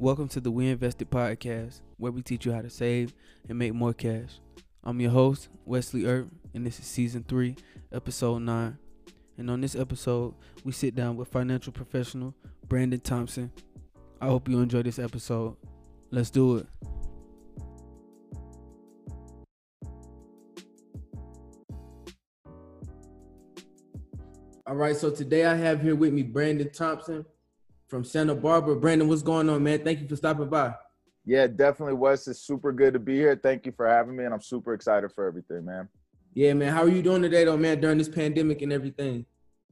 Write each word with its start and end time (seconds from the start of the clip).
Welcome 0.00 0.28
to 0.28 0.40
the 0.40 0.52
We 0.52 0.68
Invested 0.68 1.10
podcast, 1.10 1.80
where 1.96 2.12
we 2.12 2.22
teach 2.22 2.46
you 2.46 2.52
how 2.52 2.62
to 2.62 2.70
save 2.70 3.12
and 3.48 3.58
make 3.58 3.74
more 3.74 3.92
cash. 3.92 4.38
I'm 4.84 5.00
your 5.00 5.10
host, 5.10 5.48
Wesley 5.64 6.06
Earp, 6.06 6.28
and 6.54 6.64
this 6.64 6.78
is 6.78 6.86
season 6.86 7.24
three, 7.26 7.56
episode 7.90 8.38
nine. 8.42 8.78
And 9.38 9.50
on 9.50 9.60
this 9.60 9.74
episode, 9.74 10.36
we 10.62 10.70
sit 10.70 10.94
down 10.94 11.16
with 11.16 11.26
financial 11.26 11.72
professional 11.72 12.32
Brandon 12.68 13.00
Thompson. 13.00 13.50
I 14.20 14.28
hope 14.28 14.48
you 14.48 14.60
enjoy 14.60 14.84
this 14.84 15.00
episode. 15.00 15.56
Let's 16.12 16.30
do 16.30 16.58
it. 16.58 16.66
All 24.64 24.76
right, 24.76 24.94
so 24.94 25.10
today 25.10 25.44
I 25.44 25.56
have 25.56 25.82
here 25.82 25.96
with 25.96 26.12
me 26.12 26.22
Brandon 26.22 26.70
Thompson 26.70 27.24
from 27.88 28.04
Santa 28.04 28.34
Barbara. 28.34 28.76
Brandon, 28.76 29.08
what's 29.08 29.22
going 29.22 29.48
on, 29.48 29.62
man? 29.62 29.82
Thank 29.82 30.00
you 30.00 30.08
for 30.08 30.16
stopping 30.16 30.48
by. 30.48 30.74
Yeah, 31.24 31.46
definitely, 31.46 31.94
Wes. 31.94 32.28
It's 32.28 32.40
super 32.40 32.72
good 32.72 32.92
to 32.92 32.98
be 32.98 33.16
here. 33.16 33.38
Thank 33.42 33.66
you 33.66 33.72
for 33.72 33.88
having 33.88 34.16
me, 34.16 34.24
and 34.24 34.32
I'm 34.32 34.40
super 34.40 34.72
excited 34.74 35.10
for 35.12 35.26
everything, 35.26 35.64
man. 35.64 35.88
Yeah, 36.34 36.52
man. 36.54 36.72
How 36.72 36.82
are 36.82 36.88
you 36.88 37.02
doing 37.02 37.22
today, 37.22 37.44
though, 37.44 37.56
man? 37.56 37.80
During 37.80 37.98
this 37.98 38.08
pandemic 38.08 38.62
and 38.62 38.72
everything. 38.72 39.26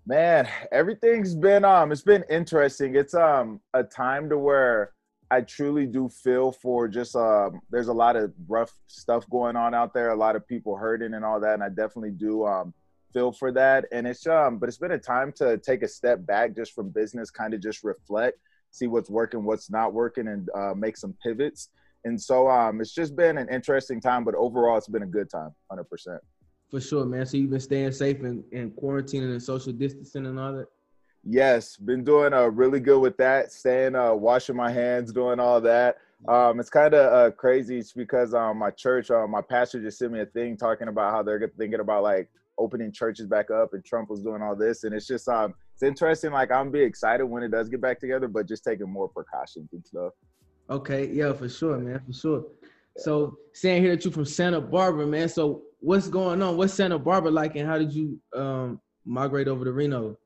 Man, 0.07 0.49
everything's 0.71 1.35
been 1.35 1.65
um, 1.65 1.93
it's 1.93 2.03
been 2.03 2.25
interesting. 2.31 2.95
It's 2.95 3.15
um 3.15 3.61
a 3.75 3.83
time 3.83 4.29
to 4.31 4.39
where 4.39 4.93
I 5.31 5.41
truly 5.41 5.87
do 5.87 6.09
feel 6.09 6.53
for 6.53 6.89
just 6.89 7.17
um. 7.17 7.61
There's 7.71 7.89
a 7.89 7.93
lot 7.93 8.17
of 8.17 8.33
rough 8.49 8.73
stuff 8.87 9.29
going 9.31 9.57
on 9.57 9.75
out 9.75 9.95
there. 9.95 10.11
A 10.11 10.17
lot 10.17 10.37
of 10.37 10.47
people 10.47 10.77
hurting 10.77 11.15
and 11.15 11.25
all 11.25 11.41
that, 11.41 11.55
and 11.55 11.63
I 11.63 11.69
definitely 11.71 12.13
do 12.13 12.47
um 12.47 12.73
feel 13.17 13.33
for 13.33 13.51
that. 13.53 13.87
And 13.93 14.07
it's 14.07 14.27
um, 14.27 14.59
but 14.59 14.69
it's 14.69 14.77
been 14.77 14.93
a 14.93 14.99
time 14.99 15.33
to 15.37 15.57
take 15.57 15.83
a 15.83 15.89
step 15.89 16.27
back 16.27 16.55
just 16.55 16.75
from 16.75 16.91
business, 16.91 17.31
kind 17.31 17.55
of 17.55 17.63
just 17.63 17.83
reflect, 17.83 18.39
see 18.71 18.89
what's 18.89 19.09
working, 19.09 19.45
what's 19.45 19.71
not 19.71 19.95
working, 19.95 20.29
and 20.29 20.49
uh, 20.55 20.75
make 20.75 20.99
some 20.99 21.15
pivots. 21.23 21.71
And 22.05 22.21
so 22.21 22.49
um, 22.49 22.81
it's 22.81 22.95
just 22.95 23.17
been 23.17 23.39
an 23.39 23.49
interesting 23.49 24.01
time, 24.01 24.23
but 24.23 24.35
overall, 24.35 24.77
it's 24.77 24.87
been 24.87 25.03
a 25.03 25.07
good 25.07 25.31
time, 25.31 25.51
hundred 25.71 25.85
percent. 25.85 26.21
For 26.71 26.81
sure, 26.81 27.07
man. 27.07 27.25
So 27.25 27.39
you've 27.39 27.51
been 27.51 27.61
staying 27.61 27.93
safe 27.93 28.21
and, 28.21 28.45
and 28.53 28.73
quarantining 28.73 29.31
and 29.31 29.43
social 29.43 29.73
distancing 29.73 30.27
and 30.27 30.39
all 30.39 30.53
that. 30.53 30.67
Yes, 31.25 31.77
been 31.77 32.05
doing 32.05 32.35
uh, 32.35 32.47
really 32.47 32.81
good 32.81 33.01
with 33.01 33.17
that. 33.17 33.51
Staying, 33.51 33.97
uh, 33.97 34.13
washing 34.15 34.57
my 34.57 34.71
hands, 34.71 35.13
doing 35.13 35.41
all 35.41 35.61
that. 35.63 35.97
Um, 36.29 36.61
it's 36.61 36.71
kind 36.71 36.95
of 36.95 37.13
uh, 37.13 37.31
crazy 37.35 37.83
because 37.97 38.35
um, 38.35 38.59
my 38.59 38.71
church, 38.71 39.11
uh, 39.11 39.27
my 39.27 39.41
pastor 39.41 39.81
just 39.81 39.99
sent 39.99 40.13
me 40.13 40.21
a 40.21 40.27
thing 40.27 40.57
talking 40.57 40.89
about 40.89 41.13
how 41.13 41.23
they're 41.23 41.51
thinking 41.57 41.81
about 41.81 42.03
like 42.03 42.29
opening 42.59 42.93
churches 42.93 43.27
back 43.27 43.51
up 43.51 43.75
and 43.75 43.85
Trump 43.85 44.11
was 44.11 44.23
doing 44.23 44.43
all 44.43 44.57
this. 44.57 44.85
And 44.85 44.95
it's 44.95 45.07
just, 45.07 45.29
um, 45.29 45.55
it's 45.75 45.83
interesting. 45.83 46.33
Like 46.33 46.51
I'm 46.51 46.71
be 46.71 46.81
excited 46.81 47.25
when 47.25 47.43
it 47.43 47.51
does 47.51 47.69
get 47.69 47.81
back 47.81 48.01
together, 48.01 48.29
but 48.29 48.49
just 48.49 48.65
taking 48.65 48.91
more 48.91 49.09
precautions 49.09 49.73
and 49.73 49.85
stuff. 49.85 50.13
Okay. 50.71 51.07
Yeah, 51.09 51.33
for 51.33 51.49
sure, 51.49 51.79
man. 51.79 52.01
For 52.07 52.13
sure. 52.13 52.45
So 52.99 53.37
saying 53.53 53.83
here 53.83 53.95
that 53.95 54.05
you 54.05 54.11
from 54.11 54.25
Santa 54.25 54.61
Barbara, 54.61 55.07
man. 55.07 55.29
So 55.29 55.63
what's 55.81 56.09
going 56.09 56.43
on? 56.43 56.57
What's 56.57 56.75
Santa 56.75 56.99
Barbara 56.99 57.31
like 57.31 57.57
and 57.57 57.67
how 57.67 57.79
did 57.79 57.93
you 57.93 58.19
um, 58.35 58.81
migrate 59.05 59.49
over 59.49 59.65
to 59.65 59.73
Reno? 59.73 60.17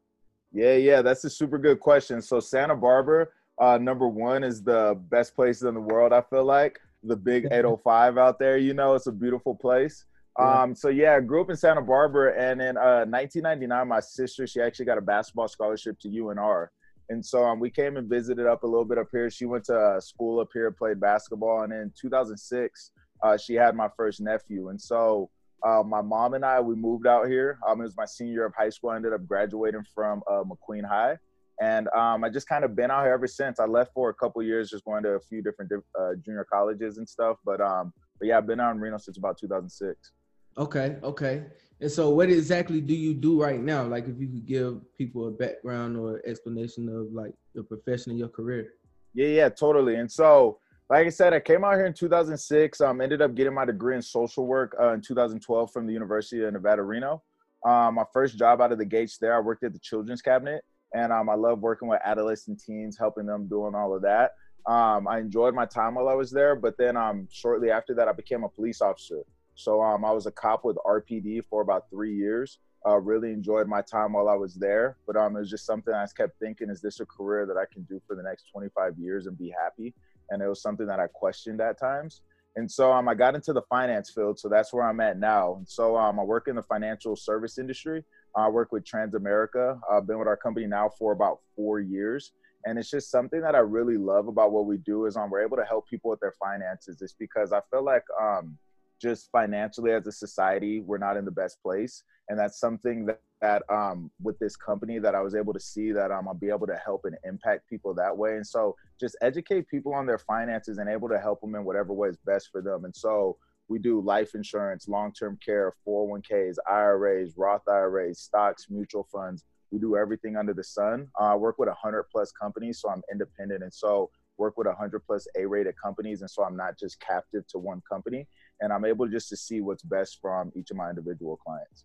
Yeah, 0.53 0.75
yeah, 0.75 1.03
that's 1.03 1.25
a 1.25 1.31
super 1.31 1.59
good 1.59 1.81
question. 1.81 2.21
So 2.23 2.41
Santa 2.41 2.75
Barbara, 2.75 3.29
uh, 3.61 3.79
number 3.79 4.09
one, 4.09 4.43
is 4.43 4.63
the 4.63 4.99
best 5.11 5.35
place 5.35 5.63
in 5.63 5.75
the 5.75 5.81
world. 5.81 6.13
I 6.13 6.23
feel 6.23 6.45
like 6.45 6.81
the 7.03 7.17
big 7.17 7.45
805 7.51 8.19
out 8.19 8.39
there. 8.39 8.59
You 8.59 8.75
know, 8.75 8.95
it's 8.95 9.07
a 9.07 9.13
beautiful 9.13 9.55
place. 9.55 10.05
Um, 10.39 10.75
so 10.75 10.89
yeah, 10.89 11.17
I 11.17 11.21
grew 11.21 11.43
up 11.43 11.51
in 11.51 11.57
Santa 11.57 11.83
Barbara, 11.83 12.33
and 12.39 12.63
in 12.63 12.77
uh, 12.77 13.05
1999, 13.05 13.89
my 13.89 14.01
sister 14.01 14.47
she 14.47 14.61
actually 14.61 14.87
got 14.87 14.99
a 14.99 15.03
basketball 15.03 15.49
scholarship 15.49 15.99
to 16.01 16.09
UNR, 16.09 16.69
and 17.09 17.25
so 17.25 17.45
um, 17.45 17.59
we 17.59 17.69
came 17.69 17.97
and 17.97 18.09
visited 18.09 18.47
up 18.47 18.63
a 18.63 18.67
little 18.67 18.85
bit 18.85 18.97
up 18.97 19.09
here. 19.11 19.29
She 19.29 19.45
went 19.45 19.65
to 19.65 19.77
uh, 19.77 20.01
school 20.01 20.41
up 20.41 20.49
here, 20.53 20.71
played 20.71 21.01
basketball, 21.01 21.63
and 21.63 21.73
in 21.73 21.93
2006, 22.01 22.93
uh, 23.23 23.37
she 23.37 23.55
had 23.55 23.75
my 23.75 23.89
first 23.97 24.21
nephew, 24.21 24.69
and 24.69 24.81
so 24.81 25.31
uh, 25.67 25.83
my 25.85 26.01
mom 26.01 26.35
and 26.35 26.45
I 26.45 26.61
we 26.61 26.75
moved 26.75 27.07
out 27.07 27.29
here. 27.29 27.59
Um, 27.67 27.81
it 27.81 27.85
was 27.85 27.97
my 27.97 28.07
senior 28.07 28.33
year 28.33 28.47
of 28.47 28.55
high 28.57 28.71
school. 28.71 28.91
I 28.91 28.97
ended 28.97 29.13
up 29.13 29.27
graduating 29.27 29.85
from 29.95 30.23
uh, 30.31 30.45
McQueen 30.45 30.89
High, 30.89 31.19
and 31.61 31.89
um, 31.89 32.25
I 32.25 32.31
just 32.31 32.49
kind 32.49 32.65
of 32.65 32.77
been 32.77 32.91
out 32.91 33.03
here 33.05 33.13
ever 33.13 33.27
since. 33.27 33.59
I 33.61 33.67
left 33.67 33.93
for 33.93 34.09
a 34.09 34.15
couple 34.15 34.43
years, 34.43 34.71
just 34.71 34.85
going 34.85 35.03
to 35.03 35.11
a 35.11 35.21
few 35.21 35.43
different 35.43 35.73
uh, 35.73 36.13
junior 36.25 36.47
colleges 36.51 36.99
and 36.99 37.07
stuff, 37.07 37.37
but 37.45 37.61
um, 37.61 37.93
but 38.21 38.29
yeah, 38.29 38.39
I've 38.39 38.47
been 38.47 38.61
out 38.61 38.75
in 38.75 38.81
Reno 38.81 38.99
since 38.99 39.19
about 39.19 39.37
2006. 39.39 40.13
Okay, 40.59 40.97
okay. 41.03 41.45
And 41.81 41.91
so, 41.91 42.11
what 42.11 42.29
exactly 42.29 42.81
do 42.81 42.95
you 42.95 43.15
do 43.15 43.41
right 43.41 43.61
now? 43.61 43.85
Like, 43.85 44.07
if 44.07 44.21
you 44.21 44.27
could 44.27 44.47
give 44.47 44.81
people 44.99 45.29
a 45.29 45.31
background 45.31 45.97
or 45.97 46.21
explanation 46.27 46.89
of 46.89 47.13
like 47.13 47.33
your 47.55 47.65
profession 47.65 48.11
and 48.11 48.19
your 48.19 48.29
career. 48.29 48.75
Yeah, 49.15 49.29
yeah, 49.29 49.49
totally. 49.49 49.97
And 49.97 50.11
so, 50.11 50.59
like 50.91 51.07
I 51.07 51.11
said, 51.11 51.33
I 51.33 51.41
came 51.41 51.65
out 51.65 51.75
here 51.75 51.87
in 51.87 51.95
2006. 51.95 52.81
Um, 52.81 53.01
ended 53.01 53.23
up 53.23 53.35
getting 53.35 53.55
my 53.55 53.65
degree 53.65 53.97
in 53.97 54.03
social 54.03 54.47
work 54.47 54.77
uh, 54.79 54.93
in 54.93 55.01
2012 55.01 55.73
from 55.73 55.87
the 55.87 55.93
University 55.93 56.45
of 56.45 56.53
Nevada, 56.53 56.83
Reno. 56.83 57.23
Um, 57.65 57.95
my 57.95 58.05
first 58.13 58.37
job 58.39 58.61
out 58.61 58.73
of 58.73 58.79
the 58.79 58.85
gates 58.85 59.19
there, 59.19 59.37
I 59.37 59.41
worked 59.41 59.65
at 59.65 59.73
the 59.73 59.79
Children's 59.79 60.23
Cabinet, 60.23 60.63
and 60.95 61.13
um, 61.13 61.29
I 61.29 61.35
love 61.35 61.61
working 61.61 61.89
with 61.89 62.01
adolescent 62.05 62.61
teens, 62.61 62.97
helping 62.99 63.27
them 63.27 63.49
doing 63.49 63.75
all 63.75 63.95
of 63.95 64.03
that. 64.03 64.33
Um, 64.67 65.09
I 65.09 65.19
enjoyed 65.19 65.55
my 65.55 65.67
time 65.67 65.95
while 65.95 66.09
I 66.09 66.15
was 66.15 66.31
there, 66.31 66.57
but 66.57 66.77
then 66.79 66.97
um, 66.97 67.29
shortly 67.31 67.71
after 67.71 67.95
that, 67.95 68.09
I 68.09 68.13
became 68.13 68.45
a 68.45 68.49
police 68.49 68.81
officer. 68.81 69.21
So 69.61 69.83
um, 69.83 70.05
I 70.05 70.11
was 70.11 70.27
a 70.27 70.31
cop 70.31 70.65
with 70.65 70.77
RPD 70.87 71.45
for 71.45 71.61
about 71.61 71.91
three 71.91 72.15
years. 72.15 72.59
Uh, 72.89 72.97
really 72.97 73.31
enjoyed 73.31 73.69
my 73.69 73.83
time 73.83 74.15
while 74.15 74.29
I 74.29 74.35
was 74.35 74.55
there, 74.55 74.97
but 75.07 75.15
um, 75.15 75.37
it 75.37 75.41
was 75.41 75.51
just 75.51 75.67
something 75.67 75.93
I 75.93 76.07
kept 76.17 76.39
thinking: 76.39 76.71
Is 76.71 76.81
this 76.81 77.01
a 77.01 77.07
career 77.07 77.45
that 77.45 77.59
I 77.59 77.67
can 77.71 77.83
do 77.83 78.01
for 78.07 78.17
the 78.17 78.23
next 78.23 78.47
25 78.51 78.99
years 78.99 79.27
and 79.27 79.37
be 79.37 79.53
happy? 79.63 79.95
And 80.31 80.41
it 80.41 80.49
was 80.49 80.63
something 80.63 80.87
that 80.87 80.99
I 80.99 81.09
questioned 81.09 81.61
at 81.61 81.79
times. 81.79 82.23
And 82.57 82.71
so 82.71 82.91
um, 82.91 83.07
I 83.07 83.15
got 83.15 83.35
into 83.35 83.53
the 83.53 83.63
finance 83.69 84.11
field, 84.11 84.39
so 84.39 84.49
that's 84.49 84.73
where 84.73 84.85
I'm 84.85 85.01
at 85.01 85.19
now. 85.19 85.57
And 85.57 85.69
so 85.69 85.97
um, 85.97 86.19
I 86.19 86.23
work 86.23 86.49
in 86.49 86.57
the 86.57 86.63
financial 86.63 87.15
service 87.15 87.59
industry. 87.59 88.03
I 88.35 88.49
work 88.49 88.73
with 88.73 88.85
Transamerica. 88.85 89.79
I've 89.93 90.07
been 90.07 90.19
with 90.19 90.29
our 90.29 90.37
company 90.37 90.67
now 90.67 90.89
for 90.99 91.13
about 91.13 91.41
four 91.55 91.81
years, 91.81 92.33
and 92.65 92.79
it's 92.79 92.91
just 92.91 93.11
something 93.11 93.43
that 93.43 93.55
I 93.55 93.59
really 93.59 93.99
love 93.99 94.27
about 94.27 94.53
what 94.53 94.65
we 94.65 94.79
do. 94.79 95.05
Is 95.05 95.19
um, 95.19 95.29
we're 95.29 95.45
able 95.45 95.59
to 95.59 95.65
help 95.65 95.87
people 95.87 96.11
with 96.11 96.21
their 96.21 96.35
finances. 96.41 97.03
It's 97.03 97.13
because 97.13 97.53
I 97.53 97.61
feel 97.71 97.85
like 97.85 98.05
um, 98.19 98.57
just 99.01 99.31
financially 99.33 99.93
as 99.93 100.07
a 100.07 100.13
society, 100.13 100.81
we're 100.81 100.99
not 100.99 101.17
in 101.17 101.25
the 101.25 101.31
best 101.31 101.63
place. 101.63 102.03
And 102.29 102.39
that's 102.39 102.61
something 102.61 103.07
that, 103.07 103.21
that 103.41 103.63
um, 103.71 104.11
with 104.23 104.39
this 104.39 104.57
company 104.57 104.99
that 104.99 105.15
I 105.15 105.21
was 105.21 105.35
able 105.35 105.53
to 105.53 105.61
see 105.61 105.93
that 105.93 106.11
um, 106.11 106.29
I'll 106.29 106.35
be 106.35 106.51
able 106.51 106.67
to 106.67 106.77
help 106.77 107.03
and 107.05 107.17
impact 107.25 107.69
people 107.69 107.95
that 107.95 108.17
way. 108.17 108.37
And 108.37 108.47
so 108.47 108.77
just 109.01 109.17
educate 109.23 109.69
people 109.69 109.95
on 109.95 110.07
their 110.07 110.19
finances 110.19 110.79
and 110.79 110.89
able 110.89 111.09
to 111.09 111.19
help 111.19 111.41
them 111.41 111.55
in 111.55 111.65
whatever 111.65 111.93
way 111.93 112.09
is 112.09 112.19
best 112.25 112.51
for 112.53 112.61
them. 112.61 112.85
And 112.85 112.95
so 112.95 113.37
we 113.69 113.79
do 113.79 114.01
life 114.01 114.35
insurance, 114.35 114.89
long-term 114.89 115.39
care, 115.45 115.75
401ks, 115.87 116.57
IRAs, 116.69 117.35
Roth 117.37 117.67
IRAs, 117.69 118.21
stocks, 118.21 118.67
mutual 118.69 119.07
funds. 119.11 119.45
We 119.71 119.79
do 119.79 119.97
everything 119.97 120.37
under 120.37 120.53
the 120.53 120.65
sun. 120.65 121.09
Uh, 121.19 121.25
I 121.25 121.35
work 121.37 121.59
with 121.59 121.69
100 121.69 122.05
plus 122.13 122.33
companies, 122.33 122.81
so 122.81 122.91
I'm 122.91 123.03
independent. 123.11 123.63
And 123.63 123.73
so 123.73 124.11
work 124.41 124.57
with 124.57 124.67
100 124.67 125.01
plus 125.07 125.29
A-rated 125.39 125.75
companies, 125.81 126.23
and 126.23 126.31
so 126.31 126.43
I'm 126.43 126.57
not 126.57 126.77
just 126.79 126.99
captive 127.01 127.47
to 127.49 127.59
one 127.59 127.81
company, 127.89 128.27
and 128.61 128.73
I'm 128.73 128.85
able 128.85 129.07
just 129.09 129.29
to 129.31 129.37
see 129.37 129.61
what's 129.61 129.83
best 129.83 130.19
from 130.21 130.53
each 130.55 130.71
of 130.71 130.77
my 130.77 130.91
individual 130.91 131.37
clients. 131.37 131.85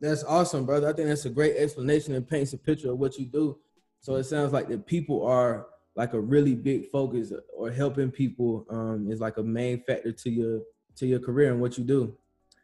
That's 0.00 0.22
awesome, 0.24 0.64
brother. 0.64 0.88
I 0.88 0.92
think 0.92 1.08
that's 1.08 1.24
a 1.24 1.30
great 1.30 1.56
explanation 1.56 2.14
and 2.14 2.28
paints 2.28 2.52
a 2.52 2.58
picture 2.58 2.92
of 2.92 2.98
what 2.98 3.18
you 3.18 3.26
do. 3.26 3.58
So 4.00 4.14
it 4.14 4.24
sounds 4.24 4.52
like 4.52 4.68
the 4.68 4.78
people 4.78 5.26
are 5.26 5.66
like 5.96 6.12
a 6.12 6.20
really 6.20 6.54
big 6.54 6.88
focus, 6.90 7.32
or 7.56 7.70
helping 7.72 8.10
people 8.12 8.64
um, 8.70 9.10
is 9.10 9.20
like 9.20 9.36
a 9.38 9.42
main 9.42 9.82
factor 9.82 10.12
to 10.12 10.30
your 10.30 10.60
to 10.96 11.06
your 11.06 11.18
career 11.18 11.50
and 11.50 11.60
what 11.60 11.76
you 11.76 11.84
do. 11.84 12.16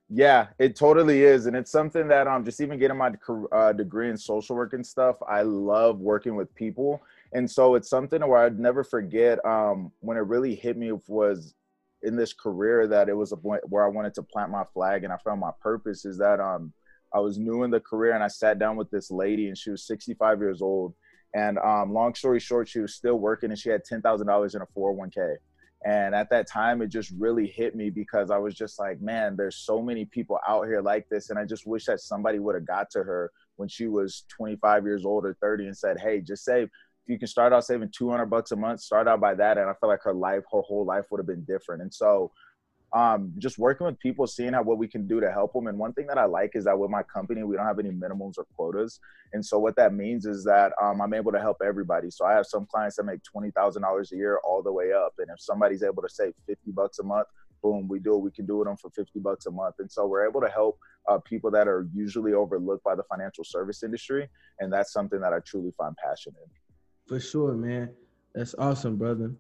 Yeah, 0.09 0.49
it 0.59 0.77
totally 0.77 1.23
is, 1.25 1.47
and 1.47 1.57
it's 1.57 1.73
something 1.73 2.07
that 2.09 2.29
um 2.29 2.45
just 2.45 2.61
even 2.61 2.79
getting 2.79 2.97
my 2.97 3.13
uh, 3.51 3.73
degree 3.73 4.11
in 4.11 4.17
social 4.17 4.55
work 4.55 4.73
and 4.73 4.87
stuff. 4.87 5.17
I 5.27 5.43
love 5.43 5.99
working 5.99 6.37
with 6.37 6.55
people, 6.55 7.03
and 7.33 7.51
so 7.51 7.75
it's 7.75 7.91
something 7.91 8.25
where 8.25 8.45
I'd 8.45 8.61
never 8.61 8.85
forget. 8.85 9.45
Um, 9.45 9.91
when 10.01 10.17
it 10.17 10.21
really 10.21 10.55
hit 10.55 10.77
me 10.77 10.93
was 11.09 11.55
in 12.05 12.17
this 12.17 12.33
career 12.33 12.87
that 12.89 13.09
it 13.09 13.17
was 13.17 13.33
a 13.33 13.37
point 13.37 13.63
where 13.69 13.85
I 13.85 13.89
wanted 13.89 14.15
to 14.15 14.23
plant 14.23 14.51
my 14.51 14.65
flag 14.73 15.05
and 15.05 15.13
I 15.13 15.17
found 15.25 15.41
my 15.41 15.53
purpose. 15.61 16.05
Is 16.05 16.19
that 16.19 16.41
um 16.41 16.73
I 17.15 17.21
was 17.21 17.39
new 17.39 17.63
in 17.63 17.71
the 17.71 17.81
career 17.81 18.15
and 18.15 18.25
I 18.25 18.29
sat 18.29 18.59
down 18.59 18.77
with 18.77 18.91
this 18.91 19.11
lady 19.11 19.49
and 19.49 19.57
she 19.57 19.71
was 19.71 19.87
65 19.87 20.41
years 20.41 20.61
old, 20.63 20.95
and 21.35 21.59
um, 21.59 21.93
long 21.93 22.15
story 22.15 22.41
short, 22.41 22.69
she 22.69 22.81
was 22.81 22.95
still 22.95 23.17
working 23.19 23.51
and 23.51 23.59
she 23.59 23.71
had 23.71 23.85
ten 23.85 24.03
thousand 24.03 24.27
dollars 24.27 24.55
in 24.55 24.63
a 24.63 24.67
401k 24.77 25.37
and 25.85 26.15
at 26.15 26.31
that 26.31 26.49
time, 26.49 26.81
it 26.81 26.89
just 26.89 27.13
really 27.19 27.47
hit 27.47 27.77
me 27.77 27.91
because 27.91 28.31
I 28.31 28.39
was 28.39 28.55
just 28.55 28.79
like, 28.79 29.03
man, 29.03 29.37
there's 29.37 29.57
so 29.57 29.83
many 29.83 30.07
people 30.07 30.39
out 30.49 30.65
here 30.65 30.81
like 30.81 31.07
this. 31.11 31.29
And 31.29 31.39
I 31.39 31.45
just 31.45 31.67
wish 31.67 31.85
that 31.85 32.01
somebody 32.01 32.39
would 32.39 32.55
have 32.55 32.67
got 32.67 32.89
to 32.93 33.01
her 33.01 33.31
when 33.57 33.69
she 33.69 33.87
was 33.87 34.25
25 34.35 34.85
years 34.85 35.05
old 35.05 35.27
or 35.27 35.37
30 35.43 35.67
and 35.67 35.77
said, 35.77 36.01
hey, 36.01 36.23
just 36.23 36.43
save. 36.43 36.71
You 37.07 37.19
can 37.19 37.29
start 37.29 37.53
out 37.53 37.65
saving 37.65 37.91
200 37.97 38.27
bucks 38.27 38.53
a 38.53 38.57
month, 38.57 38.81
start 38.81 39.07
out 39.09 39.21
by 39.21 39.35
that. 39.35 39.59
And 39.59 39.69
I 39.69 39.75
feel 39.81 39.91
like 39.91 40.03
her 40.05 40.15
life, 40.15 40.43
her 40.53 40.61
whole 40.61 40.85
life 40.85 41.05
would 41.11 41.19
have 41.19 41.27
been 41.27 41.45
different. 41.45 41.83
And 41.83 41.93
so 41.93 42.33
um, 42.95 43.33
just 43.39 43.59
working 43.59 43.87
with 43.87 43.99
people, 43.99 44.27
seeing 44.27 44.53
how 44.53 44.63
what 44.63 44.79
we 44.79 44.87
can 44.87 45.09
do 45.09 45.21
to 45.21 45.31
help 45.31 45.53
them. 45.53 45.67
And 45.67 45.77
one 45.77 45.93
thing 45.93 46.07
that 46.07 46.17
I 46.17 46.27
like 46.27 46.53
is 46.55 46.65
that 46.65 46.79
with 46.79 46.91
my 46.91 47.03
company, 47.03 47.43
we 47.43 47.57
don't 47.57 47.67
have 47.67 47.81
any 47.81 47.91
minimums 47.91 48.39
or 48.39 48.47
quotas. 48.57 49.01
And 49.33 49.45
so 49.45 49.59
what 49.59 49.75
that 49.77 49.93
means 49.93 50.27
is 50.27 50.45
that 50.45 50.73
um, 50.81 51.03
I'm 51.03 51.13
able 51.13 51.33
to 51.33 51.41
help 51.41 51.57
everybody. 51.65 52.09
So 52.11 52.25
I 52.25 52.35
have 52.35 52.47
some 52.47 52.67
clients 52.67 52.97
that 52.97 53.03
make 53.03 53.21
twenty 53.25 53.51
thousand 53.51 53.83
dollars 53.83 54.13
a 54.13 54.17
year 54.17 54.39
all 54.45 54.63
the 54.63 54.73
way 54.73 54.93
up. 54.93 55.15
And 55.19 55.27
if 55.29 55.41
somebody's 55.41 55.83
able 55.83 56.03
to 56.03 56.09
save 56.09 56.35
fifty 56.47 56.71
bucks 56.71 57.01
a 57.01 57.03
month, 57.03 57.27
boom, 57.65 57.89
we 57.89 57.99
do 57.99 58.15
it. 58.15 58.21
We 58.21 58.31
can 58.31 58.47
do 58.47 58.63
it 58.63 58.69
on 58.69 58.77
for 58.77 58.91
fifty 58.91 59.19
bucks 59.19 59.47
a 59.47 59.51
month. 59.51 59.75
And 59.81 59.91
so 59.91 60.07
we're 60.07 60.27
able 60.29 60.41
to 60.41 60.49
help 60.49 60.79
uh, 61.09 61.19
people 61.19 61.51
that 61.51 61.67
are 61.67 61.89
usually 61.93 62.33
overlooked 62.33 62.85
by 62.85 62.95
the 62.95 63.03
financial 63.03 63.43
service 63.43 63.83
industry. 63.83 64.29
And 64.61 64.73
that's 64.73 64.93
something 64.93 65.21
that 65.21 65.33
I 65.33 65.41
truly 65.41 65.73
find 65.77 65.97
passionate 65.97 66.39
in. 66.45 66.64
For 67.07 67.21
sure, 67.21 67.53
man. 67.55 67.91
That's 68.35 68.55
awesome, 68.59 68.97
brother. 68.97 69.33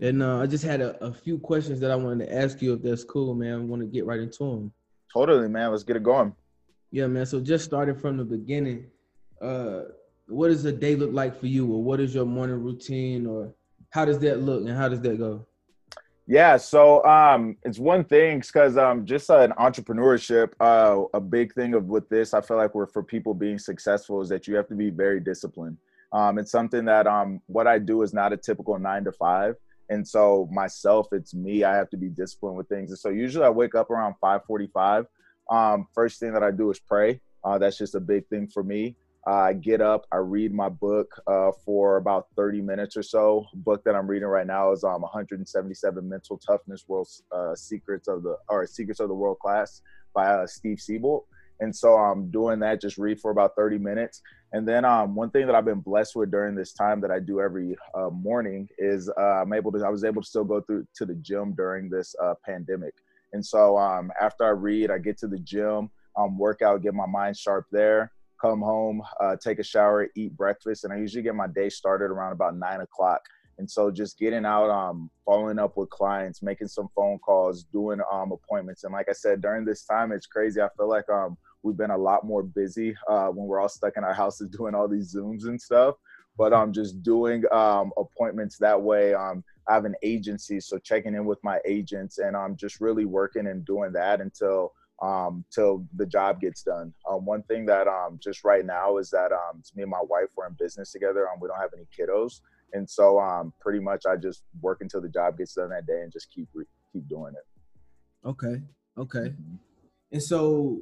And 0.00 0.22
uh, 0.22 0.38
I 0.38 0.46
just 0.46 0.64
had 0.64 0.80
a, 0.80 1.02
a, 1.04 1.12
few 1.12 1.38
questions 1.38 1.80
that 1.80 1.90
I 1.90 1.96
wanted 1.96 2.26
to 2.26 2.34
ask 2.34 2.62
you 2.62 2.74
if 2.74 2.82
that's 2.82 3.02
cool, 3.02 3.34
man. 3.34 3.54
I 3.54 3.58
want 3.58 3.82
to 3.82 3.88
get 3.88 4.06
right 4.06 4.20
into 4.20 4.38
them. 4.38 4.72
Totally, 5.12 5.48
man. 5.48 5.72
Let's 5.72 5.82
get 5.82 5.96
it 5.96 6.04
going. 6.04 6.32
Yeah, 6.92 7.08
man. 7.08 7.26
So 7.26 7.40
just 7.40 7.64
starting 7.64 7.96
from 7.96 8.16
the 8.16 8.24
beginning, 8.24 8.86
uh, 9.42 9.82
what 10.28 10.48
does 10.48 10.64
a 10.64 10.72
day 10.72 10.94
look 10.94 11.12
like 11.12 11.38
for 11.38 11.48
you, 11.48 11.66
or 11.72 11.82
what 11.82 11.98
is 11.98 12.14
your 12.14 12.24
morning 12.24 12.62
routine, 12.62 13.26
or 13.26 13.52
how 13.90 14.04
does 14.04 14.20
that 14.20 14.42
look, 14.42 14.60
and 14.60 14.76
how 14.76 14.88
does 14.88 15.00
that 15.00 15.18
go? 15.18 15.44
Yeah, 16.28 16.56
so 16.58 17.04
um, 17.04 17.56
it's 17.64 17.80
one 17.80 18.04
thing 18.04 18.38
because 18.38 18.76
um, 18.76 19.04
just 19.04 19.28
uh, 19.30 19.40
an 19.40 19.52
entrepreneurship, 19.58 20.52
uh, 20.60 21.02
a 21.12 21.20
big 21.20 21.52
thing 21.54 21.74
of 21.74 21.86
with 21.86 22.08
this, 22.08 22.32
I 22.32 22.40
feel 22.40 22.56
like 22.56 22.72
we're 22.72 22.86
for 22.86 23.02
people 23.02 23.34
being 23.34 23.58
successful 23.58 24.20
is 24.20 24.28
that 24.28 24.46
you 24.46 24.54
have 24.54 24.68
to 24.68 24.76
be 24.76 24.90
very 24.90 25.18
disciplined. 25.18 25.76
Um, 26.12 26.38
it's 26.38 26.50
something 26.50 26.84
that 26.86 27.06
um, 27.06 27.40
what 27.46 27.66
I 27.66 27.78
do 27.78 28.02
is 28.02 28.12
not 28.12 28.32
a 28.32 28.36
typical 28.36 28.78
nine 28.78 29.04
to 29.04 29.12
five. 29.12 29.54
And 29.88 30.06
so 30.06 30.48
myself, 30.52 31.08
it's 31.12 31.34
me. 31.34 31.64
I 31.64 31.74
have 31.74 31.90
to 31.90 31.96
be 31.96 32.08
disciplined 32.08 32.56
with 32.56 32.68
things. 32.68 32.90
And 32.90 32.98
so 32.98 33.08
usually 33.08 33.44
I 33.44 33.50
wake 33.50 33.74
up 33.74 33.90
around 33.90 34.14
545. 34.20 35.06
Um, 35.50 35.86
first 35.94 36.20
thing 36.20 36.32
that 36.32 36.44
I 36.44 36.52
do 36.52 36.70
is 36.70 36.78
pray. 36.78 37.20
Uh, 37.42 37.58
that's 37.58 37.78
just 37.78 37.96
a 37.96 38.00
big 38.00 38.26
thing 38.28 38.46
for 38.46 38.62
me. 38.62 38.96
Uh, 39.26 39.32
I 39.32 39.52
get 39.52 39.82
up, 39.82 40.06
I 40.10 40.16
read 40.16 40.54
my 40.54 40.70
book 40.70 41.20
uh, 41.26 41.50
for 41.64 41.98
about 41.98 42.28
30 42.36 42.62
minutes 42.62 42.96
or 42.96 43.02
so. 43.02 43.46
book 43.52 43.84
that 43.84 43.94
I'm 43.94 44.06
reading 44.06 44.28
right 44.28 44.46
now 44.46 44.72
is 44.72 44.82
um, 44.82 45.02
177 45.02 46.08
Mental 46.08 46.38
Toughness 46.38 46.84
World 46.88 47.08
uh, 47.30 47.54
Secrets 47.54 48.08
of 48.08 48.22
the 48.22 48.36
or 48.48 48.66
Secrets 48.66 49.00
of 49.00 49.08
the 49.08 49.14
World 49.14 49.38
Class 49.38 49.82
by 50.14 50.26
uh, 50.26 50.46
Steve 50.46 50.80
Siebold. 50.80 51.24
And 51.60 51.74
so 51.74 51.94
I'm 51.94 52.30
doing 52.30 52.58
that, 52.60 52.80
just 52.80 52.98
read 52.98 53.20
for 53.20 53.30
about 53.30 53.54
30 53.54 53.78
minutes. 53.78 54.22
And 54.52 54.66
then 54.66 54.84
um, 54.84 55.14
one 55.14 55.30
thing 55.30 55.46
that 55.46 55.54
I've 55.54 55.64
been 55.64 55.80
blessed 55.80 56.16
with 56.16 56.30
during 56.30 56.54
this 56.54 56.72
time 56.72 57.00
that 57.02 57.10
I 57.10 57.20
do 57.20 57.40
every 57.40 57.76
uh, 57.94 58.10
morning 58.10 58.68
is 58.78 59.10
uh, 59.16 59.42
I'm 59.42 59.52
able 59.52 59.70
to, 59.72 59.84
I 59.84 59.90
was 59.90 60.04
able 60.04 60.22
to 60.22 60.28
still 60.28 60.44
go 60.44 60.60
through 60.62 60.86
to 60.96 61.06
the 61.06 61.14
gym 61.16 61.52
during 61.52 61.88
this 61.88 62.14
uh, 62.22 62.34
pandemic. 62.44 62.94
And 63.32 63.44
so 63.44 63.78
um, 63.78 64.10
after 64.20 64.44
I 64.44 64.50
read, 64.50 64.90
I 64.90 64.98
get 64.98 65.18
to 65.18 65.28
the 65.28 65.38
gym, 65.38 65.90
um, 66.16 66.38
work 66.38 66.62
out, 66.62 66.82
get 66.82 66.94
my 66.94 67.06
mind 67.06 67.36
sharp 67.36 67.66
there, 67.70 68.10
come 68.40 68.60
home, 68.60 69.02
uh, 69.20 69.36
take 69.36 69.58
a 69.58 69.64
shower, 69.64 70.08
eat 70.16 70.36
breakfast. 70.36 70.84
And 70.84 70.92
I 70.92 70.96
usually 70.96 71.22
get 71.22 71.34
my 71.34 71.46
day 71.46 71.68
started 71.68 72.06
around 72.06 72.32
about 72.32 72.56
nine 72.56 72.80
o'clock. 72.80 73.20
And 73.58 73.70
so 73.70 73.90
just 73.90 74.18
getting 74.18 74.46
out, 74.46 74.70
um, 74.70 75.10
following 75.26 75.58
up 75.58 75.76
with 75.76 75.90
clients, 75.90 76.42
making 76.42 76.68
some 76.68 76.88
phone 76.96 77.18
calls, 77.18 77.64
doing 77.64 78.00
um, 78.10 78.32
appointments. 78.32 78.84
And 78.84 78.92
like 78.92 79.08
I 79.10 79.12
said, 79.12 79.42
during 79.42 79.66
this 79.66 79.84
time, 79.84 80.12
it's 80.12 80.26
crazy. 80.26 80.62
I 80.62 80.68
feel 80.78 80.88
like 80.88 81.08
um, 81.10 81.36
we've 81.62 81.76
been 81.76 81.90
a 81.90 81.98
lot 81.98 82.24
more 82.24 82.42
busy 82.42 82.94
uh, 83.08 83.28
when 83.28 83.46
we're 83.46 83.60
all 83.60 83.68
stuck 83.68 83.96
in 83.96 84.04
our 84.04 84.14
houses 84.14 84.48
doing 84.56 84.74
all 84.74 84.88
these 84.88 85.14
Zooms 85.14 85.44
and 85.44 85.60
stuff. 85.60 85.96
But 86.36 86.54
I'm 86.54 86.68
um, 86.68 86.72
just 86.72 87.02
doing 87.02 87.42
um, 87.52 87.92
appointments 87.98 88.56
that 88.58 88.80
way. 88.80 89.14
Um, 89.14 89.44
I 89.68 89.74
have 89.74 89.84
an 89.84 89.96
agency, 90.02 90.58
so 90.60 90.78
checking 90.78 91.14
in 91.14 91.26
with 91.26 91.38
my 91.42 91.58
agents, 91.66 92.18
and 92.18 92.36
I'm 92.36 92.56
just 92.56 92.80
really 92.80 93.04
working 93.04 93.48
and 93.48 93.64
doing 93.64 93.92
that 93.92 94.20
until 94.20 94.72
um, 95.02 95.44
till 95.50 95.86
the 95.96 96.06
job 96.06 96.40
gets 96.40 96.62
done. 96.62 96.92
Um, 97.08 97.24
one 97.24 97.42
thing 97.44 97.66
that 97.66 97.88
um, 97.88 98.18
just 98.22 98.44
right 98.44 98.64
now 98.64 98.98
is 98.98 99.10
that 99.10 99.32
um, 99.32 99.62
me 99.74 99.82
and 99.82 99.90
my 99.90 100.02
wife 100.02 100.28
we're 100.36 100.46
in 100.46 100.56
business 100.58 100.92
together. 100.92 101.28
Um, 101.28 101.40
we 101.40 101.48
don't 101.48 101.58
have 101.58 101.70
any 101.74 101.86
kiddos, 101.96 102.40
and 102.72 102.88
so 102.88 103.18
um, 103.18 103.52
pretty 103.60 103.80
much 103.80 104.04
I 104.06 104.16
just 104.16 104.42
work 104.60 104.78
until 104.80 105.00
the 105.00 105.08
job 105.08 105.38
gets 105.38 105.54
done 105.54 105.70
that 105.70 105.86
day 105.86 106.00
and 106.02 106.12
just 106.12 106.30
keep 106.32 106.48
re- 106.54 106.66
keep 106.92 107.08
doing 107.08 107.34
it. 107.34 108.28
Okay, 108.28 108.62
okay. 108.98 109.30
Mm-hmm. 109.30 109.56
And 110.12 110.22
so 110.22 110.80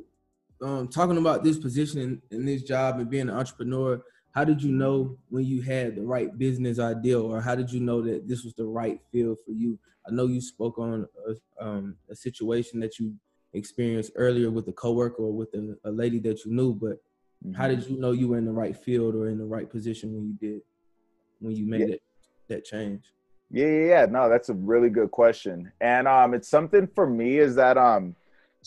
um, 0.62 0.88
talking 0.88 1.18
about 1.18 1.44
this 1.44 1.58
position 1.58 2.00
in, 2.00 2.22
in 2.30 2.44
this 2.44 2.62
job 2.62 2.98
and 2.98 3.10
being 3.10 3.28
an 3.28 3.34
entrepreneur, 3.34 4.02
how 4.32 4.44
did 4.44 4.62
you 4.62 4.70
know 4.70 5.16
when 5.30 5.44
you 5.44 5.62
had 5.62 5.96
the 5.96 6.02
right 6.02 6.36
business 6.36 6.78
idea, 6.78 7.18
or 7.18 7.40
how 7.40 7.54
did 7.54 7.70
you 7.72 7.80
know 7.80 8.02
that 8.02 8.28
this 8.28 8.44
was 8.44 8.54
the 8.54 8.64
right 8.64 9.00
field 9.10 9.38
for 9.44 9.52
you? 9.52 9.78
I 10.06 10.12
know 10.12 10.26
you 10.26 10.40
spoke 10.40 10.78
on 10.78 11.06
a, 11.26 11.64
um, 11.64 11.96
a 12.10 12.16
situation 12.16 12.80
that 12.80 12.98
you 12.98 13.14
experienced 13.52 14.12
earlier 14.16 14.50
with 14.50 14.68
a 14.68 14.72
coworker 14.72 15.22
or 15.22 15.32
with 15.32 15.52
a, 15.54 15.76
a 15.84 15.90
lady 15.90 16.18
that 16.20 16.44
you 16.44 16.52
knew, 16.52 16.74
but 16.74 17.02
mm-hmm. 17.44 17.52
how 17.52 17.68
did 17.68 17.86
you 17.88 17.98
know 17.98 18.12
you 18.12 18.28
were 18.28 18.38
in 18.38 18.44
the 18.44 18.52
right 18.52 18.76
field 18.76 19.14
or 19.14 19.28
in 19.28 19.38
the 19.38 19.44
right 19.44 19.70
position 19.70 20.14
when 20.14 20.26
you 20.26 20.34
did 20.34 20.60
when 21.40 21.54
you 21.54 21.66
made 21.66 21.88
yeah. 21.88 21.94
it 21.94 22.02
that 22.48 22.64
change? 22.64 23.12
Yeah, 23.50 23.66
yeah, 23.66 23.86
yeah. 23.86 24.06
No, 24.06 24.28
that's 24.28 24.50
a 24.50 24.54
really 24.54 24.90
good 24.90 25.10
question, 25.10 25.72
and 25.80 26.06
um, 26.06 26.34
it's 26.34 26.48
something 26.48 26.86
for 26.94 27.08
me 27.08 27.38
is 27.38 27.54
that 27.56 27.78
um 27.78 28.14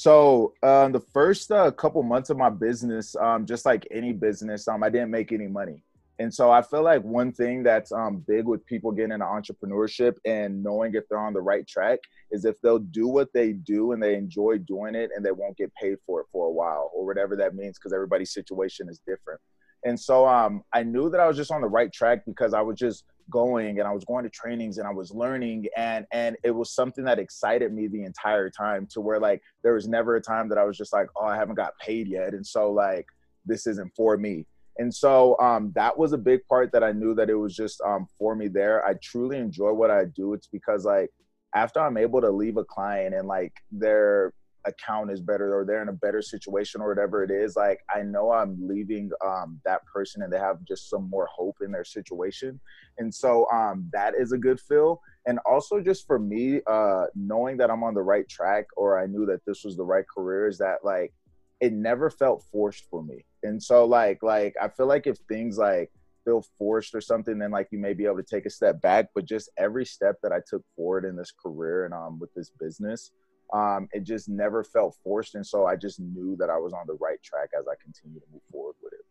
so 0.01 0.55
uh, 0.63 0.87
the 0.87 0.99
first 0.99 1.51
uh, 1.51 1.69
couple 1.69 2.01
months 2.01 2.31
of 2.31 2.37
my 2.37 2.49
business, 2.49 3.15
um, 3.17 3.45
just 3.45 3.67
like 3.67 3.87
any 3.91 4.13
business, 4.13 4.67
um, 4.67 4.81
I 4.81 4.89
didn't 4.89 5.11
make 5.11 5.31
any 5.31 5.45
money. 5.45 5.83
And 6.17 6.33
so 6.33 6.49
I 6.49 6.63
feel 6.63 6.81
like 6.81 7.03
one 7.03 7.31
thing 7.31 7.61
that's 7.61 7.91
um, 7.91 8.25
big 8.27 8.47
with 8.47 8.65
people 8.65 8.91
getting 8.91 9.11
into 9.11 9.27
entrepreneurship 9.27 10.15
and 10.25 10.63
knowing 10.63 10.95
if 10.95 11.07
they're 11.07 11.19
on 11.19 11.33
the 11.33 11.41
right 11.41 11.67
track 11.67 11.99
is 12.31 12.45
if 12.45 12.59
they'll 12.61 12.79
do 12.79 13.07
what 13.07 13.31
they 13.31 13.53
do 13.53 13.91
and 13.91 14.01
they 14.01 14.15
enjoy 14.15 14.57
doing 14.57 14.95
it 14.95 15.11
and 15.15 15.23
they 15.23 15.31
won't 15.31 15.55
get 15.55 15.71
paid 15.75 15.97
for 16.07 16.21
it 16.21 16.25
for 16.31 16.47
a 16.47 16.51
while 16.51 16.89
or 16.95 17.05
whatever 17.05 17.35
that 17.35 17.53
means 17.53 17.77
because 17.77 17.93
everybody's 17.93 18.33
situation 18.33 18.89
is 18.89 19.01
different. 19.05 19.39
And 19.85 19.99
so 19.99 20.27
um, 20.27 20.63
I 20.73 20.81
knew 20.81 21.11
that 21.11 21.19
I 21.19 21.27
was 21.27 21.37
just 21.37 21.51
on 21.51 21.61
the 21.61 21.67
right 21.67 21.93
track 21.93 22.25
because 22.25 22.55
I 22.55 22.61
was 22.61 22.79
just 22.79 23.03
going 23.31 23.79
and 23.79 23.87
I 23.87 23.91
was 23.91 24.05
going 24.05 24.23
to 24.23 24.29
trainings 24.29 24.77
and 24.77 24.87
I 24.87 24.91
was 24.91 25.11
learning 25.11 25.67
and 25.75 26.05
and 26.11 26.37
it 26.43 26.51
was 26.51 26.75
something 26.75 27.03
that 27.05 27.17
excited 27.17 27.73
me 27.73 27.87
the 27.87 28.03
entire 28.03 28.49
time 28.49 28.87
to 28.91 29.01
where 29.01 29.19
like 29.19 29.41
there 29.63 29.73
was 29.73 29.87
never 29.87 30.17
a 30.17 30.21
time 30.21 30.49
that 30.49 30.57
I 30.57 30.63
was 30.65 30.77
just 30.77 30.93
like 30.93 31.07
oh 31.15 31.25
I 31.25 31.35
haven't 31.35 31.55
got 31.55 31.77
paid 31.79 32.07
yet 32.07 32.33
and 32.33 32.45
so 32.45 32.71
like 32.71 33.07
this 33.45 33.65
isn't 33.65 33.91
for 33.95 34.17
me 34.17 34.45
and 34.77 34.93
so 34.93 35.37
um, 35.39 35.71
that 35.75 35.97
was 35.97 36.13
a 36.13 36.17
big 36.17 36.45
part 36.47 36.71
that 36.71 36.83
I 36.83 36.91
knew 36.91 37.13
that 37.15 37.29
it 37.29 37.35
was 37.35 37.55
just 37.55 37.81
um, 37.81 38.07
for 38.17 38.35
me 38.35 38.47
there. 38.47 38.85
I 38.85 38.95
truly 38.95 39.37
enjoy 39.37 39.73
what 39.73 39.91
I 39.91 40.05
do. 40.05 40.33
It's 40.33 40.47
because 40.47 40.85
like 40.85 41.09
after 41.53 41.79
I'm 41.79 41.97
able 41.97 42.21
to 42.21 42.31
leave 42.31 42.57
a 42.57 42.63
client 42.63 43.13
and 43.13 43.27
like 43.27 43.53
they're 43.71 44.33
account 44.65 45.11
is 45.11 45.21
better 45.21 45.57
or 45.57 45.65
they're 45.65 45.81
in 45.81 45.89
a 45.89 45.93
better 45.93 46.21
situation 46.21 46.81
or 46.81 46.89
whatever 46.89 47.23
it 47.23 47.31
is 47.31 47.55
like 47.55 47.79
i 47.93 48.01
know 48.01 48.31
i'm 48.31 48.57
leaving 48.67 49.09
um, 49.25 49.59
that 49.65 49.85
person 49.85 50.21
and 50.21 50.31
they 50.31 50.37
have 50.37 50.57
just 50.67 50.89
some 50.89 51.09
more 51.09 51.27
hope 51.33 51.57
in 51.61 51.71
their 51.71 51.83
situation. 51.83 52.59
And 52.97 53.13
so 53.13 53.49
um, 53.51 53.89
that 53.93 54.13
is 54.17 54.31
a 54.31 54.37
good 54.37 54.59
feel. 54.59 55.01
And 55.25 55.39
also 55.45 55.79
just 55.81 56.07
for 56.07 56.19
me 56.19 56.61
uh, 56.67 57.05
knowing 57.15 57.57
that 57.57 57.69
i'm 57.69 57.83
on 57.83 57.93
the 57.93 58.01
right 58.01 58.27
track 58.27 58.65
or 58.75 58.99
i 58.99 59.05
knew 59.05 59.25
that 59.27 59.45
this 59.45 59.63
was 59.63 59.77
the 59.77 59.83
right 59.83 60.05
career 60.07 60.47
is 60.47 60.57
that 60.57 60.79
like 60.83 61.13
it 61.59 61.73
never 61.73 62.09
felt 62.09 62.43
forced 62.51 62.85
for 62.89 63.03
me. 63.03 63.23
And 63.43 63.61
so 63.61 63.85
like 63.85 64.23
like 64.23 64.55
i 64.61 64.67
feel 64.67 64.87
like 64.87 65.07
if 65.07 65.17
things 65.29 65.57
like 65.57 65.91
feel 66.25 66.43
forced 66.57 66.93
or 66.93 67.01
something 67.01 67.39
then 67.39 67.49
like 67.49 67.67
you 67.71 67.79
may 67.79 67.93
be 67.93 68.05
able 68.05 68.17
to 68.17 68.23
take 68.23 68.45
a 68.45 68.49
step 68.49 68.81
back. 68.81 69.09
But 69.13 69.25
just 69.25 69.49
every 69.57 69.85
step 69.85 70.15
that 70.23 70.31
i 70.31 70.39
took 70.47 70.63
forward 70.75 71.05
in 71.05 71.15
this 71.15 71.31
career 71.31 71.85
and 71.85 71.93
um 71.93 72.19
with 72.19 72.33
this 72.33 72.51
business 72.59 73.11
um, 73.53 73.87
it 73.91 74.03
just 74.03 74.29
never 74.29 74.63
felt 74.63 74.95
forced. 75.03 75.35
And 75.35 75.45
so 75.45 75.65
I 75.65 75.75
just 75.75 75.99
knew 75.99 76.35
that 76.37 76.49
I 76.49 76.57
was 76.57 76.73
on 76.73 76.87
the 76.87 76.97
right 76.99 77.21
track 77.21 77.49
as 77.57 77.65
I 77.67 77.73
continue 77.81 78.19
to 78.19 78.25
move 78.31 78.41
forward 78.51 78.75
with 78.81 78.93
it. 78.93 79.05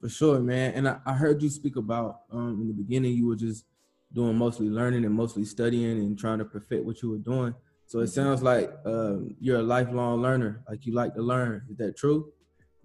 For 0.00 0.08
sure, 0.08 0.40
man. 0.40 0.72
And 0.74 0.88
I, 0.88 0.98
I 1.06 1.14
heard 1.14 1.42
you 1.42 1.48
speak 1.48 1.76
about 1.76 2.22
um, 2.30 2.60
in 2.60 2.68
the 2.68 2.74
beginning, 2.74 3.12
you 3.12 3.26
were 3.26 3.36
just 3.36 3.64
doing 4.12 4.36
mostly 4.36 4.68
learning 4.68 5.04
and 5.04 5.14
mostly 5.14 5.44
studying 5.44 5.98
and 5.98 6.18
trying 6.18 6.38
to 6.38 6.44
perfect 6.44 6.84
what 6.84 7.00
you 7.02 7.10
were 7.10 7.18
doing. 7.18 7.54
So 7.86 8.00
it 8.00 8.08
sounds 8.08 8.42
like 8.42 8.72
um, 8.84 9.36
you're 9.40 9.60
a 9.60 9.62
lifelong 9.62 10.22
learner, 10.22 10.62
like 10.68 10.86
you 10.86 10.94
like 10.94 11.14
to 11.14 11.22
learn. 11.22 11.62
Is 11.70 11.76
that 11.78 11.96
true? 11.96 12.32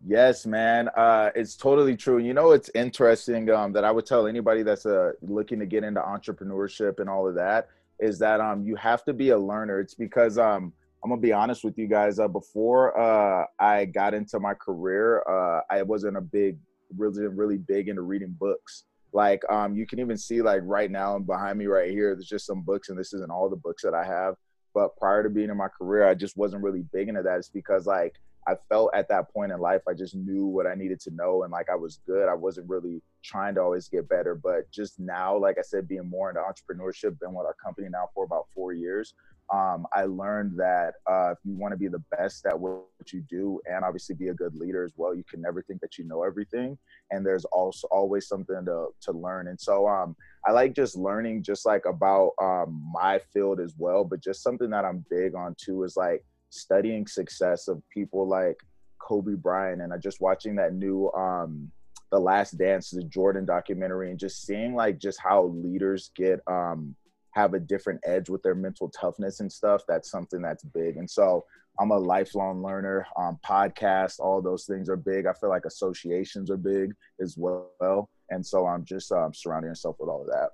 Yes, 0.05 0.45
man. 0.45 0.89
Uh, 0.89 1.31
it's 1.35 1.55
totally 1.55 1.97
true. 1.97 2.19
You 2.19 2.33
know, 2.33 2.51
it's 2.51 2.69
interesting 2.75 3.49
um, 3.49 3.73
that 3.73 3.83
I 3.83 3.91
would 3.91 4.05
tell 4.05 4.27
anybody 4.27 4.63
that's 4.63 4.85
uh, 4.85 5.13
looking 5.21 5.59
to 5.59 5.65
get 5.65 5.83
into 5.83 6.01
entrepreneurship 6.01 6.99
and 6.99 7.09
all 7.09 7.27
of 7.27 7.35
that 7.35 7.69
is 7.99 8.19
that 8.19 8.39
um 8.39 8.63
you 8.65 8.75
have 8.75 9.03
to 9.05 9.13
be 9.13 9.29
a 9.29 9.37
learner. 9.37 9.79
It's 9.79 9.95
because 9.95 10.37
um 10.37 10.73
I'm 11.03 11.11
gonna 11.11 11.21
be 11.21 11.33
honest 11.33 11.63
with 11.63 11.77
you 11.77 11.87
guys. 11.87 12.19
Uh, 12.19 12.27
before 12.27 12.99
uh, 12.99 13.45
I 13.59 13.85
got 13.85 14.13
into 14.13 14.39
my 14.39 14.53
career, 14.53 15.23
uh, 15.29 15.61
I 15.69 15.83
wasn't 15.83 16.17
a 16.17 16.21
big, 16.21 16.57
really, 16.95 17.27
really 17.27 17.57
big 17.57 17.87
into 17.87 18.01
reading 18.01 18.35
books. 18.37 18.83
Like, 19.13 19.41
um, 19.49 19.75
you 19.75 19.85
can 19.87 19.99
even 19.99 20.17
see 20.17 20.41
like 20.41 20.61
right 20.63 20.91
now 20.91 21.15
and 21.15 21.25
behind 21.25 21.59
me 21.59 21.67
right 21.67 21.89
here, 21.89 22.13
there's 22.13 22.27
just 22.27 22.45
some 22.45 22.61
books, 22.61 22.89
and 22.89 22.99
this 22.99 23.13
isn't 23.13 23.31
all 23.31 23.49
the 23.49 23.55
books 23.55 23.83
that 23.83 23.93
I 23.93 24.05
have. 24.05 24.35
But 24.73 24.97
prior 24.97 25.23
to 25.23 25.29
being 25.29 25.49
in 25.49 25.57
my 25.57 25.69
career, 25.69 26.07
I 26.07 26.13
just 26.13 26.35
wasn't 26.35 26.63
really 26.63 26.83
big 26.91 27.07
into 27.09 27.23
that. 27.23 27.37
It's 27.37 27.49
because 27.49 27.85
like 27.85 28.15
I 28.47 28.55
felt 28.69 28.91
at 28.93 29.09
that 29.09 29.31
point 29.33 29.51
in 29.51 29.59
life, 29.59 29.81
I 29.89 29.93
just 29.93 30.15
knew 30.15 30.45
what 30.45 30.67
I 30.67 30.73
needed 30.73 31.01
to 31.01 31.11
know 31.11 31.43
and 31.43 31.51
like 31.51 31.69
I 31.69 31.75
was 31.75 31.99
good. 32.07 32.29
I 32.29 32.33
wasn't 32.33 32.69
really 32.69 33.01
trying 33.23 33.55
to 33.55 33.61
always 33.61 33.89
get 33.89 34.07
better. 34.07 34.35
But 34.35 34.71
just 34.71 34.99
now, 34.99 35.37
like 35.37 35.57
I 35.59 35.63
said, 35.63 35.87
being 35.87 36.09
more 36.09 36.29
into 36.29 36.41
entrepreneurship, 36.41 37.19
been 37.19 37.33
with 37.33 37.45
our 37.45 37.55
company 37.61 37.89
now 37.91 38.09
for 38.13 38.23
about 38.23 38.47
four 38.55 38.71
years. 38.71 39.13
Um, 39.53 39.85
I 39.93 40.03
learned 40.03 40.57
that 40.57 40.95
uh, 41.09 41.31
if 41.31 41.37
you 41.45 41.55
want 41.55 41.71
to 41.71 41.77
be 41.77 41.87
the 41.87 42.03
best 42.17 42.45
at 42.45 42.57
what 42.59 42.83
you 43.13 43.21
do 43.29 43.61
and 43.65 43.83
obviously 43.85 44.15
be 44.15 44.27
a 44.27 44.33
good 44.33 44.55
leader 44.55 44.83
as 44.83 44.93
well, 44.97 45.15
you 45.15 45.23
can 45.29 45.41
never 45.41 45.61
think 45.61 45.79
that 45.81 45.97
you 45.97 46.05
know 46.05 46.23
everything. 46.23 46.77
And 47.11 47.25
there's 47.25 47.45
also 47.45 47.87
always 47.89 48.27
something 48.27 48.65
to, 48.65 48.87
to 49.01 49.11
learn. 49.11 49.47
And 49.47 49.59
so 49.59 49.87
um, 49.87 50.15
I 50.45 50.51
like 50.51 50.73
just 50.73 50.97
learning 50.97 51.43
just 51.43 51.65
like 51.65 51.85
about 51.85 52.31
um, 52.41 52.81
my 52.93 53.19
field 53.33 53.59
as 53.61 53.73
well. 53.77 54.03
But 54.03 54.21
just 54.21 54.43
something 54.43 54.69
that 54.69 54.83
I'm 54.83 55.05
big 55.09 55.33
on 55.35 55.55
too 55.57 55.83
is 55.83 55.95
like 55.95 56.25
studying 56.49 57.07
success 57.07 57.67
of 57.67 57.81
people 57.89 58.27
like 58.27 58.57
Kobe 58.99 59.35
Bryant. 59.35 59.81
And 59.81 59.93
I 59.93 59.97
just 59.97 60.21
watching 60.21 60.55
that 60.55 60.73
new 60.73 61.11
um, 61.11 61.71
The 62.11 62.19
Last 62.19 62.57
Dance, 62.57 62.89
the 62.89 63.03
Jordan 63.03 63.45
documentary, 63.45 64.11
and 64.11 64.19
just 64.19 64.45
seeing 64.45 64.75
like 64.75 64.99
just 64.99 65.19
how 65.21 65.45
leaders 65.45 66.11
get 66.15 66.41
um, 66.47 66.95
have 67.31 67.53
a 67.53 67.59
different 67.59 68.01
edge 68.05 68.29
with 68.29 68.41
their 68.41 68.55
mental 68.55 68.89
toughness 68.89 69.39
and 69.39 69.51
stuff. 69.51 69.83
That's 69.87 70.09
something 70.09 70.41
that's 70.41 70.63
big. 70.63 70.97
And 70.97 71.09
so 71.09 71.45
I'm 71.79 71.91
a 71.91 71.97
lifelong 71.97 72.63
learner. 72.63 73.05
Um, 73.17 73.37
podcasts, 73.45 74.19
all 74.19 74.41
those 74.41 74.65
things 74.65 74.89
are 74.89 74.97
big. 74.97 75.27
I 75.27 75.33
feel 75.33 75.49
like 75.49 75.65
associations 75.65 76.49
are 76.49 76.57
big 76.57 76.93
as 77.21 77.35
well. 77.37 78.09
And 78.29 78.45
so 78.45 78.65
I'm 78.65 78.83
just 78.83 79.11
um, 79.11 79.33
surrounding 79.33 79.69
myself 79.69 79.97
with 79.99 80.09
all 80.09 80.21
of 80.21 80.27
that. 80.27 80.49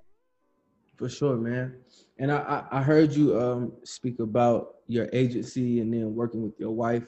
For 0.96 1.08
sure, 1.08 1.36
man. 1.36 1.76
And 2.18 2.30
I, 2.30 2.64
I 2.70 2.82
heard 2.82 3.12
you 3.12 3.40
um, 3.40 3.72
speak 3.82 4.20
about 4.20 4.76
your 4.86 5.08
agency 5.12 5.80
and 5.80 5.92
then 5.92 6.14
working 6.14 6.42
with 6.42 6.58
your 6.58 6.70
wife. 6.70 7.04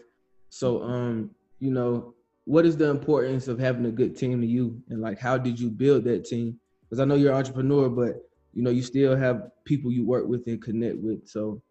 So, 0.51 0.83
um, 0.83 1.31
you 1.61 1.71
know, 1.71 2.15
what 2.45 2.67
is 2.67 2.77
the 2.77 2.89
importance 2.89 3.49
of 3.49 3.59
having 3.59 3.87
a 3.87 3.91
good 3.91 4.17
team 4.17 4.41
to 4.41 4.47
you? 4.47 4.81
And 4.89 5.01
like, 5.01 5.19
how 5.19 5.39
did 5.39 5.59
you 5.59 5.71
build 5.71 6.05
that 6.05 6.25
team? 6.25 6.59
Because 6.85 7.01
I 7.01 7.05
know 7.05 7.15
you're 7.15 7.33
an 7.33 7.39
entrepreneur, 7.39 7.89
but 7.89 8.29
you 8.53 8.63
know, 8.63 8.71
you 8.71 8.83
still 8.83 9.15
have 9.17 9.51
people 9.65 9.93
you 9.93 10.05
work 10.07 10.27
with 10.27 10.47
and 10.47 10.63
connect 10.63 10.97
with. 10.99 11.29
So, 11.29 11.63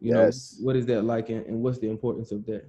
you 0.00 0.14
yes. 0.14 0.56
know, 0.58 0.66
what 0.66 0.76
is 0.76 0.86
that 0.86 1.02
like 1.02 1.30
and, 1.30 1.44
and 1.46 1.62
what's 1.62 1.78
the 1.78 1.90
importance 1.90 2.30
of 2.32 2.46
that? 2.46 2.64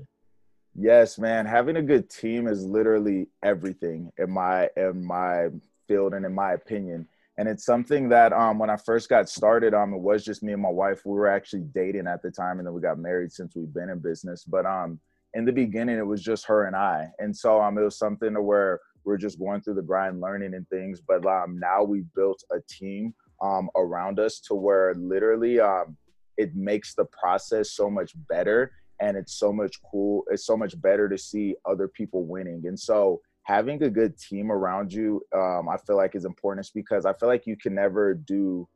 Yes, 0.76 1.20
man. 1.20 1.46
Having 1.46 1.78
a 1.78 1.82
good 1.82 2.10
team 2.10 2.48
is 2.48 2.64
literally 2.64 3.28
everything 3.44 4.12
in 4.18 4.32
my 4.32 4.70
in 4.76 5.06
my 5.06 5.50
field 5.88 6.14
and 6.14 6.26
in 6.26 6.34
my 6.34 6.54
opinion. 6.54 7.08
And 7.40 7.48
it's 7.48 7.64
something 7.64 8.10
that 8.10 8.34
um, 8.34 8.60
when 8.60 8.70
I 8.70 8.76
first 8.76 9.08
got 9.08 9.30
started, 9.30 9.74
um, 9.74 9.94
it 9.94 10.02
was 10.02 10.26
just 10.26 10.44
me 10.44 10.52
and 10.52 10.62
my 10.62 10.70
wife. 10.70 11.06
We 11.06 11.14
were 11.14 11.30
actually 11.30 11.64
dating 11.74 12.06
at 12.06 12.22
the 12.22 12.30
time, 12.30 12.58
and 12.58 12.68
then 12.68 12.74
we 12.74 12.82
got 12.82 13.00
married 13.00 13.32
since 13.32 13.56
we've 13.56 13.74
been 13.74 13.90
in 13.90 14.00
business. 14.00 14.44
But 14.44 14.66
um, 14.66 15.00
in 15.34 15.46
the 15.46 15.54
beginning, 15.54 15.98
it 15.98 16.06
was 16.06 16.22
just 16.22 16.46
her 16.48 16.66
and 16.66 16.76
I, 16.76 17.08
and 17.20 17.34
so 17.34 17.62
um, 17.62 17.78
it 17.78 17.82
was 17.82 17.98
something 17.98 18.34
to 18.34 18.42
where 18.42 18.82
we 19.06 19.14
are 19.14 19.18
just 19.18 19.40
going 19.40 19.62
through 19.62 19.76
the 19.76 19.82
grind, 19.82 20.20
learning 20.20 20.54
and 20.54 20.68
things. 20.68 21.00
But 21.00 21.26
um, 21.26 21.58
now 21.58 21.82
we 21.82 22.04
built 22.14 22.44
a 22.52 22.58
team 22.68 23.14
um, 23.42 23.70
around 23.78 24.20
us 24.20 24.42
to 24.42 24.54
where 24.54 24.94
literally 24.96 25.62
um, 25.62 25.96
it 26.36 26.54
makes 26.58 26.94
the 26.94 27.06
process 27.06 27.72
so 27.72 27.90
much 27.90 28.12
better 28.28 28.74
and 29.00 29.16
it's 29.16 29.40
so 29.40 29.54
much 29.54 29.78
cool 29.90 30.26
it's 30.30 30.46
so 30.46 30.58
much 30.58 30.80
better 30.82 31.08
to 31.08 31.18
see 31.18 31.56
other 31.66 31.88
people 31.88 32.26
winning 32.26 32.64
and 32.66 32.78
so 32.78 33.22
having 33.50 33.82
a 33.82 33.90
good 33.90 34.16
team 34.16 34.52
around 34.52 34.94
you 34.94 35.22
um, 35.36 35.68
i 35.68 35.78
feel 35.86 35.98
like 35.98 36.14
is 36.14 36.26
important 36.26 36.70
because 36.76 37.04
i 37.06 37.14
feel 37.14 37.28
like 37.28 37.48
you 37.48 37.58
can 37.58 37.74
never 37.74 38.14
do 38.14 38.68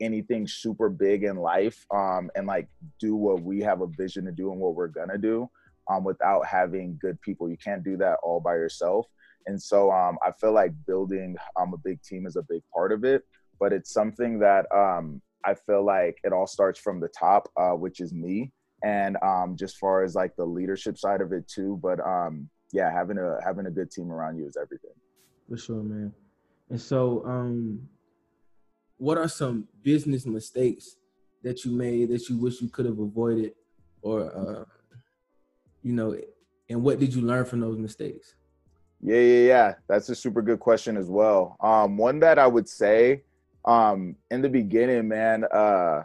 anything 0.00 0.48
super 0.48 0.88
big 0.88 1.22
in 1.22 1.36
life 1.36 1.84
um, 1.94 2.30
and 2.34 2.46
like 2.46 2.66
do 2.98 3.14
what 3.14 3.42
we 3.42 3.60
have 3.60 3.82
a 3.82 3.86
vision 3.86 4.24
to 4.24 4.32
do 4.32 4.50
and 4.50 4.58
what 4.58 4.74
we're 4.74 4.88
gonna 4.88 5.18
do 5.18 5.48
um, 5.90 6.02
without 6.02 6.46
having 6.46 6.98
good 6.98 7.20
people 7.20 7.50
you 7.50 7.58
can't 7.62 7.84
do 7.84 7.96
that 7.98 8.16
all 8.22 8.40
by 8.40 8.54
yourself 8.54 9.06
and 9.46 9.60
so 9.60 9.92
um, 9.92 10.16
i 10.26 10.32
feel 10.40 10.52
like 10.52 10.72
building 10.86 11.36
um, 11.60 11.74
a 11.74 11.78
big 11.84 12.02
team 12.02 12.26
is 12.26 12.36
a 12.36 12.46
big 12.48 12.62
part 12.74 12.90
of 12.90 13.04
it 13.04 13.22
but 13.60 13.70
it's 13.72 13.92
something 13.92 14.38
that 14.40 14.64
um, 14.74 15.20
I 15.44 15.54
feel 15.54 15.84
like 15.84 16.18
it 16.24 16.32
all 16.32 16.46
starts 16.46 16.78
from 16.78 17.00
the 17.00 17.08
top, 17.08 17.48
uh, 17.56 17.70
which 17.70 18.00
is 18.00 18.12
me, 18.12 18.52
and 18.82 19.16
um, 19.22 19.56
just 19.56 19.78
far 19.78 20.02
as 20.02 20.14
like 20.14 20.34
the 20.36 20.44
leadership 20.44 20.98
side 20.98 21.20
of 21.20 21.32
it 21.32 21.48
too. 21.48 21.78
But 21.82 22.00
um, 22.00 22.48
yeah, 22.72 22.90
having 22.90 23.18
a 23.18 23.38
having 23.44 23.66
a 23.66 23.70
good 23.70 23.90
team 23.90 24.10
around 24.10 24.38
you 24.38 24.46
is 24.46 24.56
everything. 24.56 24.90
For 25.48 25.56
sure, 25.56 25.82
man. 25.82 26.12
And 26.70 26.80
so, 26.80 27.24
um, 27.26 27.88
what 28.96 29.18
are 29.18 29.28
some 29.28 29.68
business 29.82 30.26
mistakes 30.26 30.96
that 31.42 31.64
you 31.64 31.72
made 31.72 32.08
that 32.10 32.28
you 32.28 32.38
wish 32.38 32.60
you 32.60 32.68
could 32.68 32.86
have 32.86 32.98
avoided, 32.98 33.52
or 34.00 34.32
uh, 34.34 34.64
you 35.82 35.92
know, 35.92 36.16
and 36.68 36.82
what 36.82 36.98
did 36.98 37.14
you 37.14 37.22
learn 37.22 37.44
from 37.44 37.60
those 37.60 37.78
mistakes? 37.78 38.34
Yeah, 39.00 39.18
yeah, 39.18 39.46
yeah. 39.46 39.74
That's 39.88 40.08
a 40.08 40.14
super 40.14 40.40
good 40.42 40.60
question 40.60 40.96
as 40.96 41.10
well. 41.10 41.56
Um, 41.60 41.96
one 41.96 42.20
that 42.20 42.38
I 42.38 42.46
would 42.46 42.68
say 42.68 43.24
um 43.64 44.16
in 44.30 44.42
the 44.42 44.48
beginning 44.48 45.06
man 45.06 45.44
uh 45.44 46.02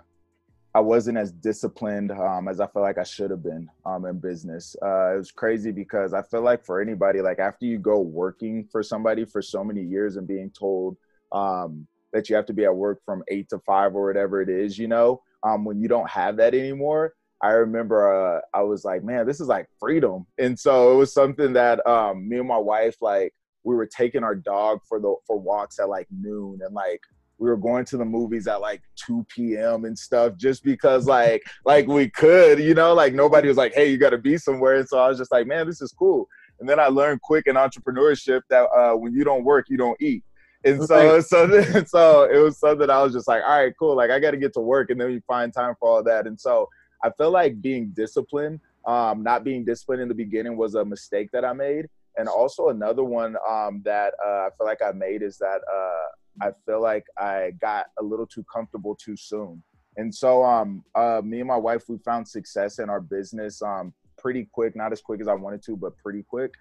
i 0.77 0.79
wasn't 0.79 1.17
as 1.17 1.31
disciplined 1.31 2.11
um 2.11 2.47
as 2.47 2.59
i 2.59 2.67
felt 2.67 2.83
like 2.83 2.99
i 2.99 3.03
should 3.03 3.31
have 3.31 3.41
been 3.41 3.67
um 3.85 4.05
in 4.05 4.19
business 4.19 4.75
uh 4.83 5.15
it 5.15 5.17
was 5.17 5.31
crazy 5.31 5.71
because 5.71 6.13
i 6.13 6.21
feel 6.21 6.41
like 6.41 6.63
for 6.63 6.79
anybody 6.79 7.19
like 7.19 7.39
after 7.39 7.65
you 7.65 7.79
go 7.79 7.99
working 7.99 8.63
for 8.71 8.83
somebody 8.83 9.25
for 9.25 9.41
so 9.41 9.63
many 9.63 9.81
years 9.81 10.17
and 10.17 10.27
being 10.27 10.51
told 10.51 10.95
um 11.31 11.87
that 12.13 12.29
you 12.29 12.35
have 12.35 12.45
to 12.45 12.53
be 12.53 12.63
at 12.63 12.75
work 12.75 13.01
from 13.03 13.23
eight 13.29 13.49
to 13.49 13.57
five 13.59 13.95
or 13.95 14.05
whatever 14.05 14.39
it 14.39 14.49
is 14.49 14.77
you 14.77 14.87
know 14.87 15.19
um 15.41 15.65
when 15.65 15.81
you 15.81 15.87
don't 15.87 16.09
have 16.09 16.37
that 16.37 16.53
anymore 16.53 17.13
I 17.39 17.51
remember 17.51 17.99
uh, 18.35 18.41
I 18.51 18.63
was 18.63 18.83
like, 18.83 19.03
man, 19.03 19.27
this 19.27 19.39
is 19.39 19.47
like 19.47 19.67
freedom. 19.79 20.25
And 20.39 20.57
so 20.57 20.91
it 20.91 20.95
was 20.95 21.13
something 21.13 21.53
that 21.53 21.85
um, 21.85 22.27
me 22.27 22.39
and 22.39 22.47
my 22.47 22.57
wife, 22.57 22.95
like, 22.99 23.31
we 23.63 23.75
were 23.75 23.85
taking 23.85 24.23
our 24.23 24.33
dog 24.33 24.79
for 24.87 24.99
the 24.99 25.13
for 25.27 25.37
walks 25.37 25.77
at 25.77 25.89
like 25.89 26.07
noon 26.09 26.59
and 26.63 26.73
like 26.73 27.01
we 27.39 27.49
were 27.49 27.57
going 27.57 27.85
to 27.85 27.97
the 27.97 28.05
movies 28.05 28.47
at 28.47 28.61
like 28.61 28.81
2 29.05 29.25
p.m. 29.33 29.85
and 29.85 29.97
stuff 29.97 30.35
just 30.37 30.63
because 30.63 31.05
like 31.05 31.43
like 31.65 31.87
we 31.87 32.09
could, 32.09 32.59
you 32.59 32.73
know, 32.73 32.93
like 32.93 33.13
nobody 33.13 33.47
was 33.47 33.57
like, 33.57 33.73
hey, 33.73 33.89
you 33.91 33.97
got 33.97 34.09
to 34.11 34.17
be 34.17 34.37
somewhere. 34.37 34.77
And 34.77 34.87
so 34.87 34.97
I 34.97 35.07
was 35.07 35.17
just 35.17 35.31
like, 35.31 35.47
man, 35.47 35.67
this 35.67 35.81
is 35.81 35.91
cool. 35.91 36.27
And 36.59 36.67
then 36.67 36.79
I 36.79 36.87
learned 36.87 37.21
quick 37.21 37.45
in 37.47 37.55
entrepreneurship 37.55 38.41
that 38.49 38.63
uh, 38.75 38.93
when 38.95 39.13
you 39.13 39.23
don't 39.23 39.43
work, 39.43 39.67
you 39.69 39.77
don't 39.77 39.99
eat. 40.01 40.23
And 40.63 40.83
so, 40.83 41.21
so, 41.21 41.83
so 41.85 42.23
it 42.23 42.39
was 42.39 42.59
something 42.59 42.89
I 42.89 43.01
was 43.03 43.13
just 43.13 43.27
like, 43.27 43.43
all 43.43 43.63
right, 43.63 43.73
cool. 43.77 43.95
Like 43.95 44.09
I 44.09 44.19
got 44.19 44.31
to 44.31 44.37
get 44.37 44.53
to 44.53 44.59
work, 44.59 44.89
and 44.89 44.99
then 44.99 45.11
you 45.11 45.21
find 45.27 45.53
time 45.53 45.75
for 45.79 45.89
all 45.89 46.03
that. 46.03 46.25
And 46.25 46.39
so 46.39 46.67
I 47.03 47.11
feel 47.11 47.31
like 47.31 47.61
being 47.61 47.89
disciplined, 47.95 48.59
um, 48.85 49.21
not 49.21 49.43
being 49.43 49.63
disciplined 49.63 50.01
in 50.01 50.07
the 50.07 50.15
beginning 50.15 50.57
was 50.57 50.75
a 50.75 50.83
mistake 50.83 51.29
that 51.31 51.45
I 51.45 51.53
made. 51.53 51.87
And 52.17 52.27
also 52.27 52.69
another 52.69 53.03
one 53.03 53.35
um, 53.47 53.83
that 53.85 54.13
uh, 54.25 54.47
I 54.47 54.49
feel 54.57 54.65
like 54.65 54.81
I 54.81 54.91
made 54.91 55.21
is 55.21 55.37
that 55.37 55.61
uh, 55.71 56.07
I 56.41 56.51
feel 56.65 56.81
like 56.81 57.05
I 57.17 57.51
got 57.59 57.87
a 57.99 58.03
little 58.03 58.27
too 58.27 58.45
comfortable 58.51 58.95
too 58.95 59.15
soon. 59.15 59.63
And 59.97 60.13
so 60.13 60.43
um 60.43 60.83
uh 60.95 61.21
me 61.23 61.39
and 61.39 61.47
my 61.47 61.57
wife 61.57 61.83
we 61.89 61.97
found 61.97 62.27
success 62.27 62.79
in 62.79 62.89
our 62.89 63.01
business 63.01 63.61
um 63.61 63.93
pretty 64.17 64.47
quick, 64.51 64.75
not 64.75 64.91
as 64.91 65.01
quick 65.01 65.21
as 65.21 65.27
I 65.27 65.33
wanted 65.33 65.63
to, 65.63 65.75
but 65.75 65.97
pretty 65.97 66.23
quick. 66.23 66.51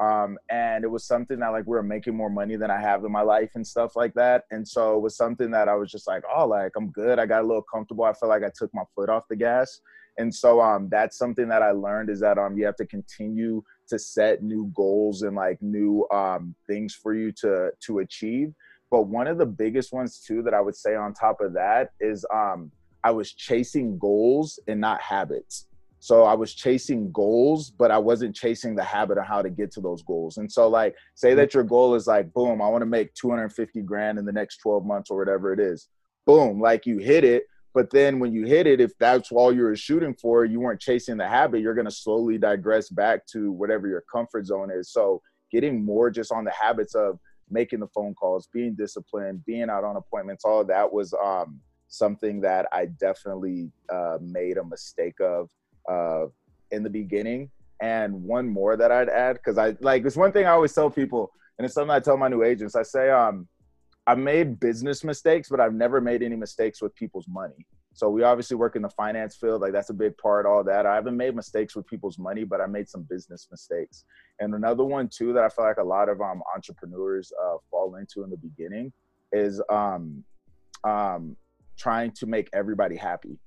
Um 0.00 0.38
and 0.50 0.84
it 0.84 0.88
was 0.88 1.06
something 1.06 1.38
that 1.40 1.48
like 1.48 1.66
we 1.66 1.76
were 1.76 1.82
making 1.82 2.16
more 2.16 2.30
money 2.30 2.56
than 2.56 2.70
I 2.70 2.80
have 2.80 3.04
in 3.04 3.12
my 3.12 3.22
life 3.22 3.50
and 3.54 3.66
stuff 3.66 3.96
like 3.96 4.14
that. 4.14 4.44
And 4.50 4.66
so 4.66 4.96
it 4.96 5.00
was 5.00 5.16
something 5.16 5.50
that 5.50 5.68
I 5.68 5.74
was 5.74 5.90
just 5.90 6.06
like, 6.06 6.22
oh 6.34 6.46
like 6.46 6.72
I'm 6.76 6.90
good. 6.90 7.18
I 7.18 7.26
got 7.26 7.42
a 7.42 7.46
little 7.46 7.64
comfortable. 7.70 8.04
I 8.04 8.12
feel 8.14 8.28
like 8.28 8.42
I 8.42 8.50
took 8.54 8.72
my 8.74 8.84
foot 8.94 9.10
off 9.10 9.28
the 9.28 9.36
gas. 9.36 9.80
And 10.18 10.34
so 10.34 10.62
um 10.62 10.88
that's 10.90 11.18
something 11.18 11.48
that 11.48 11.62
I 11.62 11.72
learned 11.72 12.08
is 12.08 12.20
that 12.20 12.38
um 12.38 12.56
you 12.56 12.64
have 12.64 12.76
to 12.76 12.86
continue 12.86 13.62
to 13.88 13.98
set 13.98 14.42
new 14.42 14.72
goals 14.74 15.22
and 15.22 15.36
like 15.36 15.60
new 15.60 16.06
um 16.10 16.54
things 16.66 16.94
for 16.94 17.14
you 17.14 17.30
to 17.32 17.70
to 17.80 17.98
achieve 17.98 18.54
but 18.90 19.02
one 19.02 19.26
of 19.26 19.38
the 19.38 19.46
biggest 19.46 19.92
ones 19.92 20.20
too 20.20 20.42
that 20.42 20.54
I 20.54 20.60
would 20.60 20.76
say 20.76 20.94
on 20.94 21.14
top 21.14 21.40
of 21.40 21.52
that 21.54 21.90
is 22.00 22.24
um, 22.32 22.70
I 23.04 23.10
was 23.10 23.32
chasing 23.32 23.98
goals 23.98 24.58
and 24.68 24.80
not 24.80 25.00
habits. 25.00 25.66
So 25.98 26.22
I 26.24 26.34
was 26.34 26.54
chasing 26.54 27.10
goals, 27.10 27.70
but 27.70 27.90
I 27.90 27.98
wasn't 27.98 28.36
chasing 28.36 28.76
the 28.76 28.84
habit 28.84 29.18
of 29.18 29.26
how 29.26 29.42
to 29.42 29.50
get 29.50 29.72
to 29.72 29.80
those 29.80 30.02
goals. 30.02 30.36
And 30.36 30.50
so, 30.50 30.68
like, 30.68 30.94
say 31.14 31.34
that 31.34 31.54
your 31.54 31.64
goal 31.64 31.94
is 31.94 32.06
like, 32.06 32.32
boom, 32.32 32.62
I 32.62 32.68
want 32.68 32.82
to 32.82 32.86
make 32.86 33.12
250 33.14 33.80
grand 33.82 34.18
in 34.18 34.24
the 34.24 34.32
next 34.32 34.58
12 34.58 34.84
months 34.84 35.10
or 35.10 35.18
whatever 35.18 35.52
it 35.52 35.58
is. 35.58 35.88
Boom, 36.24 36.60
like 36.60 36.86
you 36.86 36.98
hit 36.98 37.24
it. 37.24 37.44
But 37.74 37.90
then 37.90 38.18
when 38.18 38.32
you 38.32 38.46
hit 38.46 38.66
it, 38.66 38.80
if 38.80 38.92
that's 38.98 39.30
all 39.32 39.52
you 39.52 39.62
were 39.62 39.76
shooting 39.76 40.14
for, 40.14 40.44
you 40.44 40.60
weren't 40.60 40.80
chasing 40.80 41.16
the 41.16 41.28
habit, 41.28 41.60
you're 41.60 41.74
going 41.74 41.86
to 41.86 41.90
slowly 41.90 42.38
digress 42.38 42.88
back 42.88 43.26
to 43.32 43.52
whatever 43.52 43.86
your 43.86 44.04
comfort 44.10 44.46
zone 44.46 44.70
is. 44.70 44.90
So 44.92 45.20
getting 45.50 45.84
more 45.84 46.10
just 46.10 46.32
on 46.32 46.44
the 46.44 46.52
habits 46.52 46.94
of 46.94 47.18
making 47.50 47.80
the 47.80 47.88
phone 47.88 48.14
calls, 48.14 48.48
being 48.52 48.74
disciplined, 48.74 49.44
being 49.44 49.70
out 49.70 49.84
on 49.84 49.96
appointments, 49.96 50.44
all 50.44 50.60
of 50.60 50.66
that 50.68 50.92
was 50.92 51.14
um, 51.14 51.60
something 51.88 52.40
that 52.40 52.66
I 52.72 52.86
definitely 52.86 53.70
uh, 53.92 54.18
made 54.20 54.56
a 54.58 54.64
mistake 54.64 55.20
of 55.20 55.50
uh, 55.88 56.26
in 56.70 56.82
the 56.82 56.90
beginning. 56.90 57.50
And 57.80 58.22
one 58.22 58.48
more 58.48 58.76
that 58.76 58.90
I'd 58.90 59.10
add, 59.10 59.34
because 59.36 59.58
I 59.58 59.76
like 59.80 60.04
it's 60.06 60.16
one 60.16 60.32
thing 60.32 60.46
I 60.46 60.50
always 60.50 60.72
tell 60.72 60.90
people, 60.90 61.30
and 61.58 61.64
it's 61.64 61.74
something 61.74 61.90
I 61.90 62.00
tell 62.00 62.16
my 62.16 62.28
new 62.28 62.42
agents. 62.42 62.74
I 62.74 62.82
say, 62.82 63.10
um, 63.10 63.46
I've 64.06 64.18
made 64.18 64.58
business 64.58 65.04
mistakes, 65.04 65.48
but 65.50 65.60
I've 65.60 65.74
never 65.74 66.00
made 66.00 66.22
any 66.22 66.36
mistakes 66.36 66.80
with 66.80 66.94
people's 66.94 67.26
money. 67.28 67.66
So 67.96 68.10
we 68.10 68.22
obviously 68.24 68.58
work 68.58 68.76
in 68.76 68.82
the 68.82 68.90
finance 68.90 69.36
field, 69.36 69.62
like 69.62 69.72
that's 69.72 69.88
a 69.88 69.94
big 69.94 70.18
part. 70.18 70.44
All 70.44 70.62
that 70.62 70.84
I 70.84 70.94
haven't 70.94 71.16
made 71.16 71.34
mistakes 71.34 71.74
with 71.74 71.86
people's 71.86 72.18
money, 72.18 72.44
but 72.44 72.60
I 72.60 72.66
made 72.66 72.90
some 72.90 73.06
business 73.08 73.48
mistakes. 73.50 74.04
And 74.38 74.54
another 74.54 74.84
one 74.84 75.08
too 75.08 75.32
that 75.32 75.42
I 75.42 75.48
feel 75.48 75.64
like 75.64 75.78
a 75.78 75.82
lot 75.82 76.10
of 76.10 76.20
um, 76.20 76.42
entrepreneurs 76.54 77.32
uh, 77.42 77.56
fall 77.70 77.96
into 77.96 78.22
in 78.22 78.28
the 78.28 78.36
beginning 78.36 78.92
is 79.32 79.62
um, 79.70 80.22
um, 80.84 81.36
trying 81.78 82.10
to 82.12 82.26
make 82.26 82.50
everybody 82.52 82.96
happy, 82.96 83.38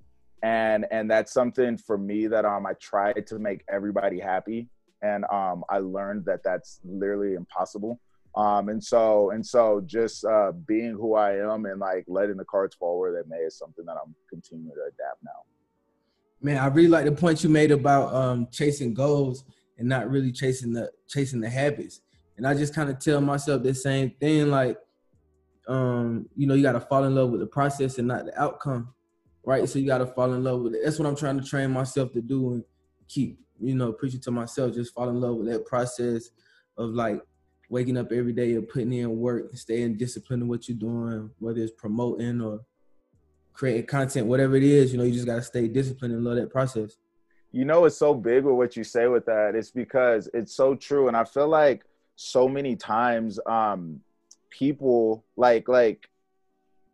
and 0.42 0.88
and 0.90 1.10
that's 1.12 1.32
something 1.32 1.78
for 1.78 2.00
me 2.00 2.26
that 2.26 2.44
um 2.44 2.66
I 2.66 2.74
tried 2.82 3.28
to 3.28 3.38
make 3.38 3.64
everybody 3.72 4.20
happy, 4.20 4.68
and 5.04 5.26
um 5.32 5.64
I 5.70 5.78
learned 5.78 6.26
that 6.26 6.42
that's 6.44 6.80
literally 6.84 7.36
impossible 7.36 8.00
um, 8.40 8.70
and 8.70 8.82
so 8.82 9.32
and 9.32 9.46
so 9.46 9.82
just 9.86 10.24
uh, 10.24 10.54
being 10.66 10.94
who 10.94 11.16
I 11.16 11.36
am 11.36 11.66
and 11.66 11.78
like 11.78 12.06
letting 12.08 12.38
the 12.38 12.46
cards 12.46 12.74
fall 12.74 12.98
where 12.98 13.12
they 13.12 13.28
may 13.28 13.44
is 13.44 13.58
something 13.58 13.84
that 13.84 13.98
I'm 14.02 14.16
continuing 14.30 14.72
to 14.76 14.82
adapt 14.84 15.22
now. 15.26 15.44
Man, 16.42 16.56
I 16.56 16.68
really 16.68 16.88
like 16.88 17.04
the 17.04 17.12
point 17.12 17.44
you 17.44 17.50
made 17.50 17.72
about 17.72 18.16
um, 18.16 18.48
chasing 18.50 18.94
goals 18.94 19.44
and 19.78 19.90
not 19.90 20.10
really 20.10 20.32
chasing 20.32 20.72
the 20.72 20.90
chasing 21.10 21.42
the 21.42 21.50
habits. 21.50 22.00
And 22.38 22.48
I 22.48 22.54
just 22.54 22.74
kind 22.74 22.90
of 22.90 22.98
tell 23.00 23.20
myself 23.20 23.62
the 23.62 23.74
same 23.74 24.12
thing, 24.22 24.50
like, 24.50 24.78
um, 25.68 26.30
you 26.34 26.48
know, 26.48 26.54
you 26.54 26.64
got 26.64 26.72
to 26.72 26.80
fall 26.80 27.04
in 27.04 27.14
love 27.14 27.32
with 27.32 27.42
the 27.42 27.48
process 27.48 27.98
and 27.98 28.08
not 28.08 28.26
the 28.26 28.42
outcome, 28.42 28.94
right? 29.44 29.68
So 29.68 29.80
you 29.80 29.86
got 29.86 29.98
to 29.98 30.06
fall 30.06 30.32
in 30.34 30.46
love 30.46 30.62
with 30.62 30.76
it. 30.76 30.82
That's 30.86 30.98
what 30.98 31.10
I'm 31.10 31.18
trying 31.18 31.42
to 31.42 31.46
train 31.46 31.72
myself 31.72 32.14
to 32.14 32.22
do 32.22 32.54
and 32.54 32.64
keep, 33.10 33.38
you 33.60 33.76
know, 33.76 33.92
preaching 33.92 34.22
to 34.22 34.32
myself. 34.32 34.74
Just 34.74 34.94
fall 34.94 35.10
in 35.10 35.20
love 35.20 35.36
with 35.36 35.48
that 35.48 35.66
process 35.66 36.30
of 36.78 36.92
like 36.92 37.22
waking 37.70 37.98
up 37.98 38.12
every 38.12 38.34
day 38.34 38.54
and 38.56 38.68
putting 38.68 38.92
in 38.92 39.20
work, 39.20 39.56
staying 39.56 39.98
disciplined 39.98 40.42
in 40.42 40.50
what 40.50 40.68
you're 40.68 40.78
doing, 40.78 41.30
whether 41.40 41.62
it's 41.62 41.72
promoting 41.72 42.42
or 42.42 42.62
creating 43.54 43.86
content, 43.86 44.26
whatever 44.26 44.56
it 44.56 44.64
is, 44.64 44.92
you 44.92 44.98
know, 44.98 45.04
you 45.04 45.14
just 45.14 45.26
gotta 45.26 45.42
stay 45.42 45.68
disciplined 45.68 46.14
and 46.14 46.24
love 46.24 46.36
that 46.36 46.50
process. 46.50 46.98
You 47.52 47.66
know, 47.66 47.86
it's 47.86 47.98
so 47.98 48.14
big 48.14 48.44
with 48.44 48.56
what 48.56 48.76
you 48.76 48.84
say 48.84 49.08
with 49.08 49.26
that. 49.26 49.56
It's 49.56 49.72
because 49.72 50.30
it's 50.34 50.54
so 50.54 50.76
true. 50.76 51.08
And 51.08 51.18
I 51.18 51.24
feel 51.24 51.48
like 51.48 51.84
so 52.16 52.50
many 52.50 52.76
times 52.76 53.40
um 53.46 54.02
people 54.50 55.24
like 55.38 55.70
like 55.70 56.10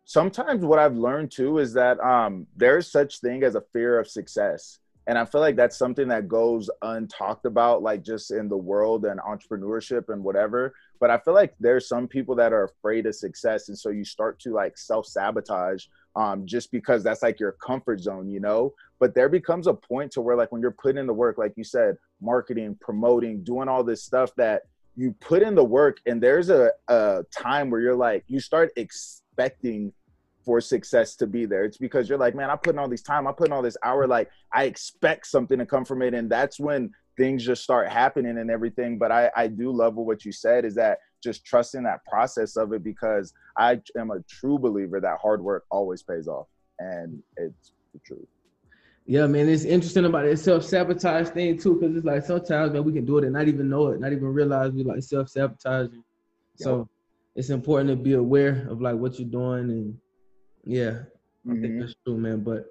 sometimes 0.04 0.64
what 0.64 0.78
I've 0.78 0.96
learned 0.96 1.32
too 1.32 1.58
is 1.58 1.72
that 1.72 1.98
um 2.00 2.46
there's 2.56 2.90
such 2.90 3.20
thing 3.20 3.42
as 3.42 3.54
a 3.54 3.60
fear 3.72 3.98
of 3.98 4.06
success 4.06 4.78
and 5.06 5.18
i 5.18 5.24
feel 5.24 5.40
like 5.40 5.56
that's 5.56 5.76
something 5.76 6.08
that 6.08 6.28
goes 6.28 6.68
untalked 6.82 7.44
about 7.44 7.82
like 7.82 8.02
just 8.02 8.30
in 8.30 8.48
the 8.48 8.56
world 8.56 9.04
and 9.04 9.20
entrepreneurship 9.20 10.08
and 10.08 10.22
whatever. 10.22 10.74
But 11.00 11.10
i 11.10 11.18
feel 11.18 11.34
like 11.34 11.54
there's 11.60 11.88
some 11.88 12.08
people 12.08 12.34
that 12.36 12.52
are 12.52 12.64
afraid 12.64 13.06
of 13.06 13.14
success 13.14 13.68
and 13.68 13.78
so 13.78 13.90
you 13.90 14.04
start 14.04 14.38
to 14.40 14.52
like 14.52 14.78
self-sabotage 14.78 15.84
um, 16.16 16.46
just 16.46 16.72
because 16.72 17.04
that's 17.04 17.22
like 17.22 17.38
your 17.38 17.52
comfort 17.52 18.00
zone 18.00 18.28
you 18.28 18.40
know? 18.40 18.72
But 18.98 19.14
there 19.14 19.28
becomes 19.28 19.66
a 19.66 19.74
point 19.74 20.10
to 20.12 20.22
where 20.22 20.36
like 20.36 20.50
when 20.52 20.62
you're 20.62 20.70
putting 20.70 20.98
in 20.98 21.06
the 21.06 21.12
work 21.12 21.38
like 21.38 21.52
you 21.56 21.64
said 21.64 21.96
marketing 22.20 22.76
promoting 22.80 23.44
doing 23.44 23.68
all 23.68 23.84
this 23.84 24.02
stuff 24.02 24.34
that 24.36 24.62
you 24.96 25.14
put 25.20 25.42
in 25.42 25.54
the 25.54 25.64
work 25.64 25.98
and 26.06 26.22
there's 26.22 26.48
a, 26.48 26.70
a 26.88 27.22
time 27.30 27.68
where 27.70 27.80
you're 27.80 27.94
like 27.94 28.24
you 28.26 28.40
start 28.40 28.70
expecting 28.76 29.92
for 30.46 30.60
success 30.60 31.16
to 31.16 31.26
be 31.26 31.44
there. 31.44 31.64
It's 31.64 31.76
because 31.76 32.08
you're 32.08 32.18
like, 32.18 32.36
man, 32.36 32.48
I'm 32.50 32.58
putting 32.58 32.78
all 32.78 32.88
these 32.88 33.02
time, 33.02 33.26
I'm 33.26 33.34
putting 33.34 33.52
all 33.52 33.62
this 33.62 33.76
hour. 33.84 34.06
Like, 34.06 34.30
I 34.54 34.64
expect 34.64 35.26
something 35.26 35.58
to 35.58 35.66
come 35.66 35.84
from 35.84 36.02
it, 36.02 36.14
and 36.14 36.30
that's 36.30 36.60
when 36.60 36.92
things 37.16 37.44
just 37.44 37.64
start 37.64 37.90
happening 37.90 38.38
and 38.38 38.48
everything. 38.48 38.96
But 38.96 39.10
I, 39.10 39.30
I 39.36 39.48
do 39.48 39.72
love 39.72 39.96
what 39.96 40.24
you 40.24 40.30
said 40.30 40.64
is 40.64 40.76
that 40.76 40.98
just 41.22 41.44
trusting 41.44 41.82
that 41.82 42.04
process 42.06 42.56
of 42.56 42.72
it 42.72 42.84
because 42.84 43.34
I 43.58 43.80
am 43.98 44.12
a 44.12 44.20
true 44.30 44.58
believer 44.58 45.00
that 45.00 45.18
hard 45.20 45.42
work 45.42 45.64
always 45.70 46.04
pays 46.04 46.28
off, 46.28 46.46
and 46.78 47.20
it's 47.36 47.72
the 47.92 47.98
truth. 48.06 48.28
Yeah, 49.04 49.26
man, 49.26 49.48
it's 49.48 49.64
interesting 49.64 50.04
about 50.04 50.26
it. 50.26 50.38
self 50.38 50.64
sabotage 50.64 51.28
thing 51.28 51.58
too, 51.58 51.74
because 51.74 51.96
it's 51.96 52.06
like 52.06 52.24
sometimes 52.24 52.72
man 52.72 52.84
we 52.84 52.92
can 52.92 53.04
do 53.04 53.18
it 53.18 53.24
and 53.24 53.32
not 53.32 53.48
even 53.48 53.68
know 53.68 53.88
it, 53.88 54.00
not 54.00 54.12
even 54.12 54.26
realize 54.26 54.70
we 54.72 54.84
like 54.84 55.02
self 55.02 55.28
sabotaging. 55.28 56.04
So 56.54 56.88
it's 57.34 57.50
important 57.50 57.90
to 57.90 57.96
be 57.96 58.14
aware 58.14 58.66
of 58.70 58.80
like 58.80 58.96
what 58.96 59.18
you're 59.18 59.28
doing 59.28 59.70
and 59.70 59.98
yeah, 60.66 60.90
I 60.90 61.48
mm-hmm. 61.48 61.62
think 61.62 61.80
that's 61.80 61.94
true, 62.04 62.18
man. 62.18 62.40
But 62.40 62.66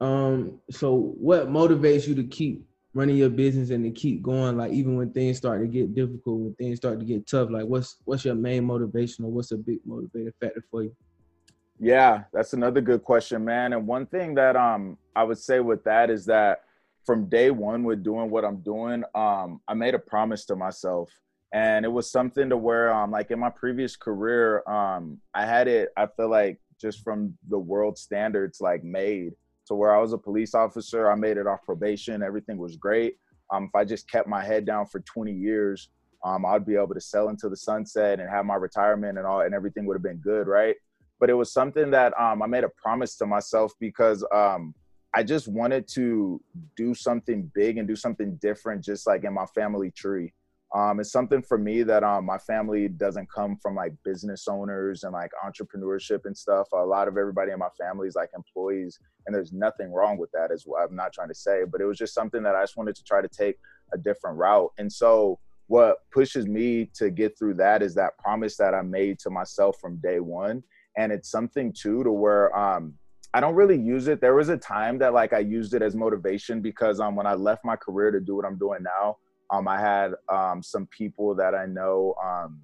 um, 0.00 0.60
so 0.70 1.14
what 1.18 1.48
motivates 1.48 2.06
you 2.06 2.14
to 2.14 2.24
keep 2.24 2.64
running 2.94 3.16
your 3.16 3.28
business 3.28 3.70
and 3.70 3.84
to 3.84 3.90
keep 3.90 4.22
going, 4.22 4.56
like 4.56 4.72
even 4.72 4.96
when 4.96 5.12
things 5.12 5.36
start 5.36 5.60
to 5.60 5.66
get 5.66 5.94
difficult, 5.94 6.38
when 6.38 6.54
things 6.54 6.78
start 6.78 7.00
to 7.00 7.04
get 7.04 7.26
tough? 7.26 7.50
Like, 7.50 7.66
what's 7.66 7.96
what's 8.04 8.24
your 8.24 8.36
main 8.36 8.64
motivation, 8.64 9.24
or 9.24 9.32
what's 9.32 9.50
a 9.50 9.56
big 9.56 9.84
motivator 9.86 10.32
factor 10.40 10.64
for 10.70 10.84
you? 10.84 10.96
Yeah, 11.80 12.22
that's 12.32 12.52
another 12.52 12.80
good 12.80 13.02
question, 13.02 13.44
man. 13.44 13.72
And 13.72 13.86
one 13.86 14.06
thing 14.06 14.34
that 14.36 14.56
um 14.56 14.96
I 15.16 15.24
would 15.24 15.38
say 15.38 15.60
with 15.60 15.82
that 15.84 16.08
is 16.08 16.24
that 16.26 16.62
from 17.04 17.28
day 17.28 17.50
one 17.50 17.82
with 17.82 18.02
doing 18.02 18.30
what 18.30 18.44
I'm 18.44 18.58
doing, 18.58 19.04
um, 19.14 19.60
I 19.68 19.74
made 19.74 19.94
a 19.94 19.98
promise 19.98 20.46
to 20.46 20.56
myself. 20.56 21.10
And 21.52 21.84
it 21.84 21.88
was 21.88 22.10
something 22.10 22.48
to 22.48 22.56
where 22.56 22.92
um 22.92 23.10
like 23.10 23.30
in 23.30 23.40
my 23.40 23.50
previous 23.50 23.96
career, 23.96 24.62
um, 24.68 25.18
I 25.34 25.46
had 25.46 25.66
it, 25.66 25.90
I 25.96 26.06
feel 26.06 26.28
like 26.28 26.60
just 26.80 27.02
from 27.02 27.36
the 27.48 27.58
world 27.58 27.98
standards 27.98 28.60
like 28.60 28.84
made 28.84 29.32
to 29.66 29.74
where 29.74 29.94
I 29.94 30.00
was 30.00 30.12
a 30.12 30.18
police 30.18 30.54
officer. 30.54 31.10
I 31.10 31.14
made 31.14 31.36
it 31.36 31.46
off 31.46 31.64
probation. 31.64 32.22
Everything 32.22 32.58
was 32.58 32.76
great. 32.76 33.16
Um, 33.50 33.64
if 33.64 33.74
I 33.74 33.84
just 33.84 34.10
kept 34.10 34.28
my 34.28 34.44
head 34.44 34.64
down 34.64 34.86
for 34.86 35.00
20 35.00 35.32
years, 35.32 35.88
um, 36.24 36.46
I'd 36.46 36.66
be 36.66 36.76
able 36.76 36.94
to 36.94 37.00
sell 37.00 37.28
into 37.28 37.48
the 37.48 37.56
sunset 37.56 38.20
and 38.20 38.28
have 38.30 38.46
my 38.46 38.54
retirement 38.54 39.18
and 39.18 39.26
all, 39.26 39.42
and 39.42 39.54
everything 39.54 39.84
would 39.86 39.94
have 39.94 40.02
been 40.02 40.18
good, 40.18 40.46
right? 40.46 40.76
But 41.20 41.30
it 41.30 41.34
was 41.34 41.52
something 41.52 41.90
that 41.90 42.18
um, 42.18 42.42
I 42.42 42.46
made 42.46 42.64
a 42.64 42.70
promise 42.70 43.16
to 43.16 43.26
myself 43.26 43.72
because 43.78 44.24
um, 44.34 44.74
I 45.14 45.22
just 45.22 45.48
wanted 45.48 45.86
to 45.88 46.40
do 46.76 46.94
something 46.94 47.50
big 47.54 47.78
and 47.78 47.86
do 47.86 47.94
something 47.94 48.36
different, 48.36 48.82
just 48.82 49.06
like 49.06 49.24
in 49.24 49.34
my 49.34 49.46
family 49.46 49.90
tree 49.90 50.32
um, 50.74 50.98
it's 50.98 51.12
something 51.12 51.40
for 51.40 51.56
me 51.56 51.84
that 51.84 52.02
um, 52.02 52.26
my 52.26 52.36
family 52.36 52.88
doesn't 52.88 53.30
come 53.30 53.56
from 53.56 53.76
like 53.76 53.92
business 54.04 54.48
owners 54.48 55.04
and 55.04 55.12
like 55.12 55.30
entrepreneurship 55.46 56.22
and 56.24 56.36
stuff. 56.36 56.66
A 56.72 56.76
lot 56.76 57.06
of 57.06 57.16
everybody 57.16 57.52
in 57.52 57.60
my 57.60 57.68
family 57.78 58.08
is 58.08 58.16
like 58.16 58.30
employees, 58.34 58.98
and 59.26 59.34
there's 59.34 59.52
nothing 59.52 59.92
wrong 59.92 60.18
with 60.18 60.32
that. 60.32 60.50
As 60.50 60.64
well. 60.66 60.84
I'm 60.84 60.96
not 60.96 61.12
trying 61.12 61.28
to 61.28 61.34
say, 61.34 61.62
but 61.70 61.80
it 61.80 61.84
was 61.84 61.96
just 61.96 62.12
something 62.12 62.42
that 62.42 62.56
I 62.56 62.62
just 62.64 62.76
wanted 62.76 62.96
to 62.96 63.04
try 63.04 63.22
to 63.22 63.28
take 63.28 63.56
a 63.92 63.98
different 63.98 64.36
route. 64.36 64.72
And 64.78 64.92
so, 64.92 65.38
what 65.68 65.98
pushes 66.10 66.48
me 66.48 66.90
to 66.94 67.08
get 67.08 67.38
through 67.38 67.54
that 67.54 67.80
is 67.80 67.94
that 67.94 68.18
promise 68.18 68.56
that 68.56 68.74
I 68.74 68.82
made 68.82 69.20
to 69.20 69.30
myself 69.30 69.76
from 69.80 69.98
day 69.98 70.18
one, 70.18 70.64
and 70.98 71.12
it's 71.12 71.30
something 71.30 71.72
too 71.72 72.02
to 72.02 72.10
where 72.10 72.56
um, 72.58 72.94
I 73.32 73.38
don't 73.38 73.54
really 73.54 73.78
use 73.78 74.08
it. 74.08 74.20
There 74.20 74.34
was 74.34 74.48
a 74.48 74.56
time 74.56 74.98
that 74.98 75.14
like 75.14 75.32
I 75.32 75.38
used 75.38 75.72
it 75.72 75.82
as 75.82 75.94
motivation 75.94 76.60
because 76.60 76.98
um, 76.98 77.14
when 77.14 77.28
I 77.28 77.34
left 77.34 77.64
my 77.64 77.76
career 77.76 78.10
to 78.10 78.18
do 78.18 78.34
what 78.34 78.44
I'm 78.44 78.58
doing 78.58 78.82
now 78.82 79.18
um, 79.50 79.68
I 79.68 79.80
had 79.80 80.12
um, 80.28 80.62
some 80.62 80.86
people 80.86 81.34
that 81.36 81.54
I 81.54 81.66
know 81.66 82.14
um, 82.24 82.60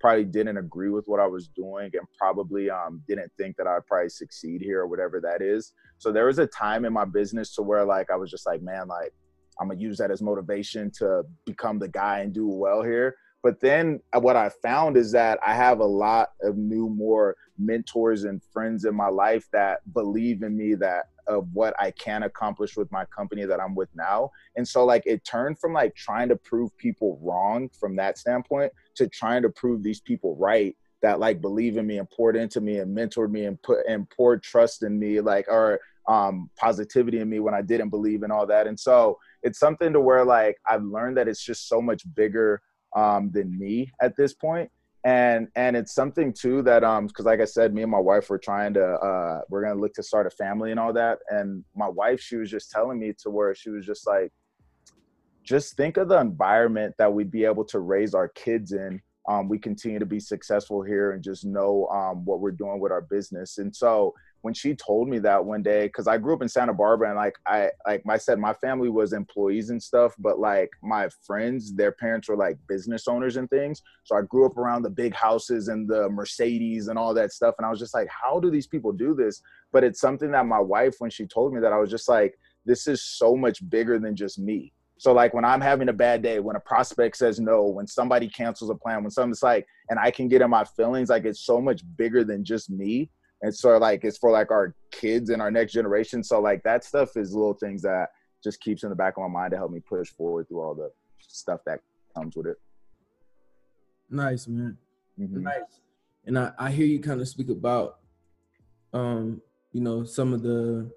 probably 0.00 0.24
didn't 0.24 0.58
agree 0.58 0.90
with 0.90 1.06
what 1.06 1.20
I 1.20 1.26
was 1.26 1.48
doing 1.48 1.90
and 1.94 2.06
probably 2.16 2.70
um, 2.70 3.02
didn't 3.08 3.32
think 3.38 3.56
that 3.56 3.66
I'd 3.66 3.86
probably 3.86 4.08
succeed 4.08 4.60
here 4.60 4.80
or 4.80 4.86
whatever 4.86 5.20
that 5.20 5.42
is. 5.42 5.72
So 5.98 6.12
there 6.12 6.26
was 6.26 6.38
a 6.38 6.46
time 6.46 6.84
in 6.84 6.92
my 6.92 7.04
business 7.04 7.54
to 7.56 7.62
where 7.62 7.84
like 7.84 8.10
I 8.10 8.16
was 8.16 8.30
just 8.30 8.46
like, 8.46 8.62
man, 8.62 8.88
like 8.88 9.12
I'm 9.60 9.68
gonna 9.68 9.80
use 9.80 9.98
that 9.98 10.10
as 10.10 10.22
motivation 10.22 10.90
to 10.98 11.24
become 11.44 11.78
the 11.78 11.88
guy 11.88 12.20
and 12.20 12.32
do 12.32 12.46
well 12.46 12.82
here. 12.82 13.16
But 13.42 13.60
then 13.60 14.00
uh, 14.12 14.20
what 14.20 14.36
I 14.36 14.50
found 14.62 14.96
is 14.96 15.12
that 15.12 15.38
I 15.44 15.54
have 15.54 15.80
a 15.80 15.86
lot 15.86 16.30
of 16.42 16.56
new, 16.56 16.88
more 16.88 17.36
mentors 17.56 18.24
and 18.24 18.42
friends 18.52 18.84
in 18.84 18.94
my 18.94 19.08
life 19.08 19.46
that 19.52 19.80
believe 19.92 20.42
in 20.42 20.56
me 20.56 20.74
that 20.76 21.06
of 21.28 21.46
what 21.52 21.74
I 21.78 21.90
can 21.92 22.24
accomplish 22.24 22.76
with 22.76 22.90
my 22.90 23.04
company 23.04 23.44
that 23.44 23.60
I'm 23.60 23.74
with 23.74 23.90
now. 23.94 24.30
And 24.56 24.66
so 24.66 24.84
like 24.84 25.04
it 25.06 25.24
turned 25.24 25.58
from 25.58 25.72
like 25.72 25.94
trying 25.94 26.28
to 26.30 26.36
prove 26.36 26.76
people 26.78 27.18
wrong 27.22 27.68
from 27.78 27.94
that 27.96 28.18
standpoint 28.18 28.72
to 28.96 29.08
trying 29.08 29.42
to 29.42 29.50
prove 29.50 29.82
these 29.82 30.00
people 30.00 30.36
right 30.36 30.74
that 31.02 31.20
like 31.20 31.40
believe 31.40 31.76
in 31.76 31.86
me 31.86 31.98
and 31.98 32.10
poured 32.10 32.34
into 32.34 32.60
me 32.60 32.78
and 32.78 32.96
mentored 32.96 33.30
me 33.30 33.44
and 33.44 33.62
put 33.62 33.86
and 33.86 34.08
poured 34.10 34.42
trust 34.42 34.82
in 34.82 34.98
me 34.98 35.20
like 35.20 35.46
or 35.48 35.78
um 36.08 36.50
positivity 36.56 37.20
in 37.20 37.28
me 37.28 37.38
when 37.38 37.54
I 37.54 37.62
didn't 37.62 37.90
believe 37.90 38.22
in 38.22 38.30
all 38.30 38.46
that. 38.46 38.66
And 38.66 38.78
so 38.78 39.18
it's 39.42 39.58
something 39.58 39.92
to 39.92 40.00
where 40.00 40.24
like 40.24 40.56
I've 40.66 40.82
learned 40.82 41.16
that 41.18 41.28
it's 41.28 41.44
just 41.44 41.68
so 41.68 41.80
much 41.80 42.02
bigger 42.14 42.60
um 42.96 43.30
than 43.32 43.56
me 43.58 43.92
at 44.00 44.16
this 44.16 44.32
point 44.32 44.70
and 45.04 45.48
and 45.54 45.76
it's 45.76 45.94
something 45.94 46.32
too 46.32 46.60
that 46.62 46.82
um 46.82 47.06
because 47.06 47.24
like 47.24 47.40
i 47.40 47.44
said 47.44 47.72
me 47.72 47.82
and 47.82 47.90
my 47.90 48.00
wife 48.00 48.28
were 48.28 48.38
trying 48.38 48.74
to 48.74 48.84
uh 48.84 49.40
we're 49.48 49.62
gonna 49.62 49.80
look 49.80 49.94
to 49.94 50.02
start 50.02 50.26
a 50.26 50.30
family 50.30 50.70
and 50.70 50.80
all 50.80 50.92
that. 50.92 51.18
And 51.28 51.64
my 51.76 51.88
wife 51.88 52.20
she 52.20 52.36
was 52.36 52.50
just 52.50 52.70
telling 52.70 52.98
me 52.98 53.12
to 53.22 53.30
where 53.30 53.54
she 53.54 53.70
was 53.70 53.86
just 53.86 54.06
like 54.06 54.32
just 55.44 55.76
think 55.76 55.96
of 55.96 56.08
the 56.08 56.20
environment 56.20 56.94
that 56.98 57.12
we'd 57.12 57.30
be 57.30 57.44
able 57.44 57.64
to 57.64 57.78
raise 57.78 58.12
our 58.12 58.28
kids 58.28 58.72
in. 58.72 59.00
Um, 59.28 59.48
we 59.48 59.58
continue 59.58 59.98
to 59.98 60.06
be 60.06 60.20
successful 60.20 60.82
here 60.82 61.12
and 61.12 61.22
just 61.22 61.44
know 61.44 61.86
um, 61.88 62.24
what 62.24 62.40
we're 62.40 62.50
doing 62.50 62.80
with 62.80 62.92
our 62.92 63.00
business. 63.00 63.58
And 63.58 63.74
so 63.74 64.14
when 64.42 64.54
she 64.54 64.74
told 64.74 65.08
me 65.08 65.18
that 65.18 65.44
one 65.44 65.62
day 65.62 65.86
because 65.86 66.06
i 66.06 66.16
grew 66.16 66.34
up 66.34 66.42
in 66.42 66.48
santa 66.48 66.72
barbara 66.72 67.08
and 67.08 67.16
like 67.16 67.34
i 67.46 67.70
like 67.86 68.02
i 68.08 68.16
said 68.16 68.38
my 68.38 68.52
family 68.54 68.88
was 68.88 69.12
employees 69.12 69.70
and 69.70 69.82
stuff 69.82 70.14
but 70.18 70.38
like 70.38 70.70
my 70.82 71.08
friends 71.26 71.74
their 71.74 71.92
parents 71.92 72.28
were 72.28 72.36
like 72.36 72.58
business 72.68 73.08
owners 73.08 73.36
and 73.36 73.48
things. 73.50 73.82
So 74.04 74.16
i 74.16 74.22
grew 74.22 74.46
up 74.46 74.56
around 74.56 74.82
the 74.82 74.90
big 74.90 75.14
houses 75.14 75.68
and 75.68 75.88
the 75.88 76.08
mercedes 76.08 76.88
and 76.88 76.98
all 76.98 77.14
that 77.14 77.32
stuff 77.32 77.54
and 77.58 77.66
i 77.66 77.70
was 77.70 77.78
just 77.78 77.94
like 77.94 78.08
how 78.08 78.40
do 78.40 78.50
these 78.50 78.66
people 78.66 78.92
do 78.92 79.14
this? 79.14 79.40
But 79.72 79.84
it's 79.84 80.00
something 80.00 80.30
that 80.30 80.46
my 80.46 80.60
wife 80.60 80.96
when 80.98 81.10
she 81.10 81.26
told 81.26 81.52
me 81.52 81.60
that 81.60 81.72
i 81.72 81.78
was 81.78 81.90
just 81.90 82.08
like 82.08 82.38
this 82.64 82.86
is 82.86 83.02
so 83.02 83.34
much 83.34 83.68
bigger 83.70 83.98
than 83.98 84.14
just 84.14 84.38
me. 84.38 84.72
So 84.98 85.12
like 85.12 85.32
when 85.32 85.44
I'm 85.44 85.60
having 85.60 85.88
a 85.88 85.92
bad 85.92 86.22
day, 86.22 86.40
when 86.40 86.56
a 86.56 86.60
prospect 86.60 87.16
says 87.16 87.38
no, 87.38 87.62
when 87.64 87.86
somebody 87.86 88.28
cancels 88.28 88.68
a 88.68 88.74
plan, 88.74 89.02
when 89.02 89.10
something's 89.10 89.42
like, 89.42 89.66
and 89.88 89.98
I 89.98 90.10
can 90.10 90.28
get 90.28 90.42
in 90.42 90.50
my 90.50 90.64
feelings, 90.64 91.08
like 91.08 91.24
it's 91.24 91.40
so 91.40 91.60
much 91.60 91.82
bigger 91.96 92.24
than 92.24 92.44
just 92.44 92.68
me 92.68 93.10
and 93.42 93.54
so 93.54 93.76
like 93.78 94.04
it's 94.04 94.18
for 94.18 94.30
like 94.30 94.50
our 94.50 94.74
kids 94.90 95.30
and 95.30 95.40
our 95.40 95.50
next 95.50 95.72
generation. 95.72 96.22
So 96.24 96.40
like 96.40 96.62
that 96.64 96.84
stuff 96.84 97.16
is 97.16 97.32
little 97.32 97.54
things 97.54 97.82
that 97.82 98.08
just 98.42 98.60
keeps 98.60 98.82
in 98.82 98.90
the 98.90 98.96
back 98.96 99.16
of 99.16 99.22
my 99.22 99.28
mind 99.28 99.52
to 99.52 99.56
help 99.56 99.70
me 99.70 99.80
push 99.80 100.10
forward 100.10 100.48
through 100.48 100.60
all 100.60 100.74
the 100.74 100.90
stuff 101.20 101.60
that 101.66 101.80
comes 102.16 102.36
with 102.36 102.46
it. 102.46 102.56
Nice 104.10 104.48
man. 104.48 104.76
Mm-hmm. 105.18 105.42
nice. 105.42 105.80
And 106.26 106.38
I, 106.38 106.52
I 106.58 106.70
hear 106.70 106.86
you 106.86 107.00
kind 107.00 107.20
of 107.20 107.28
speak 107.28 107.50
about 107.50 107.96
um 108.94 109.42
you 109.72 109.82
know 109.82 110.02
some 110.02 110.32
of 110.32 110.42
the 110.42 110.90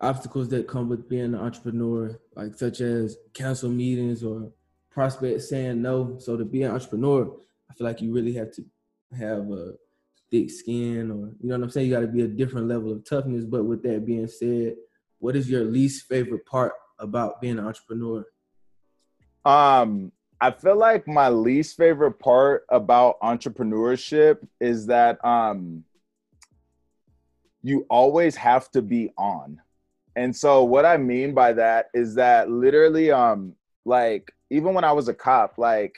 obstacles 0.00 0.48
that 0.48 0.66
come 0.66 0.88
with 0.88 1.08
being 1.08 1.24
an 1.24 1.34
entrepreneur 1.34 2.18
like 2.34 2.54
such 2.54 2.80
as 2.80 3.18
cancel 3.34 3.70
meetings 3.70 4.24
or 4.24 4.50
prospects 4.90 5.50
saying 5.50 5.82
no. 5.82 6.16
So 6.18 6.36
to 6.36 6.44
be 6.44 6.62
an 6.62 6.72
entrepreneur 6.72 7.30
i 7.70 7.74
feel 7.74 7.86
like 7.86 8.00
you 8.00 8.12
really 8.12 8.32
have 8.32 8.52
to 8.52 8.64
have 9.18 9.50
a 9.50 9.74
thick 10.36 10.50
skin 10.50 11.10
or 11.10 11.32
you 11.40 11.48
know 11.48 11.56
what 11.56 11.64
I'm 11.64 11.70
saying? 11.70 11.88
You 11.88 11.94
got 11.94 12.00
to 12.00 12.06
be 12.06 12.22
a 12.22 12.28
different 12.28 12.68
level 12.68 12.92
of 12.92 13.04
toughness. 13.08 13.44
But 13.44 13.64
with 13.64 13.82
that 13.82 14.04
being 14.04 14.28
said, 14.28 14.76
what 15.18 15.36
is 15.36 15.48
your 15.48 15.64
least 15.64 16.06
favorite 16.08 16.44
part 16.46 16.72
about 16.98 17.40
being 17.40 17.58
an 17.58 17.66
entrepreneur? 17.66 18.24
Um, 19.44 20.12
I 20.40 20.50
feel 20.50 20.76
like 20.76 21.08
my 21.08 21.28
least 21.28 21.76
favorite 21.76 22.18
part 22.18 22.66
about 22.68 23.20
entrepreneurship 23.20 24.46
is 24.60 24.86
that 24.86 25.24
um 25.24 25.84
you 27.62 27.84
always 27.90 28.36
have 28.36 28.70
to 28.70 28.82
be 28.82 29.12
on. 29.18 29.60
And 30.14 30.34
so 30.34 30.62
what 30.62 30.84
I 30.84 30.96
mean 30.98 31.34
by 31.34 31.52
that 31.54 31.86
is 31.94 32.14
that 32.16 32.50
literally 32.50 33.10
um 33.10 33.54
like 33.84 34.32
even 34.50 34.74
when 34.74 34.84
I 34.84 34.92
was 34.92 35.08
a 35.08 35.14
cop, 35.14 35.58
like 35.58 35.96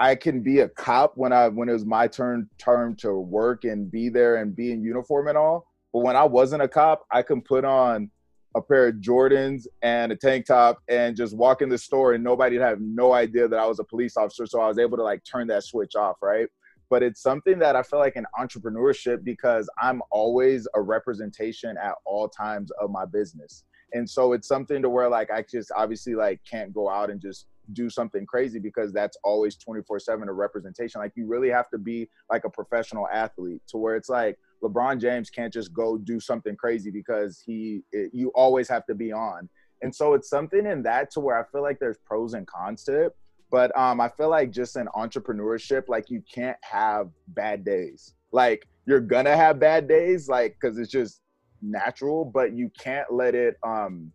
I 0.00 0.14
can 0.14 0.42
be 0.42 0.60
a 0.60 0.68
cop 0.70 1.12
when 1.16 1.30
I 1.30 1.48
when 1.48 1.68
it 1.68 1.74
was 1.74 1.84
my 1.84 2.08
turn 2.08 2.48
turn 2.56 2.96
to 2.96 3.12
work 3.20 3.64
and 3.64 3.90
be 3.90 4.08
there 4.08 4.36
and 4.36 4.56
be 4.56 4.72
in 4.72 4.82
uniform 4.82 5.28
and 5.28 5.36
all. 5.36 5.66
But 5.92 6.00
when 6.00 6.16
I 6.16 6.24
wasn't 6.24 6.62
a 6.62 6.68
cop, 6.68 7.04
I 7.12 7.20
can 7.20 7.42
put 7.42 7.66
on 7.66 8.10
a 8.56 8.62
pair 8.62 8.88
of 8.88 8.96
Jordans 8.96 9.66
and 9.82 10.10
a 10.10 10.16
tank 10.16 10.46
top 10.46 10.78
and 10.88 11.14
just 11.14 11.36
walk 11.36 11.60
in 11.60 11.68
the 11.68 11.76
store 11.76 12.14
and 12.14 12.24
nobody'd 12.24 12.62
have 12.62 12.80
no 12.80 13.12
idea 13.12 13.46
that 13.46 13.58
I 13.58 13.66
was 13.66 13.78
a 13.78 13.84
police 13.84 14.16
officer. 14.16 14.46
So 14.46 14.60
I 14.60 14.68
was 14.68 14.78
able 14.78 14.96
to 14.96 15.04
like 15.04 15.22
turn 15.30 15.46
that 15.48 15.64
switch 15.64 15.94
off, 15.94 16.16
right? 16.22 16.48
But 16.88 17.02
it's 17.02 17.22
something 17.22 17.58
that 17.58 17.76
I 17.76 17.82
feel 17.82 17.98
like 17.98 18.16
in 18.16 18.24
entrepreneurship 18.40 19.22
because 19.22 19.68
I'm 19.80 20.00
always 20.10 20.66
a 20.74 20.80
representation 20.80 21.76
at 21.76 21.94
all 22.06 22.26
times 22.26 22.70
of 22.80 22.90
my 22.90 23.04
business. 23.04 23.64
And 23.92 24.08
so 24.08 24.32
it's 24.32 24.48
something 24.48 24.80
to 24.80 24.88
where 24.88 25.10
like 25.10 25.30
I 25.30 25.44
just 25.48 25.70
obviously 25.76 26.14
like 26.14 26.40
can't 26.50 26.72
go 26.72 26.88
out 26.88 27.10
and 27.10 27.20
just 27.20 27.46
do 27.72 27.90
something 27.90 28.26
crazy 28.26 28.58
because 28.58 28.92
that's 28.92 29.16
always 29.24 29.56
24 29.56 30.00
7 30.00 30.28
a 30.28 30.32
representation. 30.32 31.00
Like 31.00 31.12
you 31.16 31.26
really 31.26 31.50
have 31.50 31.70
to 31.70 31.78
be 31.78 32.08
like 32.30 32.44
a 32.44 32.50
professional 32.50 33.08
athlete 33.08 33.62
to 33.68 33.78
where 33.78 33.96
it's 33.96 34.08
like 34.08 34.38
LeBron 34.62 35.00
James 35.00 35.30
can't 35.30 35.52
just 35.52 35.72
go 35.72 35.98
do 35.98 36.20
something 36.20 36.56
crazy 36.56 36.90
because 36.90 37.42
he, 37.44 37.82
it, 37.92 38.10
you 38.12 38.30
always 38.34 38.68
have 38.68 38.86
to 38.86 38.94
be 38.94 39.12
on. 39.12 39.48
And 39.82 39.94
so 39.94 40.14
it's 40.14 40.28
something 40.28 40.66
in 40.66 40.82
that 40.82 41.10
to 41.12 41.20
where 41.20 41.38
I 41.38 41.44
feel 41.50 41.62
like 41.62 41.78
there's 41.78 41.98
pros 42.04 42.34
and 42.34 42.46
cons 42.46 42.84
to 42.84 43.06
it. 43.06 43.16
But 43.50 43.76
um, 43.76 44.00
I 44.00 44.08
feel 44.08 44.28
like 44.28 44.50
just 44.50 44.76
in 44.76 44.86
entrepreneurship, 44.88 45.88
like 45.88 46.08
you 46.08 46.22
can't 46.32 46.58
have 46.62 47.08
bad 47.28 47.64
days. 47.64 48.14
Like 48.32 48.66
you're 48.86 49.00
gonna 49.00 49.36
have 49.36 49.58
bad 49.58 49.88
days, 49.88 50.28
like 50.28 50.56
because 50.60 50.78
it's 50.78 50.90
just 50.90 51.20
natural, 51.60 52.24
but 52.24 52.52
you 52.52 52.70
can't 52.78 53.12
let 53.12 53.34
it 53.34 53.56
um 53.66 54.12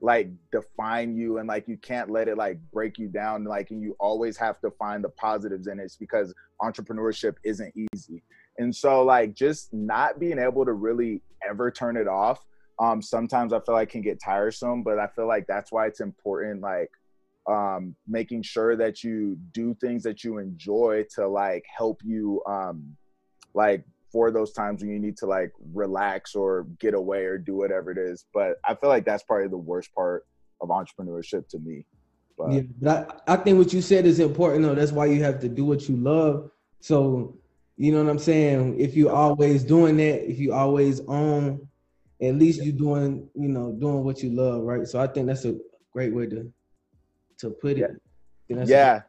like 0.00 0.28
define 0.52 1.16
you 1.16 1.38
and 1.38 1.48
like 1.48 1.66
you 1.66 1.76
can't 1.78 2.10
let 2.10 2.28
it 2.28 2.36
like 2.36 2.58
break 2.72 2.98
you 2.98 3.08
down 3.08 3.44
like 3.44 3.70
and 3.70 3.80
you 3.80 3.96
always 3.98 4.36
have 4.36 4.60
to 4.60 4.70
find 4.72 5.02
the 5.02 5.08
positives 5.08 5.68
in 5.68 5.80
it 5.80 5.90
because 5.98 6.34
entrepreneurship 6.60 7.34
isn't 7.44 7.72
easy. 7.94 8.22
And 8.58 8.74
so 8.74 9.02
like 9.02 9.34
just 9.34 9.72
not 9.72 10.20
being 10.20 10.38
able 10.38 10.64
to 10.64 10.72
really 10.72 11.22
ever 11.48 11.70
turn 11.70 11.96
it 11.96 12.08
off 12.08 12.44
um 12.78 13.00
sometimes 13.00 13.52
i 13.52 13.60
feel 13.60 13.74
like 13.74 13.88
can 13.88 14.02
get 14.02 14.20
tiresome 14.20 14.82
but 14.82 14.98
i 14.98 15.06
feel 15.06 15.26
like 15.26 15.46
that's 15.46 15.72
why 15.72 15.86
it's 15.86 16.00
important 16.00 16.60
like 16.60 16.90
um 17.48 17.94
making 18.06 18.42
sure 18.42 18.76
that 18.76 19.02
you 19.02 19.36
do 19.52 19.74
things 19.80 20.02
that 20.02 20.24
you 20.24 20.38
enjoy 20.38 21.04
to 21.14 21.26
like 21.26 21.64
help 21.74 22.00
you 22.04 22.42
um 22.46 22.96
like 23.54 23.84
for 24.10 24.30
those 24.30 24.52
times 24.52 24.82
when 24.82 24.90
you 24.90 24.98
need 24.98 25.16
to 25.18 25.26
like 25.26 25.52
relax 25.74 26.34
or 26.34 26.64
get 26.78 26.94
away 26.94 27.24
or 27.24 27.38
do 27.38 27.54
whatever 27.54 27.90
it 27.90 27.98
is. 27.98 28.24
But 28.32 28.56
I 28.64 28.74
feel 28.74 28.88
like 28.88 29.04
that's 29.04 29.22
probably 29.22 29.48
the 29.48 29.56
worst 29.56 29.94
part 29.94 30.24
of 30.60 30.68
entrepreneurship 30.68 31.48
to 31.48 31.58
me. 31.58 31.84
But, 32.38 32.52
yeah, 32.52 32.60
but 32.80 33.22
I, 33.26 33.34
I 33.34 33.36
think 33.36 33.58
what 33.58 33.72
you 33.72 33.82
said 33.82 34.06
is 34.06 34.20
important 34.20 34.62
though. 34.62 34.74
That's 34.74 34.92
why 34.92 35.06
you 35.06 35.22
have 35.22 35.40
to 35.40 35.48
do 35.48 35.64
what 35.64 35.88
you 35.88 35.96
love. 35.96 36.50
So 36.80 37.36
you 37.76 37.92
know 37.92 38.02
what 38.02 38.10
I'm 38.10 38.18
saying? 38.18 38.80
If 38.80 38.96
you 38.96 39.10
always 39.10 39.62
doing 39.62 39.96
that, 39.98 40.30
if 40.30 40.38
you 40.38 40.54
always 40.54 41.00
own, 41.08 41.66
at 42.22 42.34
least 42.34 42.62
you're 42.62 42.72
doing, 42.72 43.28
you 43.34 43.48
know, 43.48 43.72
doing 43.72 44.02
what 44.02 44.22
you 44.22 44.30
love, 44.30 44.62
right? 44.62 44.86
So 44.86 44.98
I 44.98 45.06
think 45.06 45.26
that's 45.26 45.44
a 45.44 45.56
great 45.92 46.14
way 46.14 46.26
to 46.26 46.50
to 47.38 47.50
put 47.50 47.78
it. 47.78 47.90
Yeah. 48.48 49.02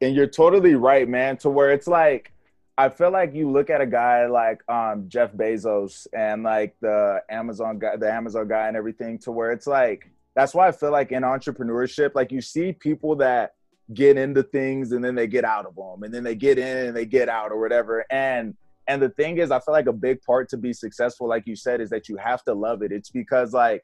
And 0.00 0.14
you're 0.14 0.28
totally 0.28 0.76
right, 0.76 1.08
man, 1.08 1.36
to 1.38 1.50
where 1.50 1.70
it's 1.72 1.86
like 1.88 2.32
I 2.78 2.88
feel 2.88 3.10
like 3.10 3.34
you 3.34 3.50
look 3.50 3.70
at 3.70 3.80
a 3.80 3.86
guy 3.86 4.26
like 4.26 4.62
um, 4.70 5.06
Jeff 5.08 5.32
Bezos 5.32 6.06
and 6.12 6.44
like 6.44 6.76
the 6.80 7.20
Amazon 7.28 7.80
guy, 7.80 7.96
the 7.96 8.10
Amazon 8.10 8.46
guy, 8.46 8.68
and 8.68 8.76
everything, 8.76 9.18
to 9.20 9.32
where 9.32 9.50
it's 9.50 9.66
like 9.66 10.08
that's 10.36 10.54
why 10.54 10.68
I 10.68 10.72
feel 10.72 10.92
like 10.92 11.10
in 11.10 11.24
entrepreneurship, 11.24 12.12
like 12.14 12.30
you 12.30 12.40
see 12.40 12.72
people 12.72 13.16
that 13.16 13.54
get 13.92 14.16
into 14.16 14.44
things 14.44 14.92
and 14.92 15.04
then 15.04 15.16
they 15.16 15.26
get 15.26 15.44
out 15.44 15.66
of 15.66 15.74
them, 15.74 16.04
and 16.04 16.14
then 16.14 16.22
they 16.22 16.36
get 16.36 16.56
in 16.56 16.86
and 16.86 16.96
they 16.96 17.04
get 17.04 17.28
out 17.28 17.50
or 17.50 17.58
whatever. 17.60 18.06
And 18.10 18.56
and 18.86 19.02
the 19.02 19.10
thing 19.10 19.38
is, 19.38 19.50
I 19.50 19.58
feel 19.58 19.74
like 19.74 19.88
a 19.88 19.92
big 19.92 20.22
part 20.22 20.48
to 20.50 20.56
be 20.56 20.72
successful, 20.72 21.26
like 21.26 21.48
you 21.48 21.56
said, 21.56 21.80
is 21.80 21.90
that 21.90 22.08
you 22.08 22.16
have 22.16 22.44
to 22.44 22.54
love 22.54 22.82
it. 22.82 22.92
It's 22.92 23.10
because 23.10 23.52
like 23.52 23.82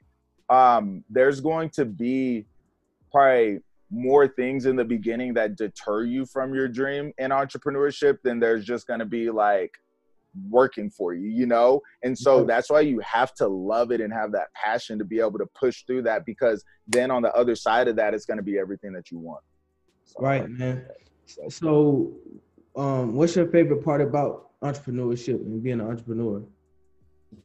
um, 0.48 1.02
there's 1.10 1.40
going 1.40 1.70
to 1.70 1.84
be 1.84 2.46
probably 3.10 3.58
more 3.94 4.26
things 4.26 4.66
in 4.66 4.76
the 4.76 4.84
beginning 4.84 5.32
that 5.34 5.56
deter 5.56 6.04
you 6.04 6.26
from 6.26 6.52
your 6.52 6.68
dream 6.68 7.12
in 7.18 7.30
entrepreneurship 7.30 8.18
than 8.22 8.40
there's 8.40 8.64
just 8.64 8.86
going 8.86 8.98
to 8.98 9.06
be 9.06 9.30
like 9.30 9.72
working 10.50 10.90
for 10.90 11.14
you, 11.14 11.28
you 11.28 11.46
know? 11.46 11.80
And 12.02 12.18
so 12.18 12.44
that's 12.44 12.68
why 12.68 12.80
you 12.80 12.98
have 13.00 13.34
to 13.34 13.46
love 13.46 13.92
it 13.92 14.00
and 14.00 14.12
have 14.12 14.32
that 14.32 14.52
passion 14.52 14.98
to 14.98 15.04
be 15.04 15.20
able 15.20 15.38
to 15.38 15.46
push 15.54 15.84
through 15.84 16.02
that 16.02 16.26
because 16.26 16.64
then 16.88 17.10
on 17.10 17.22
the 17.22 17.32
other 17.34 17.54
side 17.54 17.86
of 17.86 17.96
that, 17.96 18.14
it's 18.14 18.26
going 18.26 18.38
to 18.38 18.42
be 18.42 18.58
everything 18.58 18.92
that 18.92 19.10
you 19.10 19.18
want. 19.18 19.42
So, 20.04 20.20
right, 20.20 20.48
man. 20.48 20.86
So, 21.48 22.12
um, 22.76 23.14
what's 23.14 23.36
your 23.36 23.46
favorite 23.46 23.84
part 23.84 24.00
about 24.00 24.50
entrepreneurship 24.60 25.36
and 25.36 25.62
being 25.62 25.80
an 25.80 25.86
entrepreneur? 25.86 26.42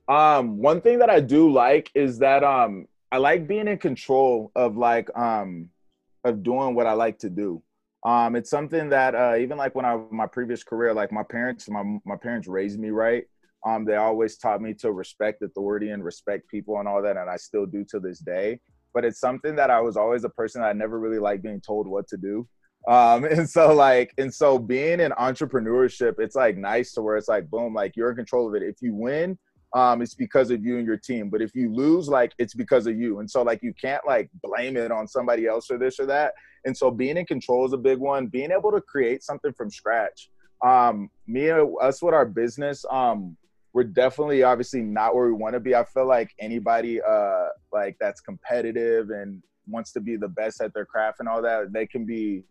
Um, 0.07 0.57
one 0.57 0.81
thing 0.81 0.99
that 0.99 1.09
I 1.09 1.19
do 1.19 1.51
like 1.51 1.91
is 1.93 2.19
that 2.19 2.43
um, 2.43 2.87
I 3.11 3.17
like 3.17 3.47
being 3.47 3.67
in 3.67 3.77
control 3.77 4.51
of 4.55 4.77
like 4.77 5.15
um, 5.17 5.69
of 6.23 6.43
doing 6.43 6.75
what 6.75 6.87
I 6.87 6.93
like 6.93 7.19
to 7.19 7.29
do. 7.29 7.61
Um, 8.05 8.35
it's 8.35 8.49
something 8.49 8.89
that 8.89 9.13
uh, 9.15 9.35
even 9.37 9.57
like 9.57 9.75
when 9.75 9.85
I 9.85 9.99
my 10.11 10.27
previous 10.27 10.63
career, 10.63 10.93
like 10.93 11.11
my 11.11 11.23
parents, 11.23 11.69
my 11.69 11.83
my 12.05 12.15
parents 12.15 12.47
raised 12.47 12.79
me 12.79 12.89
right. 12.89 13.25
Um, 13.65 13.83
they 13.83 13.97
always 13.97 14.37
taught 14.37 14.61
me 14.61 14.73
to 14.75 14.93
respect 14.93 15.41
authority 15.41 15.89
and 15.89 16.03
respect 16.03 16.47
people 16.49 16.79
and 16.79 16.87
all 16.87 17.01
that, 17.01 17.17
and 17.17 17.29
I 17.29 17.35
still 17.35 17.65
do 17.65 17.83
to 17.89 17.99
this 17.99 18.19
day. 18.19 18.59
But 18.93 19.03
it's 19.03 19.19
something 19.19 19.55
that 19.57 19.69
I 19.69 19.81
was 19.81 19.97
always 19.97 20.23
a 20.23 20.29
person 20.29 20.61
that 20.61 20.69
I 20.69 20.73
never 20.73 20.99
really 20.99 21.19
liked 21.19 21.43
being 21.43 21.61
told 21.61 21.87
what 21.87 22.07
to 22.07 22.17
do. 22.17 22.47
Um, 22.87 23.23
and 23.31 23.49
so 23.49 23.73
like, 23.73 24.13
and 24.17 24.33
so 24.33 24.57
being 24.57 25.01
in 25.01 25.11
entrepreneurship, 25.11 26.15
it's 26.19 26.35
like 26.35 26.57
nice 26.57 26.93
to 26.93 27.01
where 27.01 27.17
it's 27.17 27.27
like, 27.27 27.49
boom, 27.49 27.73
like 27.73 27.95
you're 27.95 28.11
in 28.11 28.15
control 28.15 28.47
of 28.47 28.55
it. 28.55 28.63
If 28.63 28.77
you 28.81 28.95
win, 28.95 29.37
um, 29.73 30.01
it's 30.01 30.15
because 30.15 30.51
of 30.51 30.63
you 30.63 30.77
and 30.77 30.85
your 30.85 30.97
team. 30.97 31.29
But 31.29 31.41
if 31.41 31.55
you 31.55 31.73
lose, 31.73 32.07
like 32.07 32.33
it's 32.39 32.53
because 32.53 32.87
of 32.87 32.97
you. 32.97 33.19
And 33.19 33.29
so 33.29 33.41
like 33.43 33.61
you 33.61 33.73
can't 33.79 34.05
like 34.07 34.29
blame 34.43 34.77
it 34.77 34.91
on 34.91 35.07
somebody 35.07 35.45
else 35.45 35.69
or 35.69 35.77
this 35.77 35.99
or 35.99 36.05
that. 36.07 36.33
And 36.65 36.75
so 36.75 36.89
being 36.91 37.17
in 37.17 37.25
control 37.25 37.65
is 37.65 37.73
a 37.73 37.77
big 37.77 37.99
one. 37.99 38.27
Being 38.27 38.51
able 38.51 38.71
to 38.71 38.81
create 38.81 39.23
something 39.23 39.53
from 39.53 39.69
scratch. 39.69 40.29
Um, 40.65 41.09
me 41.27 41.49
and 41.49 41.73
us 41.81 42.01
with 42.01 42.13
our 42.13 42.25
business, 42.25 42.83
um, 42.89 43.37
we're 43.73 43.83
definitely 43.83 44.43
obviously 44.43 44.81
not 44.81 45.15
where 45.15 45.27
we 45.27 45.33
want 45.33 45.53
to 45.53 45.59
be. 45.59 45.75
I 45.75 45.85
feel 45.85 46.07
like 46.07 46.33
anybody 46.39 46.99
uh 47.01 47.47
like 47.71 47.95
that's 47.99 48.19
competitive 48.19 49.11
and 49.11 49.43
wants 49.67 49.91
to 49.93 50.01
be 50.01 50.15
the 50.15 50.27
best 50.27 50.59
at 50.61 50.73
their 50.73 50.85
craft 50.85 51.19
and 51.19 51.29
all 51.29 51.41
that, 51.43 51.71
they 51.71 51.85
can 51.85 52.05
be 52.05 52.43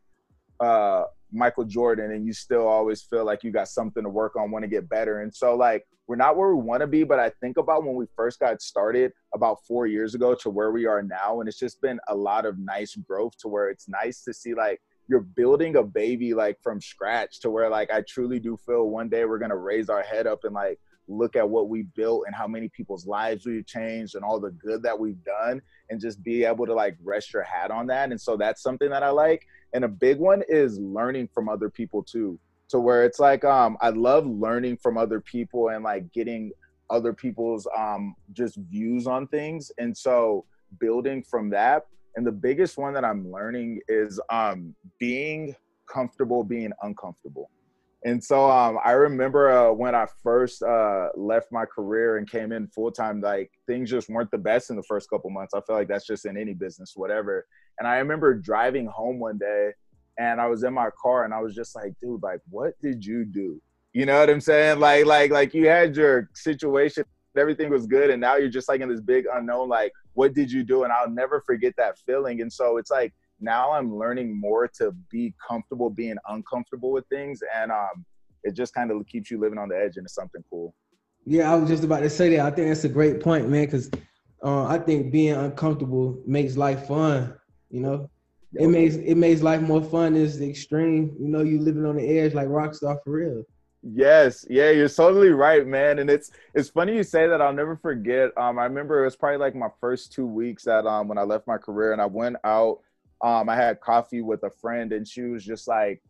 uh, 0.61 1.05
Michael 1.33 1.64
Jordan 1.64 2.12
and 2.12 2.27
you 2.27 2.33
still 2.33 2.66
always 2.66 3.03
feel 3.03 3.25
like 3.25 3.44
you 3.44 3.51
got 3.51 3.68
something 3.68 4.03
to 4.03 4.09
work 4.09 4.37
on, 4.37 4.51
want 4.51 4.62
to 4.62 4.68
get 4.68 4.88
better. 4.88 5.21
And 5.21 5.35
so 5.35 5.55
like 5.55 5.85
we're 6.07 6.16
not 6.16 6.37
where 6.37 6.55
we 6.55 6.62
want 6.62 6.81
to 6.81 6.87
be, 6.87 7.05
but 7.05 7.18
I 7.18 7.31
think 7.40 7.59
about 7.59 7.85
when 7.85 7.94
we 7.94 8.07
first 8.16 8.40
got 8.40 8.62
started 8.62 9.12
about 9.35 9.59
four 9.66 9.87
years 9.87 10.14
ago 10.14 10.35
to 10.37 10.51
where 10.51 10.73
we 10.73 10.87
are 10.87 11.03
now. 11.03 11.40
And 11.40 11.49
it's 11.49 11.59
just 11.59 11.81
been 11.83 12.01
a 12.09 12.14
lot 12.14 12.47
of 12.47 12.59
nice 12.59 12.97
growth 12.97 13.37
to 13.40 13.49
where 13.49 13.68
it's 13.68 13.88
nice 13.88 14.23
to 14.25 14.33
see 14.33 14.55
like 14.55 14.81
you're 15.09 15.21
building 15.21 15.77
a 15.77 15.83
baby 15.83 16.35
like 16.35 16.59
from 16.62 16.81
scratch 16.81 17.40
to 17.40 17.51
where 17.51 17.68
like 17.68 17.90
I 17.90 18.03
truly 18.09 18.38
do 18.38 18.57
feel 18.57 18.88
one 18.88 19.09
day 19.09 19.25
we're 19.25 19.38
gonna 19.38 19.57
raise 19.57 19.88
our 19.90 20.03
head 20.03 20.27
up 20.27 20.44
and 20.44 20.55
like 20.55 20.79
look 21.09 21.37
at 21.37 21.49
what 21.49 21.68
we 21.68 21.83
built 21.94 22.25
and 22.27 22.35
how 22.35 22.47
many 22.47 22.68
people's 22.68 23.07
lives 23.07 23.47
we've 23.47 23.66
changed 23.66 24.14
and 24.14 24.25
all 24.25 24.38
the 24.38 24.51
good 24.51 24.83
that 24.83 24.99
we've 24.99 25.23
done 25.25 25.61
and 25.90 26.01
just 26.01 26.23
be 26.23 26.44
able 26.44 26.66
to 26.66 26.75
like 26.75 26.97
rest 27.03 27.33
your 27.33 27.42
hat 27.42 27.71
on 27.71 27.87
that. 27.87 28.11
And 28.11 28.21
so 28.21 28.37
that's 28.37 28.62
something 28.62 28.90
that 28.90 29.03
I 29.03 29.11
like. 29.11 29.47
And 29.73 29.85
a 29.85 29.88
big 29.88 30.18
one 30.18 30.42
is 30.49 30.79
learning 30.79 31.29
from 31.33 31.49
other 31.49 31.71
people 31.71 32.03
too. 32.03 32.38
To 32.71 32.79
where 32.79 33.05
it's 33.05 33.18
like 33.18 33.44
um 33.44 33.79
I 33.81 33.88
love 33.88 34.27
learning 34.27 34.77
from 34.77 34.99
other 34.99 35.21
people 35.21 35.71
and 35.71 35.83
like 35.83 36.12
getting 36.12 36.53
other 36.90 37.14
people's 37.14 37.66
um 37.77 38.14
just 38.35 38.57
views 38.57 39.07
on 39.07 39.27
things. 39.29 39.73
And 39.79 39.97
so 39.97 40.44
building 40.79 41.23
from 41.23 41.49
that. 41.51 41.87
And 42.16 42.27
the 42.27 42.33
biggest 42.33 42.77
one 42.77 42.92
that 42.94 43.05
I'm 43.05 43.31
learning 43.33 43.81
is 43.88 44.21
um 44.31 44.75
being 44.99 45.57
comfortable 45.90 46.44
being 46.44 46.73
uncomfortable 46.83 47.49
and 48.05 48.23
so 48.23 48.49
um, 48.49 48.79
I 48.85 48.93
remember 48.93 49.51
uh, 49.51 49.73
when 49.73 49.95
I 49.95 50.07
first 50.23 50.63
uh, 50.63 51.09
left 51.17 51.51
my 51.51 51.65
career 51.65 52.19
and 52.19 52.31
came 52.31 52.53
in 52.53 52.69
full 52.69 52.93
time, 52.93 53.21
like 53.21 53.51
things 53.67 53.91
just 53.91 54.09
weren't 54.09 54.31
the 54.31 54.39
best 54.39 54.71
in 54.71 54.77
the 54.77 54.85
first 54.85 55.11
couple 55.11 55.31
months. 55.31 55.53
I 55.53 55.61
feel 55.63 55.75
like 55.75 55.89
that's 55.89 56.07
just 56.07 56.25
in 56.25 56.37
any 56.37 56.55
business, 56.55 56.93
whatever. 56.95 57.47
And 57.79 57.89
I 57.89 57.97
remember 57.97 58.35
driving 58.35 58.87
home 58.87 59.19
one 59.19 59.37
day 59.37 59.73
and 60.17 60.41
I 60.41 60.47
was 60.47 60.63
in 60.63 60.75
my 60.75 60.91
car 61.01 61.25
and 61.25 61.35
I 61.35 61.41
was 61.41 61.55
just 61.55 61.75
like, 61.75 61.93
dude, 62.01 62.23
like, 62.23 62.41
what 62.51 62.75
did 62.81 63.05
you 63.05 63.25
do? 63.25 63.61
You 63.93 64.07
know 64.07 64.21
what 64.21 64.31
I'm 64.31 64.41
saying? 64.41 64.79
Like, 64.79 65.07
like, 65.07 65.33
like 65.33 65.53
you 65.53 65.67
had 65.67 65.97
your 65.97 66.31
situation, 66.35 67.05
everything 67.37 67.71
was 67.71 67.87
good, 67.87 68.11
and 68.11 68.21
now 68.21 68.37
you're 68.37 68.49
just 68.49 68.69
like 68.69 68.81
in 68.81 68.89
this 68.89 69.01
big 69.01 69.25
unknown. 69.33 69.69
Like, 69.69 69.93
what 70.15 70.35
did 70.35 70.53
you 70.53 70.63
do? 70.63 70.85
And 70.85 70.93
I'll 70.93 71.11
never 71.11 71.41
forget 71.41 71.75
that 71.79 71.99
feeling. 71.99 72.43
And 72.43 72.53
so 72.53 72.77
it's 72.77 72.91
like 72.91 73.13
now 73.40 73.72
I'm 73.72 73.96
learning 73.96 74.38
more 74.38 74.68
to 74.79 74.92
be 75.11 75.35
comfortable 75.46 75.90
being 75.90 76.16
uncomfortable 76.29 76.92
with 76.92 77.07
things, 77.09 77.40
and 77.55 77.70
um, 77.70 78.05
it 78.42 78.55
just 78.55 78.74
kind 78.74 78.90
of 78.90 79.07
keeps 79.07 79.31
you 79.31 79.38
living 79.38 79.59
on 79.59 79.68
the 79.68 79.77
edge, 79.77 79.96
and 79.96 80.05
it's 80.05 80.14
something 80.14 80.42
cool. 80.51 80.74
Yeah, 81.24 81.53
I 81.53 81.57
was 81.57 81.68
just 81.68 81.85
about 81.85 82.01
to 82.01 82.11
say 82.11 82.31
that. 82.37 82.40
I 82.40 82.51
think 82.51 82.68
that's 82.68 82.85
a 82.85 82.88
great 82.88 83.20
point, 83.20 83.48
man, 83.48 83.66
because 83.66 83.90
uh, 84.42 84.64
I 84.64 84.79
think 84.79 85.12
being 85.12 85.35
uncomfortable 85.35 86.22
makes 86.27 86.57
life 86.57 86.87
fun. 86.87 87.35
You 87.70 87.81
know, 87.81 88.11
it 88.55 88.68
makes 88.68 88.94
it 88.94 89.16
makes 89.16 89.42
life 89.42 89.61
more 89.61 89.83
fun. 89.83 90.16
Is 90.16 90.38
the 90.38 90.48
extreme. 90.48 91.14
You 91.20 91.29
know, 91.29 91.42
you 91.42 91.61
living 91.61 91.85
on 91.85 91.96
the 91.96 92.18
edge 92.18 92.35
like 92.35 92.48
rockstar 92.48 92.96
for 93.05 93.12
real. 93.12 93.44
Yes, 93.83 94.44
yeah, 94.51 94.70
you're 94.70 94.88
totally 94.88 95.29
right, 95.29 95.66
man. 95.66 95.98
And 95.98 96.11
it's 96.11 96.31
it's 96.55 96.68
funny 96.68 96.96
you 96.96 97.03
say 97.03 97.29
that. 97.29 97.40
I'll 97.40 97.53
never 97.53 97.77
forget. 97.77 98.31
Um, 98.37 98.59
I 98.59 98.64
remember 98.64 99.03
it 99.03 99.05
was 99.05 99.16
probably 99.16 99.38
like 99.38 99.55
my 99.55 99.68
first 99.81 100.12
two 100.12 100.27
weeks 100.27 100.64
that 100.64 100.87
um 100.87 101.09
when 101.09 101.18
I 101.18 101.22
left 101.22 101.46
my 101.46 101.59
career 101.59 101.92
and 101.92 102.01
I 102.01 102.07
went 102.07 102.37
out 102.42 102.79
um, 103.22 103.48
I 103.48 103.57
had 103.57 103.81
coffee 103.81 104.22
with 104.22 104.42
a 104.44 104.50
friend 104.50 104.92
and 104.92 105.07
she 105.07 105.22
was 105.22 105.44
just 105.44 105.66
like, 105.66 106.02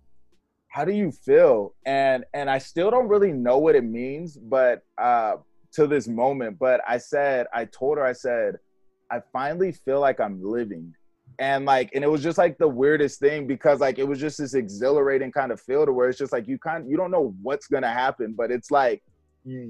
how 0.68 0.84
do 0.84 0.92
you 0.92 1.10
feel? 1.10 1.74
And 1.86 2.24
and 2.34 2.50
I 2.50 2.58
still 2.58 2.90
don't 2.90 3.08
really 3.08 3.32
know 3.32 3.58
what 3.58 3.74
it 3.74 3.84
means, 3.84 4.36
but 4.36 4.82
uh, 4.98 5.36
to 5.72 5.86
this 5.86 6.06
moment. 6.06 6.58
But 6.58 6.80
I 6.86 6.98
said, 6.98 7.46
I 7.54 7.64
told 7.64 7.98
her, 7.98 8.04
I 8.04 8.12
said, 8.12 8.56
I 9.10 9.20
finally 9.32 9.72
feel 9.72 10.00
like 10.00 10.20
I'm 10.20 10.42
living. 10.42 10.94
And 11.38 11.64
like, 11.64 11.90
and 11.94 12.04
it 12.04 12.10
was 12.10 12.22
just 12.22 12.36
like 12.36 12.58
the 12.58 12.68
weirdest 12.68 13.20
thing 13.20 13.46
because 13.46 13.80
like 13.80 13.98
it 13.98 14.06
was 14.06 14.18
just 14.18 14.38
this 14.38 14.54
exhilarating 14.54 15.32
kind 15.32 15.52
of 15.52 15.60
feel 15.60 15.86
to 15.86 15.92
where 15.92 16.08
it's 16.08 16.18
just 16.18 16.32
like 16.32 16.48
you 16.48 16.58
kind 16.58 16.90
you 16.90 16.96
don't 16.96 17.10
know 17.10 17.34
what's 17.42 17.66
gonna 17.68 17.92
happen, 17.92 18.34
but 18.36 18.50
it's 18.50 18.70
like 18.70 19.02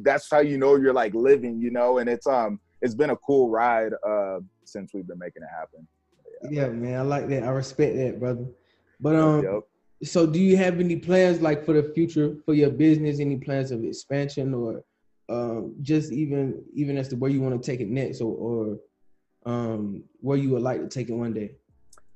that's 0.03 0.29
how 0.31 0.41
you 0.41 0.59
know 0.59 0.77
you're 0.77 0.95
like 0.95 1.15
living, 1.15 1.61
you 1.61 1.71
know. 1.71 1.99
And 1.99 2.09
it's 2.09 2.27
um 2.27 2.59
it's 2.81 2.95
been 2.95 3.11
a 3.11 3.17
cool 3.17 3.51
ride 3.51 3.93
uh 4.07 4.39
since 4.65 4.93
we've 4.95 5.07
been 5.07 5.19
making 5.19 5.43
it 5.43 5.51
happen. 5.55 5.87
Yeah, 6.51 6.69
man, 6.69 6.99
I 6.99 7.03
like 7.03 7.29
that. 7.29 7.43
I 7.43 7.49
respect 7.49 7.97
that, 7.97 8.21
brother. 8.21 8.47
But 9.01 9.17
um, 9.17 9.43
yep. 9.43 9.63
so 10.03 10.27
do 10.27 10.39
you 10.39 10.57
have 10.57 10.81
any 10.81 10.97
plans 10.97 11.41
like 11.41 11.65
for 11.65 11.73
the 11.73 11.93
future 11.95 12.37
for 12.45 12.55
your 12.55 12.71
business? 12.71 13.21
Any 13.21 13.37
plans 13.37 13.71
of 13.71 13.85
expansion 13.85 14.55
or 14.55 14.83
um, 15.29 15.75
just 15.83 16.13
even 16.13 16.63
even 16.75 16.97
as 16.97 17.09
to 17.09 17.17
where 17.17 17.31
you 17.31 17.41
want 17.41 17.61
to 17.61 17.71
take 17.71 17.81
it 17.81 17.89
next, 17.89 18.21
or 18.21 18.79
or 19.47 19.53
um, 19.53 20.05
where 20.21 20.39
you 20.39 20.51
would 20.51 20.63
like 20.63 20.81
to 20.81 20.89
take 20.89 21.09
it 21.09 21.15
one 21.15 21.33
day? 21.33 21.53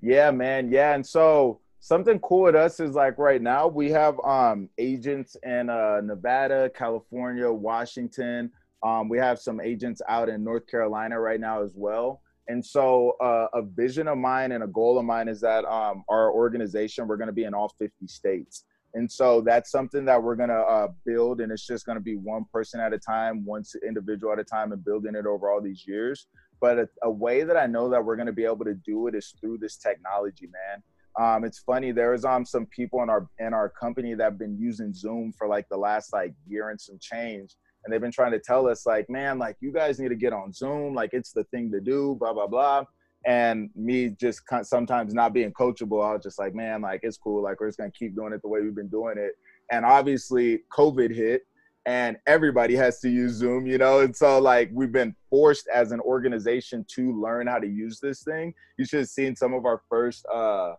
Yeah, 0.00 0.30
man. 0.30 0.70
Yeah, 0.70 0.94
and 0.94 1.06
so 1.06 1.60
something 1.80 2.18
cool 2.20 2.42
with 2.42 2.54
us 2.54 2.80
is 2.80 2.94
like 2.94 3.18
right 3.18 3.42
now 3.42 3.66
we 3.66 3.90
have 3.90 4.18
um 4.24 4.68
agents 4.78 5.36
in 5.42 5.70
uh, 5.70 6.00
Nevada, 6.02 6.70
California, 6.74 7.50
Washington. 7.50 8.50
Um, 8.82 9.08
we 9.08 9.18
have 9.18 9.38
some 9.38 9.60
agents 9.60 10.02
out 10.08 10.28
in 10.28 10.42
North 10.42 10.66
Carolina 10.66 11.20
right 11.20 11.38
now 11.38 11.62
as 11.62 11.74
well. 11.76 12.20
And 12.48 12.64
so, 12.64 13.12
uh, 13.20 13.46
a 13.54 13.62
vision 13.62 14.08
of 14.08 14.18
mine 14.18 14.52
and 14.52 14.64
a 14.64 14.66
goal 14.66 14.98
of 14.98 15.04
mine 15.04 15.28
is 15.28 15.40
that 15.42 15.64
um, 15.64 16.02
our 16.08 16.32
organization, 16.32 17.06
we're 17.06 17.16
going 17.16 17.28
to 17.28 17.32
be 17.32 17.44
in 17.44 17.54
all 17.54 17.74
50 17.78 18.06
states. 18.06 18.64
And 18.94 19.10
so, 19.10 19.40
that's 19.40 19.70
something 19.70 20.04
that 20.06 20.22
we're 20.22 20.34
going 20.34 20.48
to 20.48 20.60
uh, 20.60 20.88
build. 21.06 21.40
And 21.40 21.52
it's 21.52 21.66
just 21.66 21.86
going 21.86 21.96
to 21.96 22.02
be 22.02 22.16
one 22.16 22.44
person 22.52 22.80
at 22.80 22.92
a 22.92 22.98
time, 22.98 23.44
one 23.44 23.62
individual 23.86 24.32
at 24.32 24.38
a 24.38 24.44
time, 24.44 24.72
and 24.72 24.84
building 24.84 25.14
it 25.14 25.26
over 25.26 25.50
all 25.50 25.60
these 25.60 25.84
years. 25.86 26.26
But 26.60 26.78
a, 26.78 26.88
a 27.02 27.10
way 27.10 27.42
that 27.44 27.56
I 27.56 27.66
know 27.66 27.88
that 27.90 28.04
we're 28.04 28.16
going 28.16 28.26
to 28.26 28.32
be 28.32 28.44
able 28.44 28.64
to 28.64 28.74
do 28.74 29.06
it 29.06 29.14
is 29.14 29.34
through 29.40 29.58
this 29.58 29.76
technology, 29.76 30.48
man. 30.48 30.82
Um, 31.20 31.44
it's 31.44 31.58
funny. 31.58 31.92
There's 31.92 32.24
um 32.24 32.44
some 32.46 32.66
people 32.66 33.02
in 33.02 33.10
our 33.10 33.28
in 33.38 33.52
our 33.52 33.68
company 33.68 34.14
that 34.14 34.24
have 34.24 34.38
been 34.38 34.56
using 34.58 34.94
Zoom 34.94 35.32
for 35.36 35.46
like 35.46 35.68
the 35.68 35.76
last 35.76 36.12
like 36.12 36.34
year 36.46 36.70
and 36.70 36.80
some 36.80 36.98
change, 37.00 37.54
and 37.84 37.92
they've 37.92 38.00
been 38.00 38.12
trying 38.12 38.32
to 38.32 38.38
tell 38.38 38.68
us 38.68 38.86
like 38.86 39.08
man 39.08 39.38
like 39.38 39.56
you 39.60 39.72
guys 39.72 39.98
need 39.98 40.08
to 40.08 40.16
get 40.16 40.32
on 40.32 40.52
zoom 40.52 40.94
like 40.94 41.10
it's 41.12 41.32
the 41.32 41.44
thing 41.44 41.70
to 41.70 41.80
do 41.80 42.16
blah 42.18 42.32
blah 42.32 42.46
blah. 42.46 42.84
And 43.24 43.70
me 43.76 44.16
just 44.20 44.42
sometimes 44.62 45.14
not 45.14 45.32
being 45.32 45.52
coachable 45.52 46.04
i 46.04 46.12
was 46.12 46.22
just 46.22 46.38
like 46.38 46.54
man 46.54 46.82
like 46.82 47.00
it's 47.02 47.16
cool 47.16 47.42
like 47.42 47.60
we're 47.60 47.68
just 47.68 47.78
gonna 47.78 47.90
keep 47.90 48.16
doing 48.16 48.32
it 48.32 48.42
the 48.42 48.48
way 48.48 48.60
we've 48.60 48.74
been 48.74 48.88
doing 48.88 49.16
it. 49.18 49.32
And 49.70 49.84
obviously 49.84 50.60
covid 50.76 51.14
hit 51.14 51.42
and 51.86 52.16
everybody 52.26 52.76
has 52.76 53.00
to 53.00 53.08
use 53.08 53.32
zoom 53.32 53.66
you 53.66 53.78
know? 53.78 54.00
And 54.00 54.14
so 54.14 54.40
like 54.40 54.70
we've 54.72 54.92
been 54.92 55.14
forced 55.30 55.68
as 55.72 55.92
an 55.92 56.00
organization 56.00 56.84
to 56.94 57.20
learn 57.20 57.46
how 57.46 57.58
to 57.58 57.66
use 57.66 58.00
this 58.00 58.22
thing. 58.22 58.54
You 58.76 58.84
should 58.84 59.00
have 59.00 59.08
seen 59.08 59.36
some 59.36 59.54
of 59.54 59.66
our 59.66 59.82
first 59.88 60.26
uh 60.32 60.74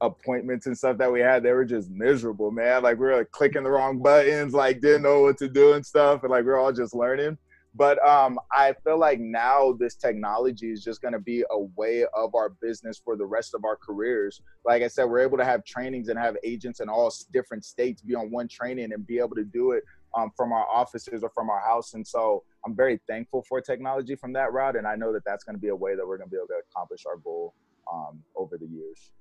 appointments 0.00 0.66
and 0.66 0.76
stuff 0.76 0.98
that 0.98 1.12
we 1.12 1.20
had, 1.20 1.42
they 1.42 1.52
were 1.52 1.64
just 1.64 1.90
miserable, 1.90 2.50
man. 2.50 2.82
Like 2.82 2.98
we 2.98 3.06
were 3.06 3.16
like 3.16 3.30
clicking 3.30 3.62
the 3.62 3.70
wrong 3.70 4.02
buttons, 4.02 4.54
like 4.54 4.80
didn't 4.80 5.02
know 5.02 5.22
what 5.22 5.38
to 5.38 5.48
do 5.48 5.72
and 5.74 5.84
stuff, 5.84 6.22
and 6.22 6.30
like 6.30 6.44
we 6.44 6.50
are 6.50 6.58
all 6.58 6.72
just 6.72 6.94
learning. 6.94 7.38
But 7.76 8.02
um, 8.06 8.38
I 8.52 8.74
feel 8.84 8.98
like 8.98 9.20
now 9.20 9.76
this 9.78 9.96
technology 9.96 10.72
is 10.72 10.82
just 10.82 11.02
going 11.02 11.12
to 11.12 11.20
be 11.20 11.44
a 11.50 11.58
way 11.76 12.06
of 12.14 12.34
our 12.34 12.48
business 12.62 12.98
for 13.02 13.16
the 13.16 13.26
rest 13.26 13.54
of 13.54 13.66
our 13.66 13.76
careers. 13.76 14.40
Like 14.64 14.82
I 14.82 14.88
said, 14.88 15.04
we're 15.04 15.18
able 15.18 15.36
to 15.36 15.44
have 15.44 15.62
trainings 15.64 16.08
and 16.08 16.18
have 16.18 16.36
agents 16.42 16.80
in 16.80 16.88
all 16.88 17.12
different 17.34 17.66
states 17.66 18.00
be 18.00 18.14
on 18.14 18.30
one 18.30 18.48
training 18.48 18.94
and 18.94 19.06
be 19.06 19.18
able 19.18 19.36
to 19.36 19.44
do 19.44 19.72
it 19.72 19.84
um, 20.16 20.30
from 20.34 20.52
our 20.52 20.66
offices 20.66 21.22
or 21.22 21.30
from 21.34 21.50
our 21.50 21.60
house. 21.60 21.92
And 21.92 22.06
so 22.06 22.44
I'm 22.64 22.74
very 22.74 22.98
thankful 23.06 23.44
for 23.46 23.60
technology 23.60 24.16
from 24.16 24.32
that 24.32 24.54
route. 24.54 24.76
And 24.76 24.86
I 24.86 24.96
know 24.96 25.12
that 25.12 25.24
that's 25.26 25.44
going 25.44 25.56
to 25.56 25.60
be 25.60 25.68
a 25.68 25.76
way 25.76 25.96
that 25.96 26.06
we're 26.06 26.16
going 26.16 26.30
to 26.30 26.34
be 26.34 26.38
able 26.38 26.48
to 26.48 26.62
accomplish 26.70 27.04
our 27.04 27.18
goal 27.18 27.52
um, 27.92 28.22
over 28.36 28.56
the 28.56 28.66
years. 28.66 29.12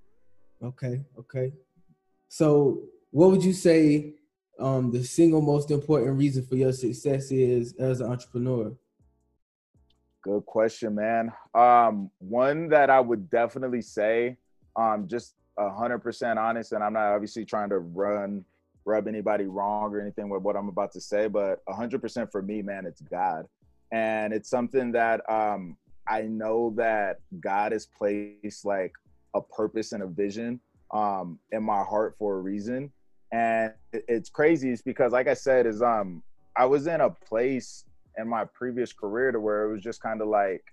Okay, 0.63 1.01
okay. 1.19 1.51
So, 2.27 2.83
what 3.11 3.31
would 3.31 3.43
you 3.43 3.53
say 3.53 4.13
um, 4.59 4.91
the 4.91 5.03
single 5.03 5.41
most 5.41 5.71
important 5.71 6.17
reason 6.17 6.45
for 6.45 6.55
your 6.55 6.73
success 6.73 7.31
is 7.31 7.73
as 7.77 8.01
an 8.01 8.11
entrepreneur? 8.11 8.75
Good 10.23 10.45
question, 10.45 10.95
man. 10.95 11.31
Um, 11.53 12.09
one 12.17 12.69
that 12.69 12.89
I 12.89 12.99
would 12.99 13.29
definitely 13.29 13.81
say, 13.81 14.37
um, 14.75 15.07
just 15.07 15.35
hundred 15.57 15.99
percent 15.99 16.39
honest, 16.39 16.71
and 16.71 16.83
I'm 16.83 16.93
not 16.93 17.13
obviously 17.13 17.45
trying 17.45 17.69
to 17.69 17.79
run 17.79 18.43
rub 18.85 19.07
anybody 19.07 19.45
wrong 19.45 19.93
or 19.93 19.99
anything 19.99 20.29
with 20.29 20.43
what 20.43 20.55
I'm 20.55 20.69
about 20.69 20.91
to 20.93 21.01
say, 21.01 21.27
but 21.27 21.59
hundred 21.69 22.01
percent 22.01 22.31
for 22.31 22.41
me, 22.41 22.61
man, 22.61 22.85
it's 22.85 23.01
God, 23.01 23.45
and 23.91 24.33
it's 24.33 24.49
something 24.49 24.91
that 24.93 25.21
um, 25.29 25.77
I 26.07 26.23
know 26.23 26.73
that 26.77 27.19
God 27.39 27.71
has 27.71 27.85
placed 27.85 28.65
like 28.65 28.93
a 29.35 29.41
purpose 29.41 29.91
and 29.91 30.01
a 30.01 30.07
vision 30.07 30.59
um, 30.91 31.37
in 31.51 31.63
my 31.63 31.83
heart 31.83 32.15
for 32.17 32.37
a 32.37 32.39
reason. 32.39 32.91
And 33.31 33.73
it's 33.91 34.29
crazy. 34.29 34.71
It's 34.71 34.81
because, 34.81 35.11
like 35.11 35.27
I 35.27 35.33
said, 35.33 35.67
is 35.67 35.81
um, 35.81 36.23
I 36.55 36.65
was 36.65 36.87
in 36.87 37.01
a 37.01 37.09
place 37.09 37.83
in 38.17 38.27
my 38.27 38.45
previous 38.45 38.93
career 38.93 39.31
to 39.31 39.39
where 39.39 39.65
it 39.65 39.73
was 39.73 39.81
just 39.83 40.01
kind 40.01 40.21
of 40.21 40.27
like 40.29 40.63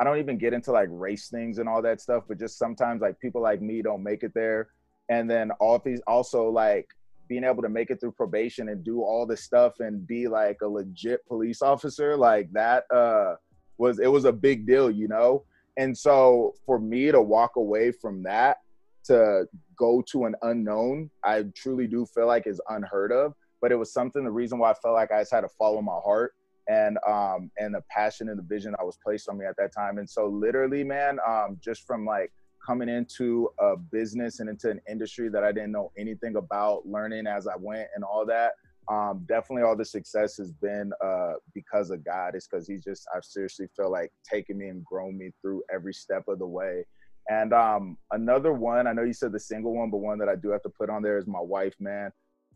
I 0.00 0.04
don't 0.04 0.18
even 0.18 0.38
get 0.38 0.52
into 0.52 0.72
like 0.72 0.88
race 0.90 1.28
things 1.28 1.58
and 1.58 1.68
all 1.68 1.82
that 1.82 2.00
stuff, 2.00 2.24
but 2.26 2.38
just 2.38 2.58
sometimes 2.58 3.02
like 3.02 3.18
people 3.20 3.42
like 3.42 3.60
me 3.60 3.82
don't 3.82 4.02
make 4.02 4.22
it 4.22 4.32
there. 4.34 4.68
And 5.08 5.30
then 5.30 5.50
all 5.52 5.78
these 5.78 6.00
also 6.06 6.48
like 6.48 6.88
being 7.28 7.44
able 7.44 7.62
to 7.62 7.68
make 7.68 7.90
it 7.90 8.00
through 8.00 8.12
probation 8.12 8.68
and 8.68 8.84
do 8.84 9.02
all 9.02 9.26
this 9.26 9.42
stuff 9.42 9.74
and 9.80 10.06
be 10.06 10.28
like 10.28 10.58
a 10.62 10.66
legit 10.66 11.26
police 11.26 11.62
officer, 11.62 12.16
like 12.16 12.50
that 12.52 12.84
uh 12.92 13.36
was 13.78 13.98
it 14.00 14.08
was 14.08 14.24
a 14.24 14.32
big 14.32 14.66
deal, 14.66 14.90
you 14.90 15.08
know? 15.08 15.44
And 15.76 15.96
so 15.96 16.54
for 16.66 16.78
me 16.78 17.10
to 17.10 17.20
walk 17.20 17.56
away 17.56 17.92
from 17.92 18.22
that 18.24 18.58
to 19.04 19.46
go 19.76 20.02
to 20.12 20.24
an 20.26 20.34
unknown, 20.42 21.10
I 21.24 21.44
truly 21.54 21.86
do 21.86 22.06
feel 22.06 22.26
like 22.26 22.46
is 22.46 22.60
unheard 22.68 23.12
of. 23.12 23.34
But 23.60 23.72
it 23.72 23.76
was 23.76 23.92
something. 23.92 24.24
The 24.24 24.30
reason 24.30 24.58
why 24.58 24.70
I 24.70 24.74
felt 24.74 24.94
like 24.94 25.12
I 25.12 25.20
just 25.20 25.32
had 25.32 25.42
to 25.42 25.48
follow 25.48 25.80
my 25.82 25.98
heart 26.04 26.34
and 26.68 26.96
um 27.08 27.50
and 27.58 27.74
the 27.74 27.82
passion 27.90 28.28
and 28.28 28.38
the 28.38 28.42
vision 28.44 28.70
that 28.70 28.86
was 28.86 28.96
placed 29.04 29.28
on 29.28 29.36
me 29.38 29.44
at 29.46 29.56
that 29.56 29.72
time. 29.72 29.98
And 29.98 30.08
so 30.08 30.26
literally, 30.26 30.84
man, 30.84 31.18
um, 31.26 31.58
just 31.60 31.86
from 31.86 32.04
like 32.04 32.32
coming 32.64 32.88
into 32.88 33.50
a 33.58 33.76
business 33.76 34.40
and 34.40 34.48
into 34.48 34.70
an 34.70 34.80
industry 34.88 35.28
that 35.28 35.42
I 35.42 35.52
didn't 35.52 35.72
know 35.72 35.90
anything 35.98 36.36
about, 36.36 36.86
learning 36.86 37.26
as 37.26 37.46
I 37.46 37.56
went 37.58 37.88
and 37.94 38.04
all 38.04 38.24
that. 38.26 38.52
Um, 38.90 39.24
definitely 39.28 39.62
all 39.62 39.76
the 39.76 39.84
success 39.84 40.36
has 40.36 40.52
been 40.52 40.92
uh, 41.04 41.34
because 41.54 41.90
of 41.90 42.04
God. 42.04 42.34
It's 42.34 42.46
because 42.46 42.66
He 42.66 42.78
just, 42.78 43.06
I 43.14 43.20
seriously 43.22 43.66
feel 43.76 43.90
like 43.90 44.12
taking 44.28 44.58
me 44.58 44.68
and 44.68 44.84
grown 44.84 45.16
me 45.16 45.30
through 45.40 45.62
every 45.72 45.94
step 45.94 46.28
of 46.28 46.38
the 46.38 46.46
way. 46.46 46.84
And 47.28 47.52
um, 47.52 47.96
another 48.10 48.52
one, 48.52 48.86
I 48.86 48.92
know 48.92 49.04
you 49.04 49.12
said 49.12 49.32
the 49.32 49.40
single 49.40 49.74
one, 49.74 49.90
but 49.90 49.98
one 49.98 50.18
that 50.18 50.28
I 50.28 50.34
do 50.34 50.50
have 50.50 50.62
to 50.62 50.68
put 50.68 50.90
on 50.90 51.02
there 51.02 51.18
is 51.18 51.26
my 51.26 51.40
wife, 51.40 51.74
man. 51.78 52.10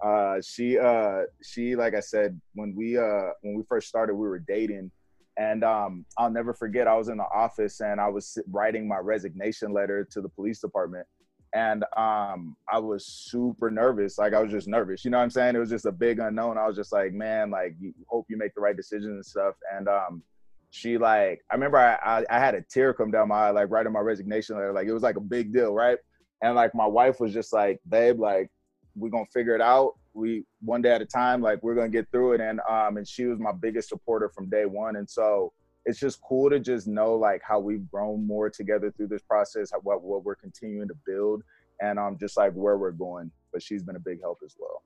Uh, 0.04 0.40
she, 0.44 0.78
uh, 0.78 1.22
she, 1.42 1.76
like 1.76 1.94
I 1.94 2.00
said, 2.00 2.38
when 2.54 2.74
we, 2.74 2.98
uh, 2.98 3.30
when 3.42 3.56
we 3.56 3.62
first 3.68 3.88
started, 3.88 4.14
we 4.14 4.26
were 4.26 4.40
dating 4.40 4.90
and 5.36 5.64
um, 5.64 6.04
I'll 6.16 6.30
never 6.30 6.54
forget, 6.54 6.86
I 6.86 6.96
was 6.96 7.08
in 7.08 7.18
the 7.18 7.24
office 7.24 7.80
and 7.80 8.00
I 8.00 8.08
was 8.08 8.38
writing 8.50 8.88
my 8.88 8.98
resignation 8.98 9.72
letter 9.72 10.06
to 10.10 10.20
the 10.20 10.28
police 10.28 10.60
department. 10.60 11.06
And 11.54 11.84
um, 11.96 12.56
I 12.70 12.78
was 12.78 13.06
super 13.06 13.70
nervous. 13.70 14.18
Like 14.18 14.34
I 14.34 14.42
was 14.42 14.50
just 14.50 14.68
nervous. 14.68 15.04
You 15.04 15.10
know 15.10 15.18
what 15.18 15.24
I'm 15.24 15.30
saying? 15.30 15.56
It 15.56 15.58
was 15.58 15.70
just 15.70 15.86
a 15.86 15.92
big 15.92 16.18
unknown. 16.18 16.58
I 16.58 16.66
was 16.66 16.76
just 16.76 16.92
like, 16.92 17.12
man, 17.12 17.50
like 17.50 17.76
hope 18.08 18.26
you 18.28 18.36
make 18.36 18.54
the 18.54 18.60
right 18.60 18.76
decisions 18.76 19.12
and 19.12 19.24
stuff. 19.24 19.54
And 19.74 19.88
um, 19.88 20.22
she 20.70 20.98
like, 20.98 21.42
I 21.50 21.54
remember 21.54 21.78
I, 21.78 21.94
I, 22.04 22.24
I 22.28 22.38
had 22.38 22.54
a 22.54 22.62
tear 22.62 22.92
come 22.92 23.10
down 23.10 23.28
my 23.28 23.46
eye, 23.46 23.50
like 23.50 23.70
writing 23.70 23.92
my 23.92 24.00
resignation 24.00 24.56
letter. 24.56 24.72
Like 24.72 24.86
it 24.86 24.92
was 24.92 25.02
like 25.02 25.16
a 25.16 25.20
big 25.20 25.52
deal, 25.52 25.72
right? 25.72 25.98
And 26.42 26.54
like 26.54 26.74
my 26.74 26.86
wife 26.86 27.20
was 27.20 27.32
just 27.32 27.52
like, 27.52 27.80
babe, 27.88 28.20
like 28.20 28.50
we're 28.94 29.10
gonna 29.10 29.26
figure 29.32 29.54
it 29.54 29.60
out 29.60 29.94
we 30.16 30.44
one 30.60 30.82
day 30.82 30.90
at 30.90 31.02
a 31.02 31.06
time 31.06 31.42
like 31.42 31.62
we're 31.62 31.74
gonna 31.74 31.88
get 31.88 32.10
through 32.10 32.32
it 32.32 32.40
and 32.40 32.60
um 32.68 32.96
and 32.96 33.06
she 33.06 33.26
was 33.26 33.38
my 33.38 33.52
biggest 33.52 33.88
supporter 33.88 34.30
from 34.30 34.48
day 34.48 34.64
one 34.64 34.96
and 34.96 35.08
so 35.08 35.52
it's 35.86 35.98
just 35.98 36.20
cool 36.20 36.50
to 36.50 36.60
just 36.60 36.86
know 36.86 37.14
like 37.14 37.40
how 37.46 37.58
we've 37.58 37.88
grown 37.90 38.26
more 38.26 38.50
together 38.50 38.90
through 38.90 39.06
this 39.06 39.22
process 39.22 39.70
what, 39.82 40.02
what 40.02 40.24
we're 40.24 40.34
continuing 40.34 40.88
to 40.88 40.94
build 41.06 41.42
and 41.80 41.98
um 41.98 42.16
just 42.18 42.36
like 42.36 42.52
where 42.52 42.76
we're 42.76 42.90
going 42.90 43.30
but 43.52 43.62
she's 43.62 43.82
been 43.82 43.96
a 43.96 44.00
big 44.00 44.20
help 44.20 44.38
as 44.44 44.56
well 44.58 44.82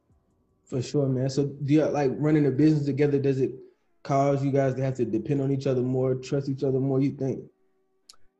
for 0.64 0.80
sure 0.80 1.08
man 1.08 1.28
so 1.28 1.46
do 1.64 1.74
you 1.74 1.84
like 1.86 2.10
running 2.14 2.46
a 2.46 2.50
business 2.50 2.84
together 2.84 3.18
does 3.18 3.40
it 3.40 3.50
cause 4.02 4.44
you 4.44 4.52
guys 4.52 4.74
to 4.74 4.82
have 4.82 4.94
to 4.94 5.04
depend 5.04 5.40
on 5.40 5.50
each 5.50 5.66
other 5.66 5.82
more 5.82 6.14
trust 6.14 6.48
each 6.48 6.62
other 6.62 6.78
more 6.78 7.00
you 7.00 7.10
think 7.10 7.42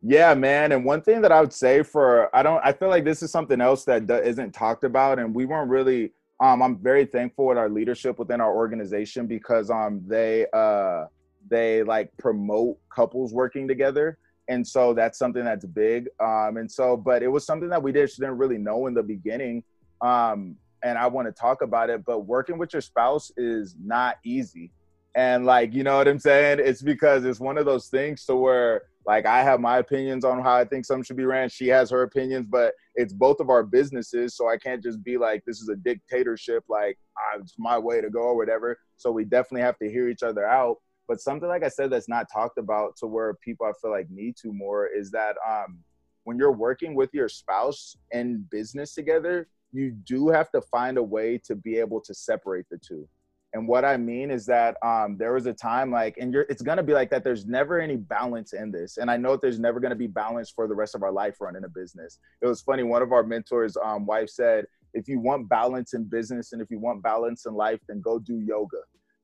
yeah, 0.03 0.33
man. 0.33 0.73
And 0.73 0.85
one 0.85 1.03
thing 1.03 1.21
that 1.21 1.33
I 1.33 1.41
would 1.41 1.53
say 1.53 1.83
for 1.83 2.35
I 2.35 2.43
don't 2.43 2.61
I 2.65 2.73
feel 2.73 2.89
like 2.89 3.05
this 3.05 3.23
is 3.23 3.31
something 3.31 3.61
else 3.61 3.85
that 3.85 4.07
not 4.07 4.55
talked 4.55 4.85
about, 4.85 5.19
and 5.19 5.35
we 5.35 5.45
weren't 5.45 5.71
really 5.71 6.13
um, 6.41 6.63
I'm 6.63 6.79
very 6.79 7.05
thankful 7.05 7.47
with 7.47 7.59
our 7.59 7.69
leadership 7.69 8.19
within 8.19 8.41
our 8.41 8.55
organization 8.55 9.27
because 9.27 9.71
um, 9.71 10.03
they 10.07 10.47
uh, 10.55 11.05
they 11.49 11.83
like 11.83 12.11
promote 12.19 12.79
couples 12.95 13.33
working 13.33 13.69
together, 13.69 14.19
and 14.49 14.67
so 14.67 14.93
that's 14.95 15.19
something 15.19 15.45
that's 15.45 15.65
big. 15.65 16.09
Um, 16.21 16.57
and 16.57 16.71
so, 16.71 16.97
but 16.97 17.23
it 17.23 17.29
was 17.29 17.47
something 17.47 17.69
that 17.71 17.83
we 17.83 17.93
just 17.93 18.19
didn't 18.19 18.39
really 18.39 18.59
know 18.59 18.87
in 18.87 18.95
the 18.95 19.03
beginning. 19.03 19.63
Um, 20.01 20.57
and 20.83 20.97
I 20.97 21.07
want 21.07 21.29
to 21.29 21.33
talk 21.33 21.63
about 21.63 21.91
it. 21.91 22.05
But 22.05 22.21
working 22.21 22.59
with 22.59 22.73
your 22.73 22.83
spouse 22.83 23.31
is 23.37 23.77
not 23.83 24.17
easy, 24.25 24.73
and 25.15 25.47
like 25.47 25.73
you 25.75 25.83
know 25.83 25.99
what 25.99 26.09
I'm 26.09 26.19
saying. 26.19 26.61
It's 26.63 26.83
because 26.83 27.25
it's 27.25 27.41
one 27.41 27.59
of 27.59 27.67
those 27.67 27.89
things 27.89 28.25
to 28.27 28.37
where 28.37 28.83
like 29.07 29.27
I 29.27 29.43
have 29.43 29.61
my 29.61 29.79
opinions 29.79 30.25
on 30.25 30.43
how 30.43 30.55
I 30.55 30.65
think 30.65 30.85
something 30.85 31.05
should 31.05 31.17
be 31.17 31.25
ran. 31.25 31.49
She 31.49 31.69
has 31.69 31.91
her 31.91 32.03
opinions, 32.03 32.47
but 32.49 32.75
it's 32.95 33.13
both 33.13 33.41
of 33.41 33.49
our 33.49 33.63
businesses. 33.63 34.37
So 34.37 34.49
I 34.49 34.57
can't 34.57 34.83
just 34.83 35.03
be 35.03 35.17
like, 35.17 35.43
this 35.47 35.61
is 35.61 35.69
a 35.69 35.77
dictatorship, 35.77 36.65
like 36.69 36.99
it's 37.39 37.55
my 37.59 37.79
way 37.79 38.01
to 38.01 38.11
go 38.11 38.21
or 38.21 38.37
whatever. 38.37 38.79
So 38.97 39.11
we 39.11 39.25
definitely 39.25 39.63
have 39.63 39.79
to 39.79 39.91
hear 39.91 40.09
each 40.09 40.23
other 40.23 40.47
out. 40.47 40.77
But 41.11 41.21
something 41.21 41.49
like 41.49 41.65
I 41.65 41.69
said 41.69 41.91
that's 41.91 42.09
not 42.09 42.29
talked 42.33 42.57
about 42.57 42.97
to 42.99 43.09
where 43.09 43.35
people 43.35 43.67
I 43.67 43.73
feel 43.83 43.91
like 43.91 44.09
need 44.11 44.37
to 44.43 44.53
more 44.53 44.87
is 44.87 45.11
that 45.11 45.35
um, 45.45 45.81
when 46.23 46.39
you're 46.39 46.53
working 46.53 46.95
with 46.95 47.13
your 47.13 47.29
spouse 47.29 47.97
in 48.13 48.47
business 48.49 48.95
together, 48.95 49.49
you 49.73 49.91
do 49.91 50.29
have 50.29 50.53
to 50.53 50.61
find 50.61 50.99
a 50.99 51.03
way 51.03 51.37
to 51.47 51.57
be 51.57 51.79
able 51.79 52.01
to 52.03 52.15
separate 52.15 52.67
the 52.71 52.79
two. 52.79 53.09
And 53.55 53.67
what 53.67 53.85
I 53.85 53.97
mean 53.97 54.31
is 54.31 54.47
that 54.47 54.77
um, 54.85 55.17
there 55.19 55.33
was 55.33 55.47
a 55.47 55.53
time 55.53 55.91
like, 55.91 56.17
and 56.21 56.33
you're, 56.33 56.47
it's 56.49 56.63
gonna 56.63 56.85
be 56.85 56.93
like 56.93 57.11
that. 57.11 57.25
There's 57.25 57.45
never 57.45 57.81
any 57.81 57.97
balance 57.97 58.53
in 58.53 58.71
this, 58.71 58.99
and 58.99 59.11
I 59.11 59.17
know 59.17 59.37
there's 59.37 59.59
never 59.59 59.81
gonna 59.81 59.97
be 59.97 60.07
balance 60.07 60.49
for 60.49 60.69
the 60.69 60.77
rest 60.77 60.95
of 60.95 61.03
our 61.03 61.11
life 61.11 61.41
running 61.41 61.65
a 61.65 61.69
business. 61.69 62.21
It 62.41 62.47
was 62.47 62.61
funny. 62.61 62.85
One 62.85 63.03
of 63.03 63.11
our 63.11 63.25
mentors' 63.25 63.77
um, 63.85 64.07
wife 64.07 64.29
said, 64.29 64.65
"If 64.95 65.09
you 65.09 65.19
want 65.19 65.49
balance 65.49 65.93
in 65.93 66.05
business 66.05 66.53
and 66.53 66.63
if 66.63 66.71
you 66.71 66.79
want 66.79 67.03
balance 67.03 67.47
in 67.47 67.55
life, 67.55 67.81
then 67.89 68.01
go 68.01 68.21
do 68.21 68.39
yoga." 68.39 68.79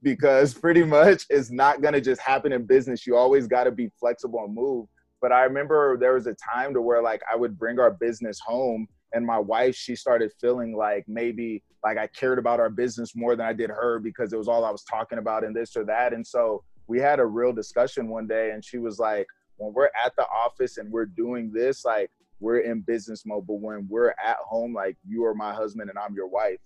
Because 0.06 0.54
pretty 0.54 0.84
much 0.84 1.24
it's 1.30 1.50
not 1.50 1.82
gonna 1.82 2.00
just 2.00 2.20
happen 2.20 2.52
in 2.52 2.64
business. 2.64 3.08
You 3.08 3.16
always 3.16 3.48
got 3.48 3.64
to 3.64 3.72
be 3.72 3.90
flexible 3.98 4.44
and 4.44 4.54
move. 4.54 4.86
But 5.20 5.32
I 5.32 5.42
remember 5.42 5.98
there 5.98 6.14
was 6.14 6.28
a 6.28 6.36
time 6.54 6.72
to 6.74 6.80
where 6.80 7.02
like 7.02 7.22
I 7.28 7.34
would 7.34 7.58
bring 7.58 7.80
our 7.80 7.90
business 7.90 8.38
home 8.38 8.86
and 9.14 9.26
my 9.26 9.40
wife 9.40 9.74
she 9.74 9.96
started 9.96 10.30
feeling 10.40 10.76
like 10.76 11.04
maybe 11.08 11.60
like 11.82 11.98
I 11.98 12.06
cared 12.06 12.38
about 12.38 12.60
our 12.60 12.70
business 12.70 13.16
more 13.16 13.34
than 13.34 13.46
I 13.46 13.52
did 13.52 13.68
her 13.68 13.98
because 13.98 14.32
it 14.32 14.36
was 14.36 14.46
all 14.46 14.64
I 14.64 14.70
was 14.70 14.84
talking 14.84 15.18
about 15.18 15.42
and 15.42 15.56
this 15.56 15.76
or 15.76 15.84
that 15.86 16.12
and 16.12 16.24
so 16.24 16.62
we 16.86 17.00
had 17.00 17.18
a 17.18 17.26
real 17.26 17.52
discussion 17.52 18.08
one 18.08 18.28
day 18.28 18.52
and 18.52 18.64
she 18.64 18.78
was 18.78 19.00
like 19.00 19.26
when 19.56 19.72
we're 19.72 19.90
at 20.04 20.14
the 20.16 20.26
office 20.28 20.76
and 20.76 20.88
we're 20.92 21.06
doing 21.06 21.50
this 21.52 21.84
like 21.84 22.12
we're 22.38 22.58
in 22.58 22.80
business 22.80 23.24
mode 23.26 23.44
but 23.44 23.54
when 23.54 23.88
we're 23.90 24.14
at 24.24 24.36
home 24.44 24.72
like 24.72 24.96
you 25.04 25.24
are 25.24 25.34
my 25.34 25.52
husband 25.52 25.90
and 25.90 25.98
I'm 25.98 26.14
your 26.14 26.28
wife 26.28 26.58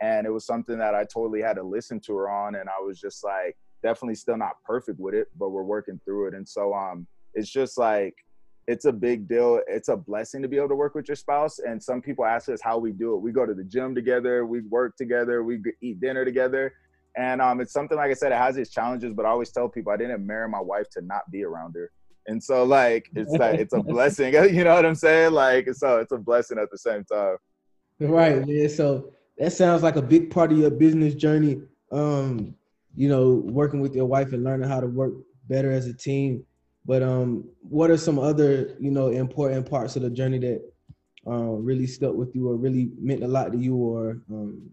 and 0.00 0.26
it 0.26 0.30
was 0.30 0.46
something 0.46 0.78
that 0.78 0.94
I 0.94 1.04
totally 1.04 1.40
had 1.40 1.54
to 1.56 1.62
listen 1.62 2.00
to 2.06 2.14
her 2.16 2.30
on 2.30 2.54
and 2.56 2.68
I 2.68 2.82
was 2.84 3.00
just 3.00 3.24
like 3.24 3.56
definitely 3.82 4.14
still 4.14 4.36
not 4.36 4.62
perfect 4.64 4.98
with 4.98 5.14
it 5.14 5.28
but 5.38 5.50
we're 5.50 5.62
working 5.62 6.00
through 6.04 6.28
it 6.28 6.34
and 6.34 6.48
so 6.48 6.74
um 6.74 7.06
it's 7.34 7.50
just 7.50 7.78
like 7.78 8.14
it's 8.66 8.84
a 8.84 8.92
big 8.92 9.28
deal. 9.28 9.60
It's 9.68 9.88
a 9.88 9.96
blessing 9.96 10.42
to 10.42 10.48
be 10.48 10.56
able 10.56 10.68
to 10.70 10.74
work 10.74 10.94
with 10.94 11.08
your 11.08 11.16
spouse. 11.16 11.58
And 11.60 11.82
some 11.82 12.02
people 12.02 12.24
ask 12.24 12.48
us 12.48 12.60
how 12.62 12.78
we 12.78 12.92
do 12.92 13.14
it. 13.14 13.18
We 13.18 13.32
go 13.32 13.46
to 13.46 13.54
the 13.54 13.64
gym 13.64 13.94
together, 13.94 14.44
we 14.44 14.60
work 14.62 14.96
together, 14.96 15.44
we 15.44 15.60
eat 15.80 16.00
dinner 16.00 16.24
together. 16.24 16.74
And 17.16 17.40
um, 17.40 17.60
it's 17.60 17.72
something 17.72 17.96
like 17.96 18.10
I 18.10 18.14
said, 18.14 18.32
it 18.32 18.38
has 18.38 18.56
its 18.56 18.70
challenges, 18.70 19.14
but 19.14 19.24
I 19.24 19.30
always 19.30 19.50
tell 19.50 19.68
people 19.68 19.92
I 19.92 19.96
didn't 19.96 20.26
marry 20.26 20.48
my 20.48 20.60
wife 20.60 20.90
to 20.92 21.00
not 21.00 21.30
be 21.30 21.44
around 21.44 21.74
her. 21.76 21.90
And 22.26 22.42
so 22.42 22.64
like 22.64 23.08
it's 23.14 23.30
like 23.32 23.60
it's 23.60 23.72
a 23.72 23.82
blessing. 23.82 24.34
You 24.52 24.64
know 24.64 24.74
what 24.74 24.84
I'm 24.84 24.96
saying? 24.96 25.32
Like 25.32 25.68
so 25.72 25.98
it's 25.98 26.12
a 26.12 26.18
blessing 26.18 26.58
at 26.58 26.70
the 26.70 26.78
same 26.78 27.04
time. 27.04 27.36
Right, 28.00 28.46
man. 28.46 28.68
So 28.68 29.12
that 29.38 29.52
sounds 29.52 29.82
like 29.82 29.96
a 29.96 30.02
big 30.02 30.30
part 30.30 30.52
of 30.52 30.58
your 30.58 30.70
business 30.70 31.14
journey. 31.14 31.62
Um, 31.92 32.54
you 32.94 33.08
know, 33.08 33.42
working 33.44 33.80
with 33.80 33.94
your 33.94 34.06
wife 34.06 34.32
and 34.32 34.42
learning 34.42 34.68
how 34.68 34.80
to 34.80 34.86
work 34.86 35.12
better 35.48 35.70
as 35.70 35.86
a 35.86 35.94
team 35.94 36.44
but 36.86 37.02
um, 37.02 37.44
what 37.68 37.90
are 37.90 37.96
some 37.96 38.18
other 38.18 38.76
you 38.78 38.92
know 38.92 39.08
important 39.08 39.68
parts 39.68 39.96
of 39.96 40.02
the 40.02 40.10
journey 40.10 40.38
that 40.38 40.62
um, 41.26 41.64
really 41.64 41.86
stuck 41.86 42.14
with 42.14 42.34
you 42.34 42.48
or 42.48 42.56
really 42.56 42.90
meant 43.00 43.24
a 43.24 43.28
lot 43.28 43.52
to 43.52 43.58
you, 43.58 43.74
or 43.74 44.22
um, 44.30 44.70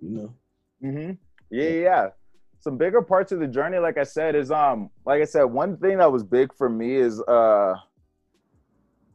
you 0.00 0.10
know? 0.10 0.34
Mm-hmm. 0.82 1.12
Yeah, 1.50 1.70
yeah. 1.70 2.08
Some 2.60 2.76
bigger 2.76 3.02
parts 3.02 3.32
of 3.32 3.40
the 3.40 3.46
journey, 3.46 3.78
like 3.78 3.98
I 3.98 4.04
said, 4.04 4.34
is 4.34 4.50
um, 4.50 4.90
like 5.04 5.20
I 5.20 5.26
said, 5.26 5.44
one 5.44 5.76
thing 5.76 5.98
that 5.98 6.10
was 6.10 6.24
big 6.24 6.54
for 6.54 6.68
me 6.68 6.96
is 6.96 7.20
uh, 7.22 7.74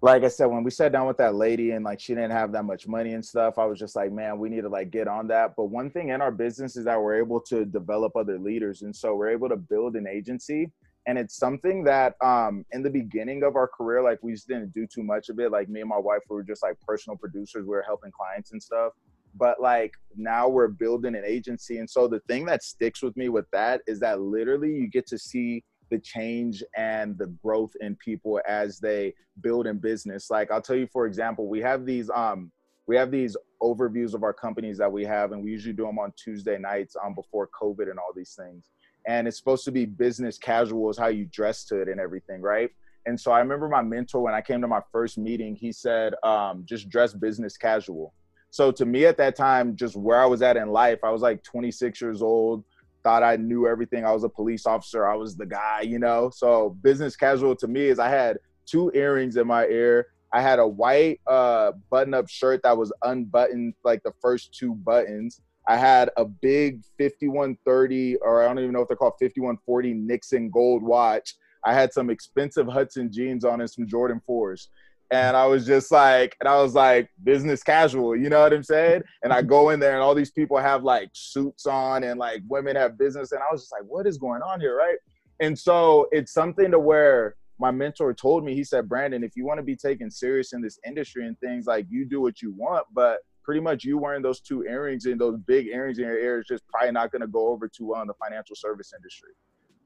like 0.05 0.23
I 0.23 0.27
said, 0.27 0.45
when 0.45 0.63
we 0.63 0.69
sat 0.69 0.91
down 0.91 1.07
with 1.07 1.17
that 1.17 1.33
lady 1.33 1.71
and 1.71 1.83
like 1.83 1.99
she 1.99 2.13
didn't 2.13 2.31
have 2.31 2.51
that 2.51 2.63
much 2.63 2.87
money 2.87 3.13
and 3.13 3.25
stuff, 3.25 3.57
I 3.57 3.65
was 3.65 3.79
just 3.79 3.95
like, 3.95 4.11
man, 4.11 4.37
we 4.37 4.49
need 4.49 4.61
to 4.61 4.69
like 4.69 4.91
get 4.91 5.07
on 5.07 5.27
that. 5.29 5.55
But 5.57 5.65
one 5.65 5.89
thing 5.89 6.09
in 6.09 6.21
our 6.21 6.31
business 6.31 6.77
is 6.77 6.85
that 6.85 7.01
we're 7.01 7.17
able 7.17 7.39
to 7.41 7.65
develop 7.65 8.15
other 8.15 8.37
leaders, 8.37 8.83
and 8.83 8.95
so 8.95 9.15
we're 9.15 9.29
able 9.29 9.49
to 9.49 9.57
build 9.57 9.95
an 9.95 10.07
agency 10.07 10.71
and 11.07 11.19
it's 11.19 11.37
something 11.37 11.83
that 11.83 12.15
um 12.23 12.65
in 12.71 12.81
the 12.81 12.89
beginning 12.89 13.43
of 13.43 13.55
our 13.55 13.67
career 13.67 14.01
like 14.01 14.17
we 14.23 14.31
just 14.31 14.47
didn't 14.47 14.73
do 14.73 14.87
too 14.87 15.03
much 15.03 15.29
of 15.29 15.39
it 15.39 15.51
like 15.51 15.69
me 15.69 15.81
and 15.81 15.89
my 15.89 15.99
wife 15.99 16.21
we 16.29 16.35
were 16.35 16.43
just 16.43 16.63
like 16.63 16.75
personal 16.81 17.15
producers 17.15 17.61
we 17.61 17.69
were 17.69 17.83
helping 17.85 18.11
clients 18.11 18.53
and 18.53 18.63
stuff 18.63 18.91
but 19.35 19.61
like 19.61 19.93
now 20.15 20.47
we're 20.47 20.67
building 20.67 21.15
an 21.15 21.23
agency 21.23 21.77
and 21.77 21.87
so 21.87 22.07
the 22.07 22.21
thing 22.21 22.43
that 22.43 22.63
sticks 22.63 23.03
with 23.03 23.15
me 23.15 23.29
with 23.29 23.45
that 23.51 23.81
is 23.85 23.99
that 23.99 24.19
literally 24.19 24.71
you 24.71 24.87
get 24.87 25.05
to 25.05 25.17
see 25.17 25.63
the 25.89 25.99
change 25.99 26.63
and 26.75 27.17
the 27.17 27.27
growth 27.43 27.73
in 27.81 27.95
people 27.97 28.41
as 28.47 28.79
they 28.79 29.13
build 29.41 29.67
in 29.67 29.77
business. 29.77 30.29
Like 30.29 30.51
i'll 30.51 30.61
tell 30.61 30.75
you 30.75 30.87
for 30.87 31.05
example 31.05 31.47
we 31.47 31.59
have 31.61 31.85
these 31.85 32.09
um 32.09 32.51
we 32.87 32.95
have 32.95 33.11
these 33.11 33.35
overviews 33.63 34.13
of 34.13 34.23
our 34.23 34.33
companies 34.33 34.77
that 34.77 34.91
we 34.91 35.03
have 35.05 35.31
and 35.31 35.43
we 35.43 35.49
usually 35.49 35.73
do 35.73 35.85
them 35.85 35.97
on 35.97 36.13
tuesday 36.15 36.57
nights 36.57 36.95
um 37.03 37.15
before 37.15 37.49
covid 37.59 37.89
and 37.89 37.99
all 37.99 38.11
these 38.15 38.33
things. 38.33 38.69
And 39.07 39.27
it's 39.27 39.37
supposed 39.37 39.65
to 39.65 39.71
be 39.71 39.85
business 39.85 40.37
casual 40.37 40.89
is 40.89 40.97
how 40.97 41.07
you 41.07 41.25
dress 41.25 41.63
to 41.65 41.79
it 41.81 41.87
and 41.87 41.99
everything 41.99 42.41
right? 42.41 42.69
And 43.05 43.19
so 43.19 43.31
i 43.31 43.39
remember 43.39 43.69
my 43.69 43.81
mentor 43.81 44.21
when 44.21 44.33
i 44.33 44.41
came 44.41 44.61
to 44.61 44.67
my 44.67 44.81
first 44.91 45.17
meeting 45.17 45.55
he 45.55 45.71
said 45.71 46.13
um, 46.23 46.63
just 46.65 46.89
dress 46.89 47.13
business 47.13 47.57
casual. 47.57 48.13
So 48.49 48.71
to 48.71 48.85
me 48.85 49.05
at 49.05 49.17
that 49.17 49.35
time 49.35 49.75
just 49.75 49.95
where 49.95 50.21
i 50.21 50.25
was 50.25 50.41
at 50.41 50.57
in 50.57 50.69
life 50.69 50.99
i 51.03 51.11
was 51.11 51.21
like 51.21 51.43
26 51.43 52.01
years 52.01 52.21
old 52.21 52.63
thought 53.05 53.23
i 53.23 53.37
knew 53.37 53.67
everything 53.67 54.03
i 54.03 54.11
was 54.11 54.25
a 54.25 54.29
police 54.29 54.65
officer 54.65 55.07
i 55.07 55.15
was 55.15 55.37
the 55.37 55.45
guy 55.45 55.79
you 55.81 55.99
know 55.99 56.29
so 56.33 56.75
business 56.81 57.15
casual 57.15 57.55
to 57.55 57.67
me 57.67 57.85
is 57.85 57.99
i 57.99 58.09
had 58.09 58.37
two 58.65 58.91
earrings 58.93 59.37
in 59.37 59.47
my 59.47 59.65
ear 59.67 60.07
I 60.35 60.41
had 60.41 60.59
a 60.59 60.67
white 60.67 61.21
uh, 61.27 61.71
button-up 61.89 62.27
shirt 62.27 62.61
that 62.63 62.77
was 62.77 62.91
unbuttoned, 63.03 63.73
like 63.85 64.03
the 64.03 64.11
first 64.21 64.53
two 64.53 64.75
buttons. 64.75 65.39
I 65.65 65.77
had 65.77 66.09
a 66.17 66.25
big 66.25 66.81
5130, 66.97 68.17
or 68.17 68.43
I 68.43 68.47
don't 68.47 68.59
even 68.59 68.73
know 68.73 68.81
if 68.81 68.89
they're 68.89 68.97
called 68.97 69.13
5140 69.13 69.93
Nixon 69.93 70.49
gold 70.49 70.83
watch. 70.83 71.35
I 71.63 71.73
had 71.73 71.93
some 71.93 72.09
expensive 72.09 72.67
Hudson 72.67 73.11
jeans 73.13 73.45
on 73.45 73.61
and 73.61 73.69
some 73.69 73.87
Jordan 73.87 74.21
4s. 74.29 74.67
And 75.11 75.37
I 75.37 75.45
was 75.45 75.65
just 75.65 75.91
like, 75.91 76.35
and 76.39 76.49
I 76.49 76.61
was 76.61 76.73
like, 76.73 77.09
business 77.23 77.61
casual, 77.61 78.15
you 78.15 78.29
know 78.29 78.41
what 78.41 78.53
I'm 78.53 78.63
saying? 78.63 79.03
And 79.23 79.31
I 79.31 79.41
go 79.43 79.69
in 79.69 79.79
there 79.79 79.93
and 79.93 80.01
all 80.01 80.15
these 80.15 80.31
people 80.31 80.57
have 80.57 80.83
like 80.83 81.09
suits 81.13 81.67
on 81.67 82.03
and 82.03 82.19
like 82.19 82.41
women 82.47 82.75
have 82.75 82.97
business. 82.97 83.31
And 83.31 83.41
I 83.41 83.51
was 83.51 83.61
just 83.61 83.71
like, 83.71 83.83
what 83.87 84.07
is 84.07 84.17
going 84.17 84.41
on 84.41 84.59
here? 84.59 84.75
Right. 84.75 84.97
And 85.39 85.57
so 85.57 86.07
it's 86.11 86.33
something 86.33 86.71
to 86.71 86.79
where 86.79 87.35
my 87.59 87.71
mentor 87.71 88.13
told 88.13 88.43
me, 88.43 88.53
he 88.55 88.63
said, 88.63 88.89
Brandon, 88.89 89.23
if 89.23 89.35
you 89.35 89.45
want 89.45 89.59
to 89.59 89.63
be 89.63 89.75
taken 89.75 90.09
serious 90.09 90.53
in 90.53 90.61
this 90.61 90.79
industry 90.85 91.27
and 91.27 91.39
things 91.39 91.67
like 91.67 91.85
you 91.89 92.05
do 92.05 92.21
what 92.21 92.41
you 92.41 92.53
want, 92.53 92.85
but 92.93 93.19
pretty 93.43 93.61
much 93.61 93.83
you 93.83 93.97
wearing 93.97 94.23
those 94.23 94.41
two 94.41 94.63
earrings 94.63 95.05
and 95.05 95.21
those 95.21 95.37
big 95.45 95.67
earrings 95.67 95.99
in 95.99 96.05
your 96.05 96.17
ear 96.17 96.39
is 96.39 96.47
just 96.47 96.67
probably 96.67 96.91
not 96.91 97.11
going 97.11 97.21
to 97.21 97.27
go 97.27 97.47
over 97.49 97.67
too 97.67 97.87
well 97.87 98.01
in 98.01 98.07
the 98.07 98.13
financial 98.15 98.55
service 98.55 98.91
industry. 98.95 99.29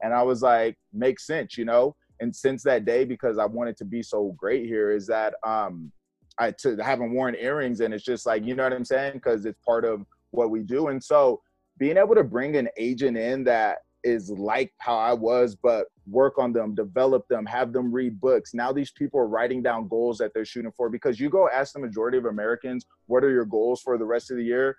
And 0.02 0.14
I 0.14 0.22
was 0.22 0.40
like, 0.40 0.78
makes 0.92 1.26
sense, 1.26 1.58
you 1.58 1.66
know? 1.66 1.94
And 2.20 2.34
since 2.34 2.62
that 2.64 2.84
day, 2.84 3.04
because 3.04 3.38
I 3.38 3.46
wanted 3.46 3.76
to 3.78 3.84
be 3.84 4.02
so 4.02 4.34
great 4.36 4.66
here, 4.66 4.90
is 4.90 5.06
that 5.06 5.34
um 5.44 5.92
I 6.38 6.52
to 6.52 6.76
haven't 6.76 7.12
worn 7.12 7.34
earrings 7.34 7.80
and 7.80 7.92
it's 7.92 8.04
just 8.04 8.26
like, 8.26 8.44
you 8.44 8.54
know 8.54 8.64
what 8.64 8.72
I'm 8.72 8.84
saying? 8.84 9.14
Because 9.14 9.44
it's 9.44 9.58
part 9.64 9.84
of 9.84 10.04
what 10.30 10.50
we 10.50 10.62
do. 10.62 10.88
And 10.88 11.02
so 11.02 11.40
being 11.78 11.96
able 11.96 12.14
to 12.14 12.24
bring 12.24 12.56
an 12.56 12.68
agent 12.76 13.16
in 13.16 13.44
that 13.44 13.78
is 14.02 14.30
like 14.30 14.72
how 14.78 14.96
I 14.96 15.12
was, 15.12 15.54
but 15.54 15.86
work 16.06 16.38
on 16.38 16.52
them, 16.52 16.74
develop 16.74 17.26
them, 17.28 17.44
have 17.46 17.72
them 17.72 17.92
read 17.92 18.20
books. 18.20 18.54
Now 18.54 18.72
these 18.72 18.90
people 18.90 19.20
are 19.20 19.28
writing 19.28 19.62
down 19.62 19.88
goals 19.88 20.18
that 20.18 20.32
they're 20.34 20.44
shooting 20.44 20.72
for 20.72 20.88
because 20.88 21.20
you 21.20 21.28
go 21.28 21.48
ask 21.48 21.74
the 21.74 21.80
majority 21.80 22.18
of 22.18 22.24
Americans, 22.24 22.86
what 23.06 23.24
are 23.24 23.30
your 23.30 23.44
goals 23.44 23.80
for 23.82 23.98
the 23.98 24.04
rest 24.04 24.30
of 24.30 24.36
the 24.36 24.44
year? 24.44 24.76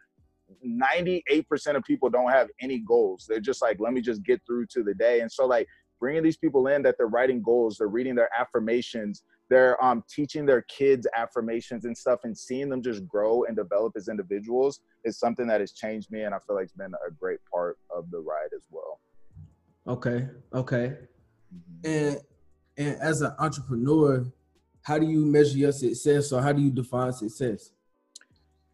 98% 0.66 1.76
of 1.76 1.84
people 1.84 2.10
don't 2.10 2.32
have 2.32 2.50
any 2.60 2.80
goals. 2.80 3.26
They're 3.28 3.40
just 3.40 3.62
like, 3.62 3.80
let 3.80 3.94
me 3.94 4.02
just 4.02 4.24
get 4.24 4.42
through 4.46 4.68
to 4.68 4.84
the 4.84 4.94
day. 4.94 5.22
And 5.22 5.32
so, 5.32 5.46
like, 5.46 5.68
bringing 6.02 6.24
these 6.24 6.36
people 6.36 6.68
in 6.68 6.82
that 6.82 6.96
they're 6.98 7.08
writing 7.08 7.42
goals, 7.42 7.78
they're 7.78 7.88
reading 7.88 8.16
their 8.16 8.30
affirmations, 8.38 9.24
they're 9.50 9.82
um, 9.84 10.04
teaching 10.10 10.46
their 10.46 10.64
kids 10.64 11.08
affirmations 11.16 11.86
and 11.86 11.98
stuff, 11.98 12.22
and 12.24 12.38
seeing 12.38 12.68
them 12.68 12.82
just 12.82 13.08
grow 13.08 13.44
and 13.44 13.56
develop 13.56 13.94
as 13.96 14.08
individuals 14.10 14.82
is 15.06 15.20
something 15.20 15.48
that 15.48 15.62
has 15.62 15.72
changed 15.72 16.12
me. 16.12 16.24
And 16.24 16.34
I 16.34 16.40
feel 16.40 16.56
like 16.56 16.64
it's 16.64 16.74
been 16.74 16.94
a 17.08 17.12
great 17.12 17.40
part 17.54 17.78
of 17.96 18.10
the 18.12 18.20
ride 18.20 18.50
as 18.56 18.66
well. 18.70 19.00
Okay. 19.88 20.28
Okay. 20.54 20.98
Mm-hmm. 21.54 21.86
And 21.86 22.18
and 22.78 23.02
as 23.02 23.22
an 23.22 23.34
entrepreneur, 23.40 24.26
how 24.84 24.98
do 24.98 25.06
you 25.06 25.26
measure 25.26 25.58
your 25.58 25.72
success 25.72 26.32
or 26.32 26.42
how 26.42 26.52
do 26.52 26.62
you 26.62 26.72
define 26.72 27.14
success? 27.14 27.72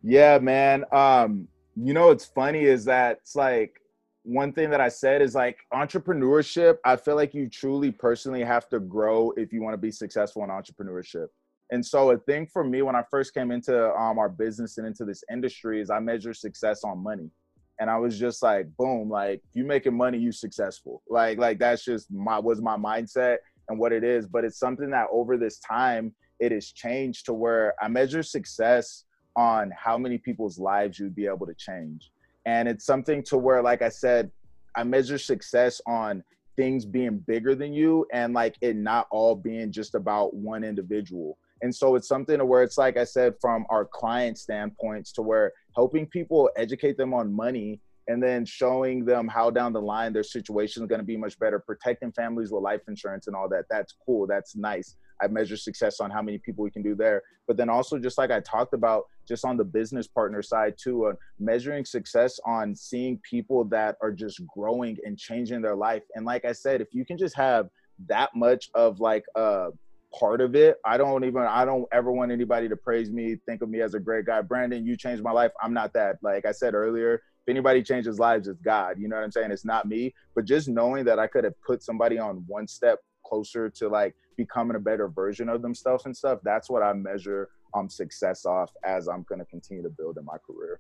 Yeah, 0.02 0.38
man. 0.38 0.86
Um, 0.92 1.48
you 1.76 1.94
know 1.94 2.08
what's 2.08 2.26
funny 2.26 2.64
is 2.64 2.86
that 2.86 3.18
it's 3.22 3.36
like 3.36 3.82
one 4.28 4.52
thing 4.52 4.70
that 4.72 4.82
I 4.82 4.90
said 4.90 5.22
is 5.22 5.36
like 5.36 5.60
entrepreneurship, 5.74 6.80
I 6.84 6.98
feel 6.98 7.16
like 7.16 7.34
you 7.34 7.48
truly 7.48 7.92
personally 7.94 8.44
have 8.44 8.68
to 8.70 8.80
grow 8.82 9.32
if 9.38 9.54
you 9.54 9.62
want 9.62 9.74
to 9.74 9.78
be 9.78 9.90
successful 9.90 10.44
in 10.44 10.50
entrepreneurship. 10.50 11.28
And 11.72 11.86
so 11.86 12.12
a 12.12 12.18
thing 12.18 12.46
for 12.46 12.66
me 12.66 12.82
when 12.82 12.96
I 12.96 13.04
first 13.10 13.34
came 13.34 13.52
into 13.52 13.90
um, 13.96 14.20
our 14.20 14.28
business 14.28 14.78
and 14.78 14.86
into 14.86 15.06
this 15.06 15.24
industry 15.32 15.80
is 15.80 15.90
I 15.90 16.00
measure 16.00 16.34
success 16.34 16.84
on 16.84 17.02
money 17.02 17.32
and 17.80 17.90
I 17.90 17.98
was 17.98 18.20
just 18.20 18.44
like, 18.44 18.68
boom, 18.76 19.10
like 19.10 19.42
you 19.54 19.64
making 19.64 19.96
money, 19.96 20.18
you 20.18 20.34
successful. 20.34 21.04
Like, 21.10 21.38
like 21.38 21.58
that's 21.58 21.86
just 21.86 22.12
my 22.12 22.38
was 22.38 22.62
my 22.62 22.76
mindset 22.76 23.38
and 23.70 23.80
what 23.80 23.94
it 23.94 24.04
is. 24.04 24.28
But 24.28 24.44
it's 24.44 24.60
something 24.60 24.90
that 24.90 25.08
over 25.10 25.38
this 25.38 25.60
time 25.60 26.14
it 26.42 26.52
has 26.52 26.72
changed 26.74 27.28
to 27.28 27.34
where 27.34 27.76
I 27.82 27.88
measure 27.88 28.24
success 28.24 29.06
on 29.38 29.72
how 29.72 29.98
many 29.98 30.18
people's 30.18 30.60
lives 30.60 31.00
you'd 31.00 31.16
be 31.16 31.28
able 31.28 31.46
to 31.48 31.54
change. 31.54 32.12
And 32.48 32.70
it's 32.70 32.86
something 32.86 33.22
to 33.24 33.38
where, 33.38 33.62
like 33.62 33.82
I 33.82 33.90
said, 33.90 34.32
I 34.74 34.86
measure 34.86 35.18
success 35.18 35.82
on 35.86 36.24
things 36.56 36.86
being 36.86 37.20
bigger 37.28 37.54
than 37.56 37.74
you 37.74 38.08
and 38.14 38.34
like 38.34 38.56
it 38.62 38.78
not 38.78 39.08
all 39.12 39.36
being 39.36 39.70
just 39.70 39.96
about 39.96 40.34
one 40.34 40.64
individual. 40.64 41.38
And 41.62 41.76
so 41.76 41.96
it's 41.96 42.08
something 42.08 42.38
to 42.38 42.46
where 42.46 42.64
it's 42.64 42.78
like 42.78 42.96
I 42.96 43.04
said, 43.04 43.34
from 43.42 43.66
our 43.70 43.84
client 43.84 44.38
standpoints, 44.38 45.12
to 45.14 45.22
where 45.22 45.52
helping 45.76 46.06
people 46.06 46.50
educate 46.56 46.96
them 46.96 47.14
on 47.14 47.36
money 47.36 47.82
and 48.08 48.24
then 48.24 48.46
showing 48.46 49.04
them 49.04 49.28
how 49.28 49.50
down 49.50 49.74
the 49.74 49.82
line 49.82 50.14
their 50.14 50.24
situation 50.24 50.84
is 50.84 50.88
going 50.88 51.02
to 51.02 51.06
be 51.06 51.18
much 51.18 51.38
better, 51.40 51.60
protecting 51.60 52.14
families 52.14 52.52
with 52.52 52.64
life 52.64 52.82
insurance 52.88 53.28
and 53.28 53.36
all 53.36 53.50
that. 53.50 53.66
That's 53.70 53.94
cool. 54.06 54.26
That's 54.26 54.56
nice. 54.56 54.96
I 55.22 55.28
measure 55.28 55.58
success 55.58 56.00
on 56.00 56.12
how 56.12 56.22
many 56.22 56.38
people 56.38 56.64
we 56.64 56.72
can 56.72 56.82
do 56.82 56.96
there. 56.96 57.24
But 57.46 57.58
then 57.58 57.70
also, 57.70 58.00
just 58.00 58.18
like 58.18 58.32
I 58.32 58.40
talked 58.40 58.74
about, 58.74 59.04
just 59.28 59.46
on 59.46 59.58
the 59.58 59.64
business 59.64 60.08
partner 60.08 60.42
side 60.42 60.76
too, 60.78 61.06
uh, 61.06 61.14
measuring 61.40 61.86
success 61.86 62.40
on 62.46 62.76
seeing 62.76 63.20
people 63.30 63.64
that 63.66 63.98
are 64.02 64.12
just 64.12 64.42
growing 64.48 64.98
and 65.04 65.18
changing 65.18 65.62
their 65.62 65.76
life. 65.76 66.04
And 66.16 66.26
like 66.26 66.46
I 66.46 66.52
said, 66.52 66.82
if 66.82 66.94
you 66.94 67.06
can 67.06 67.18
just 67.18 67.36
have 67.36 67.70
that 68.08 68.36
much 68.36 68.70
of 68.76 69.00
like 69.00 69.26
a 69.36 69.70
part 70.18 70.42
of 70.42 70.56
it. 70.56 70.78
I 70.86 70.98
don't 70.98 71.24
even 71.24 71.42
I 71.42 71.66
don't 71.66 71.86
ever 71.92 72.12
want 72.12 72.32
anybody 72.32 72.70
to 72.70 72.76
praise 72.76 73.12
me, 73.12 73.38
think 73.46 73.62
of 73.62 73.70
me 73.70 73.82
as 73.82 73.94
a 73.94 74.00
great 74.00 74.26
guy. 74.26 74.42
Brandon, 74.42 74.86
you 74.86 74.96
changed 74.98 75.24
my 75.24 75.32
life. 75.32 75.52
I'm 75.62 75.74
not 75.74 75.94
that. 75.94 76.18
Like 76.22 76.46
I 76.46 76.52
said 76.52 76.74
earlier, 76.74 77.16
if 77.16 77.50
anybody 77.50 77.84
changes 77.84 78.20
lives, 78.20 78.48
it's 78.48 78.62
God. 78.62 79.00
You 79.00 79.08
know 79.08 79.16
what 79.16 79.24
I'm 79.24 79.32
saying? 79.32 79.52
It's 79.52 79.66
not 79.66 79.88
me. 79.88 80.14
But 80.36 80.46
just 80.46 80.68
knowing 80.68 81.06
that 81.06 81.20
I 81.20 81.28
could 81.28 81.44
have 81.44 81.60
put 81.66 81.84
somebody 81.84 82.18
on 82.18 82.44
one 82.48 82.68
step 82.68 83.00
closer 83.26 83.70
to 83.70 83.90
like 83.90 84.16
becoming 84.38 84.78
a 84.78 84.80
better 84.80 85.08
version 85.08 85.50
of 85.50 85.62
themselves 85.62 86.06
and 86.06 86.16
stuff, 86.16 86.40
that's 86.44 86.70
what 86.70 86.84
I 86.84 86.94
measure 86.94 87.50
um 87.74 87.90
success 87.90 88.46
off 88.46 88.72
as 88.84 89.08
I'm 89.08 89.24
gonna 89.30 89.46
continue 89.46 89.84
to 89.84 89.90
build 89.90 90.18
in 90.18 90.26
my 90.26 90.38
career. 90.46 90.80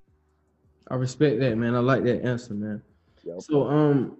I 0.89 0.95
respect 0.95 1.39
that, 1.41 1.57
man. 1.57 1.75
I 1.75 1.79
like 1.79 2.03
that 2.03 2.23
answer, 2.23 2.53
man. 2.53 2.81
Yep. 3.23 3.41
So 3.41 3.67
um 3.67 4.17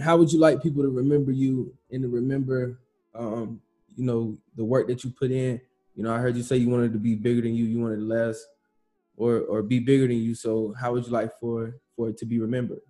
how 0.00 0.16
would 0.16 0.32
you 0.32 0.38
like 0.38 0.62
people 0.62 0.82
to 0.82 0.88
remember 0.88 1.32
you 1.32 1.74
and 1.90 2.02
to 2.02 2.08
remember 2.08 2.78
um, 3.14 3.60
you 3.96 4.04
know, 4.04 4.36
the 4.56 4.64
work 4.64 4.88
that 4.88 5.04
you 5.04 5.10
put 5.10 5.30
in. 5.30 5.60
You 5.94 6.04
know, 6.04 6.14
I 6.14 6.18
heard 6.18 6.36
you 6.36 6.42
say 6.42 6.56
you 6.56 6.70
wanted 6.70 6.92
to 6.92 6.98
be 6.98 7.14
bigger 7.14 7.42
than 7.42 7.54
you, 7.54 7.64
you 7.64 7.80
wanted 7.80 7.96
to 7.96 8.02
last 8.02 8.46
or 9.16 9.40
or 9.40 9.62
be 9.62 9.78
bigger 9.78 10.08
than 10.08 10.16
you. 10.16 10.34
So 10.34 10.74
how 10.78 10.92
would 10.92 11.04
you 11.04 11.12
like 11.12 11.38
for 11.38 11.76
for 11.94 12.08
it 12.08 12.16
to 12.18 12.26
be 12.26 12.38
remembered? 12.38 12.80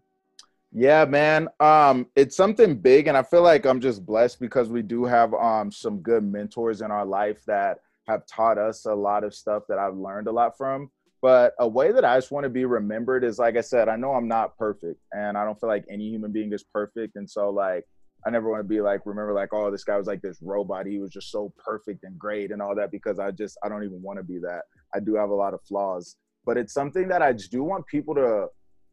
Yeah, 0.72 1.05
man. 1.05 1.49
Um, 1.61 2.07
it's 2.16 2.36
something 2.36 2.76
big, 2.76 3.09
and 3.09 3.16
I 3.16 3.22
feel 3.22 3.43
like 3.43 3.66
I'm 3.66 3.80
just 3.80 4.07
blessed 4.07 4.40
because 4.40 4.68
we 4.68 4.82
do 4.82 5.05
have 5.05 5.34
um 5.34 5.72
some 5.72 5.99
good 5.99 6.24
mentors 6.24 6.80
in 6.80 6.90
our 6.90 7.05
life 7.05 7.45
that 7.47 7.78
have 8.09 8.27
taught 8.27 8.59
us 8.59 8.87
a 8.87 8.95
lot 8.95 9.25
of 9.25 9.35
stuff 9.35 9.65
that 9.69 9.79
I've 9.79 9.97
learned 9.97 10.29
a 10.29 10.33
lot 10.33 10.57
from. 10.57 10.91
But 11.21 11.55
a 11.61 11.69
way 11.69 11.93
that 11.93 12.05
I 12.05 12.17
just 12.17 12.33
want 12.33 12.45
to 12.45 12.51
be 12.51 12.65
remembered 12.65 13.23
is 13.23 13.39
like 13.39 13.57
I 13.57 13.61
said, 13.61 13.89
I 13.89 13.97
know 13.97 14.13
I'm 14.13 14.27
not 14.27 14.57
perfect, 14.59 15.01
and 15.13 15.39
I 15.39 15.45
don't 15.45 15.59
feel 15.61 15.69
like 15.69 15.85
any 15.89 16.09
human 16.09 16.33
being 16.33 16.53
is 16.53 16.65
perfect, 16.65 17.17
and 17.17 17.31
so 17.31 17.51
like 17.51 17.85
I 18.27 18.31
never 18.31 18.49
want 18.49 18.61
to 18.61 18.69
be 18.69 18.81
like, 18.81 19.01
remember, 19.05 19.33
like, 19.33 19.53
oh, 19.53 19.71
this 19.71 19.85
guy 19.85 19.97
was 19.97 20.07
like 20.07 20.23
this 20.23 20.39
robot. 20.41 20.87
He 20.87 20.99
was 20.99 21.11
just 21.11 21.31
so 21.31 21.53
perfect 21.59 22.05
and 22.05 22.19
great 22.19 22.53
and 22.53 22.63
all 22.63 22.75
that 22.77 22.93
because 22.93 23.19
I 23.19 23.33
just, 23.33 23.59
I 23.65 23.69
don't 23.69 23.85
even 23.85 24.01
want 24.01 24.19
to 24.19 24.23
be 24.23 24.39
that. 24.39 24.63
I 24.95 25.01
do 25.01 25.17
have 25.17 25.31
a 25.31 25.35
lot 25.35 25.55
of 25.55 25.61
flaws, 25.63 26.17
but 26.47 26.57
it's 26.57 26.73
something 26.73 27.09
that 27.09 27.23
I 27.23 27.33
do 27.33 27.65
want 27.65 27.87
people 27.87 28.15
to 28.15 28.47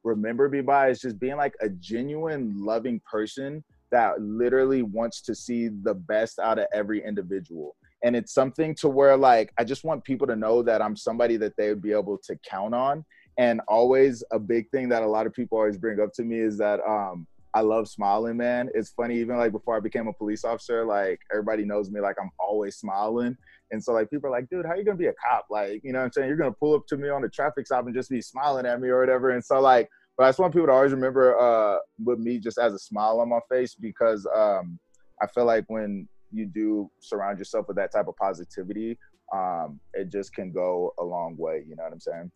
remember 0.04 0.50
me 0.50 0.62
by 0.62 0.90
is 0.90 1.02
just 1.02 1.20
being 1.20 1.38
like 1.38 1.54
a 1.62 1.70
genuine, 1.70 2.56
loving 2.58 3.02
person 3.10 3.64
that 3.92 4.20
literally 4.20 4.82
wants 4.82 5.22
to 5.22 5.36
see 5.36 5.68
the 5.68 5.94
best 5.94 6.40
out 6.40 6.58
of 6.58 6.66
every 6.74 7.04
individual. 7.06 7.76
And 8.04 8.16
it's 8.16 8.34
something 8.34 8.76
to 8.76 8.90
where, 8.90 9.18
like, 9.18 9.52
I 9.58 9.64
just 9.64 9.84
want 9.84 10.04
people 10.04 10.28
to 10.28 10.36
know 10.36 10.64
that 10.64 10.82
I'm 10.82 10.96
somebody 10.96 11.38
that 11.38 11.54
they 11.58 11.70
would 11.70 11.82
be 11.82 11.92
able 11.92 12.18
to 12.26 12.38
count 12.48 12.74
on. 12.74 13.06
And 13.38 13.62
always 13.68 14.24
a 14.32 14.40
big 14.40 14.70
thing 14.70 14.90
that 14.90 15.04
a 15.04 15.08
lot 15.08 15.26
of 15.26 15.34
people 15.34 15.58
always 15.58 15.78
bring 15.78 16.00
up 16.00 16.14
to 16.14 16.24
me 16.24 16.40
is 16.40 16.58
that, 16.58 16.80
um, 16.88 17.28
I 17.54 17.62
love 17.62 17.88
smiling, 17.88 18.38
man. 18.38 18.70
It's 18.76 18.92
funny, 18.92 19.18
even 19.20 19.38
like 19.38 19.52
before 19.52 19.76
I 19.76 19.80
became 19.80 20.08
a 20.08 20.14
police 20.14 20.44
officer, 20.44 20.86
like 20.86 21.20
everybody 21.32 21.66
knows 21.66 21.90
me, 21.90 22.00
like 22.00 22.16
I'm 22.22 22.30
always 22.40 22.78
smiling. 22.78 23.36
And 23.72 23.84
so 23.84 23.92
like 23.94 24.10
people 24.10 24.28
are 24.28 24.32
like, 24.32 24.50
dude, 24.50 24.66
how 24.66 24.76
you 24.76 24.84
gonna 24.84 24.98
be 24.98 25.08
a 25.08 25.14
cop? 25.14 25.46
Like, 25.50 25.82
you 25.84 25.92
know 25.92 26.00
what 26.00 26.06
I'm 26.06 26.12
saying? 26.12 26.28
You're 26.28 26.38
gonna 26.38 26.52
pull 26.52 26.76
up 26.76 26.86
to 26.88 26.98
me 26.98 27.10
on 27.10 27.22
the 27.22 27.30
traffic 27.30 27.66
stop 27.66 27.86
and 27.86 27.96
just 27.96 28.10
be 28.10 28.22
smiling 28.22 28.66
at 28.66 28.80
me 28.80 28.90
or 28.90 29.00
whatever. 29.00 29.32
And 29.32 29.44
so 29.44 29.60
like, 29.60 29.90
but 30.18 30.26
I 30.26 30.30
just 30.30 30.40
want 30.40 30.54
people 30.54 30.68
to 30.68 30.74
always 30.74 30.92
remember 30.92 31.40
uh 31.40 31.78
with 32.04 32.20
me 32.20 32.40
just 32.40 32.60
as 32.60 32.74
a 32.74 32.80
smile 32.80 33.20
on 33.20 33.30
my 33.30 33.40
face 33.50 33.74
because 33.74 34.28
um 34.36 34.80
I 35.22 35.28
feel 35.28 35.46
like 35.46 35.66
when 35.68 36.08
you 36.32 36.46
do 36.46 36.90
surround 37.00 37.40
yourself 37.40 37.68
with 37.68 37.78
that 37.78 37.92
type 37.92 38.08
of 38.08 38.16
positivity, 38.16 38.98
um, 39.34 39.80
it 39.94 40.12
just 40.12 40.34
can 40.34 40.52
go 40.52 40.94
a 41.00 41.04
long 41.04 41.36
way. 41.38 41.64
You 41.68 41.76
know 41.76 41.84
what 41.84 41.94
I'm 41.94 42.00
saying? 42.00 42.32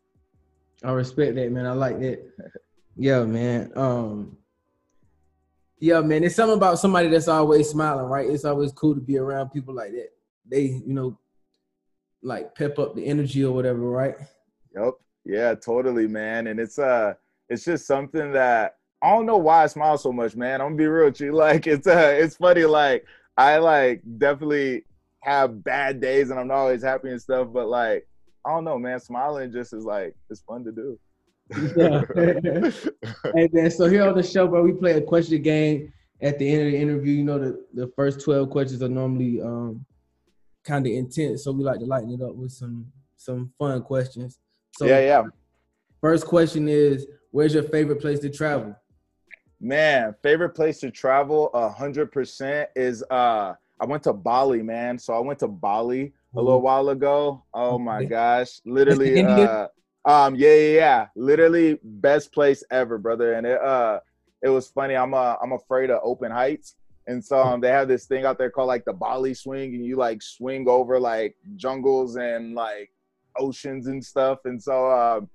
I 0.84 0.92
respect 0.92 1.36
that, 1.36 1.52
man. 1.52 1.66
I 1.66 1.74
like 1.74 2.00
that. 2.00 2.20
yeah, 2.96 3.24
man. 3.24 3.72
Um, 3.76 4.38
yeah, 5.80 6.02
man. 6.02 6.24
It's 6.24 6.36
something 6.36 6.58
about 6.58 6.80
somebody 6.80 7.10
that's 7.10 7.28
always 7.28 7.70
smiling, 7.70 8.06
right? 8.06 8.30
It's 8.30 8.46
always 8.46 8.72
cool 8.72 8.96
to 8.96 9.02
be 9.02 9.18
around 9.18 9.50
people 9.50 9.74
like 9.74 9.92
that. 9.92 10.10
They, 10.50 10.62
you 10.86 10.94
know, 10.94 11.18
like 12.22 12.56
pep 12.56 12.80
up 12.80 12.96
the 12.96 13.06
energy 13.06 13.44
or 13.44 13.54
whatever, 13.54 13.80
right? 13.80 14.16
Yep. 14.76 14.94
Yeah, 15.26 15.56
totally, 15.56 16.08
man. 16.08 16.48
And 16.48 16.60
it's 16.60 16.80
uh 16.80 17.14
it's 17.50 17.66
just 17.66 17.86
something 17.86 18.32
that 18.34 18.78
I 19.02 19.10
don't 19.10 19.26
know 19.26 19.38
why 19.38 19.64
I 19.64 19.68
smile 19.68 19.98
so 19.98 20.12
much, 20.12 20.36
man. 20.36 20.62
I'm 20.62 20.68
gonna 20.68 20.76
be 20.76 20.88
real 20.88 21.06
with 21.06 21.20
you. 21.20 21.34
Like 21.34 21.68
it's 21.68 21.88
uh 21.88 22.14
it's 22.18 22.38
funny, 22.38 22.66
like 22.66 23.06
I 23.38 23.58
like 23.58 24.02
definitely 24.18 24.86
have 25.22 25.64
bad 25.64 26.02
days 26.02 26.30
and 26.30 26.40
I'm 26.40 26.48
not 26.48 26.58
always 26.58 26.84
happy 26.84 27.10
and 27.10 27.22
stuff, 27.22 27.48
but 27.52 27.68
like 27.68 28.08
I 28.46 28.52
don't 28.52 28.66
know, 28.66 28.78
man. 28.78 29.00
Smiling 29.00 29.52
just 29.52 29.74
is 29.74 29.86
like 29.86 30.16
it's 30.30 30.42
fun 30.42 30.64
to 30.66 30.72
do. 30.72 31.00
yeah. 31.76 32.04
and 33.34 33.50
then 33.52 33.72
so 33.72 33.88
here 33.88 34.08
on 34.08 34.16
the 34.16 34.24
show, 34.24 34.48
bro, 34.48 34.64
we 34.64 34.74
play 34.74 34.94
a 34.94 35.02
question 35.02 35.42
game 35.42 35.92
at 36.22 36.40
the 36.40 36.50
end 36.50 36.66
of 36.66 36.72
the 36.72 36.78
interview. 36.78 37.14
You 37.14 37.24
know, 37.24 37.40
the, 37.40 37.66
the 37.74 37.92
first 37.96 38.22
12 38.22 38.50
questions 38.50 38.84
are 38.84 38.90
normally 38.90 39.42
um 39.42 39.86
kind 40.64 40.86
of 40.86 40.92
intense. 40.92 41.44
So 41.44 41.52
we 41.52 41.64
like 41.64 41.80
to 41.80 41.86
lighten 41.86 42.12
it 42.12 42.22
up 42.22 42.36
with 42.36 42.52
some 42.52 42.92
some 43.18 43.52
fun 43.58 43.82
questions. 43.84 44.40
So 44.74 44.86
yeah, 44.86 45.00
yeah. 45.00 45.24
First 46.02 46.26
question 46.26 46.68
is 46.68 47.08
where's 47.32 47.54
your 47.54 47.64
favorite 47.64 48.02
place 48.02 48.20
to 48.20 48.30
travel? 48.30 48.76
Man, 49.64 50.14
favorite 50.22 50.50
place 50.50 50.82
to 50.82 50.92
travel 50.92 51.50
a 51.54 51.70
hundred 51.70 52.12
percent 52.12 52.70
is 52.76 53.02
uh 53.10 53.54
I 53.80 53.86
went 53.86 54.04
to 54.04 54.12
Bali, 54.12 54.62
man. 54.62 55.00
So 55.00 55.14
I 55.14 55.20
went 55.20 55.40
to 55.40 55.48
Bali 55.48 56.12
a 56.36 56.42
little 56.42 56.62
while 56.62 56.90
ago. 56.90 57.46
Oh 57.54 57.80
my 57.80 58.04
gosh. 58.04 58.60
Literally 58.66 59.24
uh 59.24 59.68
um 60.04 60.36
yeah, 60.36 60.54
yeah, 60.54 60.76
yeah. 60.76 61.08
Literally 61.16 61.80
best 61.82 62.34
place 62.34 62.62
ever, 62.72 62.98
brother. 62.98 63.36
And 63.36 63.48
it 63.48 63.62
uh 63.62 64.02
it 64.42 64.50
was 64.50 64.68
funny. 64.68 64.98
I'm 64.98 65.14
uh 65.14 65.36
I'm 65.42 65.54
afraid 65.54 65.92
of 65.92 66.02
open 66.04 66.30
heights. 66.30 66.76
And 67.08 67.24
so 67.24 67.42
um, 67.42 67.62
they 67.62 67.70
have 67.70 67.88
this 67.88 68.06
thing 68.06 68.26
out 68.26 68.38
there 68.38 68.50
called 68.50 68.68
like 68.68 68.84
the 68.84 68.94
Bali 68.94 69.34
swing, 69.34 69.76
and 69.76 69.86
you 69.86 69.96
like 69.96 70.22
swing 70.22 70.68
over 70.68 71.00
like 71.00 71.38
jungles 71.56 72.18
and 72.18 72.54
like 72.54 72.92
oceans 73.38 73.88
and 73.88 74.04
stuff. 74.04 74.40
And 74.44 74.62
so 74.62 74.92
um 74.92 75.30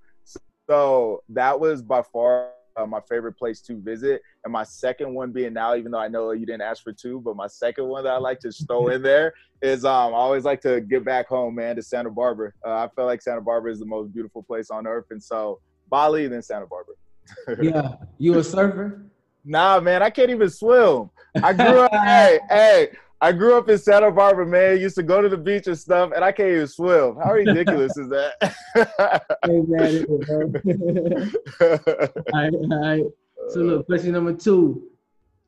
so 0.68 1.22
that 1.30 1.58
was 1.58 1.80
by 1.80 2.02
far 2.02 2.50
uh, 2.78 2.86
my 2.86 3.00
favorite 3.08 3.34
place 3.34 3.60
to 3.62 3.80
visit. 3.80 4.22
And 4.44 4.52
my 4.52 4.64
second 4.64 5.12
one 5.12 5.32
being 5.32 5.52
now, 5.52 5.74
even 5.74 5.92
though 5.92 5.98
I 5.98 6.08
know 6.08 6.30
you 6.30 6.46
didn't 6.46 6.62
ask 6.62 6.82
for 6.82 6.92
two, 6.92 7.20
but 7.20 7.36
my 7.36 7.46
second 7.46 7.86
one 7.86 8.04
that 8.04 8.12
I 8.12 8.18
like 8.18 8.38
to 8.40 8.52
throw 8.52 8.88
in 8.88 9.02
there 9.02 9.34
is 9.62 9.84
um, 9.84 10.14
I 10.14 10.16
always 10.16 10.44
like 10.44 10.60
to 10.62 10.80
get 10.80 11.04
back 11.04 11.28
home, 11.28 11.56
man, 11.56 11.76
to 11.76 11.82
Santa 11.82 12.10
Barbara. 12.10 12.52
Uh, 12.64 12.70
I 12.70 12.88
feel 12.94 13.06
like 13.06 13.22
Santa 13.22 13.40
Barbara 13.40 13.72
is 13.72 13.80
the 13.80 13.86
most 13.86 14.12
beautiful 14.12 14.42
place 14.42 14.70
on 14.70 14.86
earth. 14.86 15.06
And 15.10 15.22
so 15.22 15.60
Bali, 15.90 16.28
then 16.28 16.42
Santa 16.42 16.66
Barbara. 16.66 16.94
yeah. 17.62 17.96
You 18.18 18.38
a 18.38 18.44
surfer? 18.44 19.02
Nah, 19.44 19.80
man, 19.80 20.02
I 20.02 20.10
can't 20.10 20.30
even 20.30 20.50
swim. 20.50 21.10
I 21.42 21.52
grew 21.52 21.80
up, 21.80 21.92
hey, 21.92 22.38
hey, 22.48 22.88
I 23.20 23.32
grew 23.32 23.56
up 23.56 23.68
in 23.68 23.78
Santa 23.78 24.12
Barbara, 24.12 24.46
man. 24.46 24.78
Used 24.78 24.94
to 24.96 25.02
go 25.02 25.20
to 25.20 25.28
the 25.28 25.36
beach 25.36 25.66
and 25.66 25.76
stuff, 25.78 26.12
and 26.14 26.24
I 26.24 26.30
can't 26.30 26.50
even 26.50 26.68
swim. 26.68 27.16
How 27.16 27.32
ridiculous 27.32 27.96
is 27.96 28.08
that? 28.10 28.54
hey, 29.44 29.60
man, 29.66 30.06
all 32.32 32.40
right, 32.40 32.54
all 32.54 32.80
right. 32.80 33.04
So, 33.48 33.60
look, 33.60 33.86
question 33.86 34.12
number 34.12 34.34
two: 34.34 34.88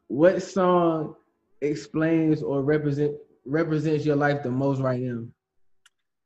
What 0.09 0.43
song 0.43 1.15
explains 1.61 2.43
or 2.43 2.63
represent 2.63 3.15
represents 3.45 4.05
your 4.05 4.17
life 4.17 4.43
the 4.43 4.51
most 4.51 4.81
right 4.81 5.01
now? 5.01 5.27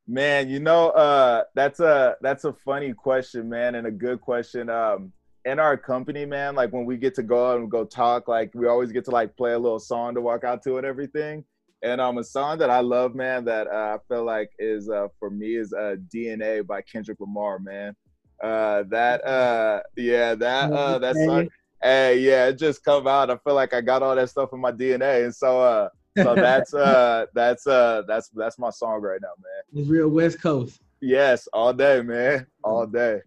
Man, 0.07 0.49
you 0.49 0.61
know, 0.61 0.91
uh, 0.91 1.45
that's 1.55 1.81
a 1.81 2.17
that's 2.23 2.45
a 2.45 2.53
funny 2.53 2.95
question, 2.95 3.51
man, 3.51 3.75
and 3.75 3.87
a 3.87 3.91
good 3.91 4.21
question. 4.21 4.71
Um, 4.71 5.13
in 5.45 5.59
our 5.59 5.77
company, 5.77 6.25
man, 6.25 6.55
like 6.55 6.73
when 6.73 6.87
we 6.87 6.97
get 6.97 7.15
to 7.17 7.23
go 7.23 7.53
out 7.53 7.61
and 7.61 7.71
go 7.71 7.85
talk, 7.85 8.29
like 8.29 8.51
we 8.55 8.67
always 8.67 8.93
get 8.93 9.05
to 9.07 9.11
like 9.11 9.37
play 9.37 9.53
a 9.53 9.59
little 9.59 9.79
song 9.79 10.15
to 10.15 10.21
walk 10.21 10.45
out 10.45 10.63
to 10.65 10.79
and 10.79 10.87
everything. 10.87 11.45
And 11.83 12.01
um, 12.01 12.17
a 12.17 12.25
song 12.25 12.57
that 12.59 12.71
I 12.71 12.81
love, 12.81 13.15
man, 13.15 13.45
that 13.45 13.67
uh, 13.67 13.99
I 13.99 13.99
feel 14.09 14.25
like 14.25 14.51
is 14.59 14.89
uh, 14.89 15.09
for 15.19 15.29
me 15.29 15.57
is 15.57 15.73
uh, 15.75 15.97
DNA 16.13 16.67
by 16.67 16.81
Kendrick 16.81 17.21
Lamar, 17.21 17.59
man. 17.59 17.95
Uh, 18.43 18.85
that 18.89 19.25
uh, 19.27 19.83
yeah, 19.97 20.35
that 20.35 20.73
uh, 20.73 20.99
that 20.99 21.15
song. 21.17 21.49
Hey, 21.83 22.21
yeah, 22.21 22.47
it 22.47 22.59
just 22.59 22.83
come 22.83 23.07
out. 23.07 23.31
I 23.31 23.37
feel 23.37 23.55
like 23.55 23.75
I 23.75 23.83
got 23.83 24.03
all 24.03 24.17
that 24.17 24.31
stuff 24.31 24.55
in 24.55 24.61
my 24.61 24.73
DNA, 24.73 25.25
and 25.25 25.35
so 25.35 25.61
uh, 25.61 25.89
so 26.23 26.35
that's 26.35 26.73
uh, 26.73 27.27
that's 27.35 27.67
uh, 27.67 28.03
that's 28.09 28.31
that's 28.31 28.59
my 28.59 28.71
song 28.71 29.03
right 29.03 29.21
now, 29.21 29.29
man. 29.39 29.81
It's 29.83 29.91
real 29.91 30.09
West 30.09 30.41
Coast. 30.41 30.81
Yes, 31.01 31.47
all 31.53 31.75
day, 31.75 32.01
man, 32.01 32.47
all 32.63 32.87
day. 32.87 33.21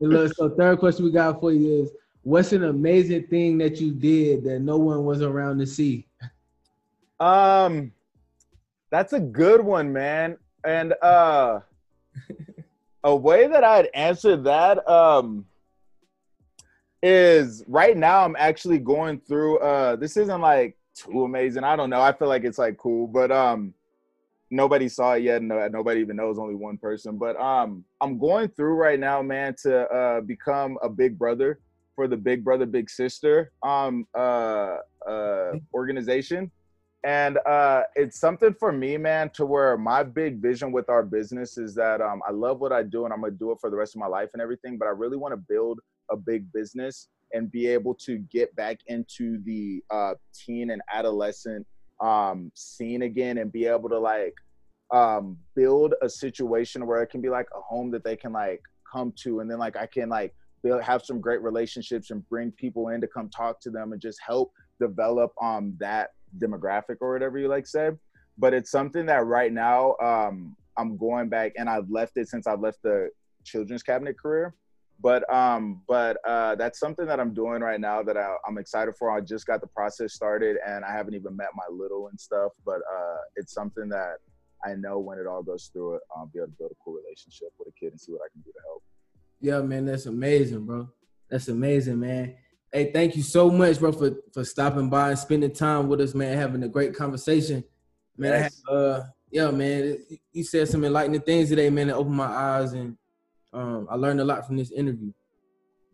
Look, 0.00 0.34
so 0.36 0.50
third 0.50 0.78
question 0.78 1.04
we 1.04 1.10
got 1.10 1.40
for 1.40 1.52
you 1.52 1.82
is 1.82 1.90
what's 2.22 2.52
an 2.52 2.64
amazing 2.64 3.26
thing 3.28 3.58
that 3.58 3.80
you 3.80 3.92
did 3.92 4.44
that 4.44 4.60
no 4.60 4.76
one 4.76 5.04
was 5.04 5.22
around 5.22 5.58
to 5.58 5.66
see? 5.66 6.06
Um 7.20 7.92
that's 8.90 9.12
a 9.12 9.20
good 9.20 9.60
one, 9.60 9.92
man. 9.92 10.36
And 10.64 10.94
uh 11.02 11.60
a 13.04 13.14
way 13.14 13.46
that 13.46 13.64
I'd 13.64 13.88
answer 13.94 14.36
that 14.36 14.88
um 14.88 15.46
is 17.02 17.62
right 17.68 17.96
now 17.96 18.24
I'm 18.24 18.36
actually 18.38 18.78
going 18.78 19.20
through 19.20 19.58
uh 19.58 19.96
this 19.96 20.16
isn't 20.16 20.40
like 20.40 20.76
too 20.94 21.24
amazing. 21.24 21.64
I 21.64 21.76
don't 21.76 21.90
know. 21.90 22.00
I 22.00 22.12
feel 22.12 22.28
like 22.28 22.44
it's 22.44 22.58
like 22.58 22.76
cool, 22.76 23.06
but 23.06 23.30
um 23.30 23.74
nobody 24.50 24.88
saw 24.88 25.14
it 25.14 25.22
yet. 25.22 25.42
No, 25.42 25.66
nobody 25.68 26.00
even 26.00 26.16
knows. 26.16 26.38
Only 26.38 26.54
one 26.54 26.78
person. 26.78 27.18
But 27.18 27.36
um, 27.40 27.84
I'm 28.00 28.18
going 28.18 28.48
through 28.48 28.74
right 28.74 28.98
now, 28.98 29.22
man, 29.22 29.54
to 29.62 29.86
uh, 29.88 30.20
become 30.20 30.78
a 30.82 30.88
big 30.88 31.18
brother 31.18 31.60
for 31.94 32.06
the 32.06 32.16
Big 32.16 32.44
Brother 32.44 32.64
Big 32.64 32.88
Sister 32.88 33.50
um 33.64 34.06
uh, 34.16 34.76
uh 35.08 35.52
organization. 35.74 36.50
And 37.04 37.38
uh, 37.46 37.82
it's 37.94 38.18
something 38.18 38.54
for 38.54 38.72
me, 38.72 38.96
man, 38.96 39.30
to 39.34 39.46
where 39.46 39.76
my 39.76 40.02
big 40.02 40.42
vision 40.42 40.72
with 40.72 40.88
our 40.88 41.04
business 41.04 41.56
is 41.56 41.74
that 41.76 42.00
um, 42.00 42.20
I 42.28 42.32
love 42.32 42.58
what 42.58 42.72
I 42.72 42.82
do 42.82 43.04
and 43.04 43.12
I'm 43.12 43.20
gonna 43.20 43.32
do 43.32 43.52
it 43.52 43.58
for 43.60 43.70
the 43.70 43.76
rest 43.76 43.94
of 43.94 44.00
my 44.00 44.08
life 44.08 44.30
and 44.32 44.42
everything. 44.42 44.78
But 44.78 44.86
I 44.86 44.90
really 44.90 45.16
want 45.16 45.32
to 45.32 45.36
build 45.36 45.80
a 46.10 46.16
big 46.16 46.52
business 46.52 47.08
and 47.32 47.50
be 47.50 47.66
able 47.66 47.94
to 47.94 48.18
get 48.30 48.54
back 48.56 48.78
into 48.86 49.42
the 49.44 49.82
uh, 49.90 50.14
teen 50.34 50.70
and 50.70 50.82
adolescent 50.92 51.66
um, 52.00 52.50
scene 52.54 53.02
again 53.02 53.38
and 53.38 53.52
be 53.52 53.66
able 53.66 53.88
to 53.88 53.98
like 53.98 54.34
um, 54.92 55.36
build 55.54 55.94
a 56.02 56.08
situation 56.08 56.86
where 56.86 57.02
it 57.02 57.08
can 57.08 57.20
be 57.20 57.28
like 57.28 57.48
a 57.56 57.60
home 57.60 57.90
that 57.90 58.04
they 58.04 58.16
can 58.16 58.32
like 58.32 58.62
come 58.90 59.12
to 59.22 59.40
and 59.40 59.50
then 59.50 59.58
like 59.58 59.76
I 59.76 59.86
can 59.86 60.08
like 60.08 60.34
build 60.62 60.82
have 60.82 61.04
some 61.04 61.20
great 61.20 61.42
relationships 61.42 62.10
and 62.10 62.26
bring 62.28 62.50
people 62.52 62.88
in 62.88 63.00
to 63.00 63.06
come 63.06 63.28
talk 63.28 63.60
to 63.60 63.70
them 63.70 63.92
and 63.92 64.00
just 64.00 64.18
help 64.26 64.52
develop 64.80 65.32
um 65.42 65.74
that 65.78 66.10
demographic 66.38 66.96
or 67.00 67.12
whatever 67.12 67.38
you 67.38 67.48
like 67.48 67.66
said. 67.66 67.98
but 68.38 68.54
it's 68.54 68.70
something 68.70 69.06
that 69.06 69.26
right 69.26 69.52
now 69.52 69.94
um 70.02 70.56
I'm 70.78 70.96
going 70.96 71.28
back 71.28 71.52
and 71.58 71.68
I've 71.68 71.90
left 71.90 72.16
it 72.16 72.28
since 72.28 72.46
I've 72.46 72.60
left 72.60 72.82
the 72.82 73.10
children's 73.44 73.82
cabinet 73.82 74.18
career 74.18 74.54
but 75.00 75.32
um 75.32 75.82
but 75.86 76.16
uh 76.26 76.54
that's 76.56 76.78
something 76.78 77.06
that 77.06 77.20
i'm 77.20 77.32
doing 77.32 77.60
right 77.60 77.80
now 77.80 78.02
that 78.02 78.16
I, 78.16 78.34
am 78.48 78.58
excited 78.58 78.94
for. 78.98 79.10
I 79.10 79.20
just 79.20 79.46
got 79.46 79.60
the 79.60 79.66
process 79.66 80.14
started 80.14 80.56
and 80.66 80.84
i 80.84 80.92
haven't 80.92 81.14
even 81.14 81.36
met 81.36 81.48
my 81.54 81.64
little 81.70 82.08
and 82.08 82.20
stuff 82.20 82.52
but 82.64 82.78
uh 82.92 83.18
it's 83.36 83.52
something 83.52 83.88
that 83.90 84.16
i 84.64 84.74
know 84.74 84.98
when 84.98 85.18
it 85.18 85.26
all 85.26 85.42
goes 85.42 85.70
through 85.72 85.96
it 85.96 86.02
i'll 86.16 86.26
be 86.26 86.38
able 86.38 86.48
to 86.48 86.52
build 86.58 86.70
a 86.72 86.74
cool 86.84 86.94
relationship 86.94 87.48
with 87.58 87.68
a 87.68 87.72
kid 87.78 87.92
and 87.92 88.00
see 88.00 88.12
what 88.12 88.22
i 88.24 88.28
can 88.32 88.42
do 88.42 88.50
to 88.52 88.58
help. 88.66 88.82
Yeah 89.40 89.60
man 89.60 89.86
that's 89.86 90.06
amazing 90.06 90.66
bro. 90.66 90.88
That's 91.30 91.48
amazing 91.48 92.00
man. 92.00 92.36
Hey 92.72 92.90
thank 92.92 93.14
you 93.14 93.22
so 93.22 93.50
much 93.50 93.78
bro 93.78 93.92
for 93.92 94.16
for 94.32 94.44
stopping 94.44 94.88
by 94.88 95.10
and 95.10 95.18
spending 95.18 95.52
time 95.52 95.88
with 95.88 96.00
us 96.00 96.14
man 96.14 96.36
having 96.36 96.62
a 96.62 96.68
great 96.68 96.94
conversation. 96.94 97.62
Man 98.16 98.32
yes. 98.32 98.62
have, 98.68 98.76
uh 98.76 99.02
yeah 99.30 99.50
man 99.50 99.98
you 100.32 100.42
said 100.42 100.68
some 100.68 100.84
enlightening 100.84 101.20
things 101.20 101.50
today 101.50 101.70
man 101.70 101.88
that 101.88 101.96
opened 101.96 102.16
my 102.16 102.26
eyes 102.26 102.72
and 102.72 102.96
um, 103.52 103.86
I 103.90 103.96
learned 103.96 104.20
a 104.20 104.24
lot 104.24 104.46
from 104.46 104.56
this 104.56 104.70
interview. 104.70 105.12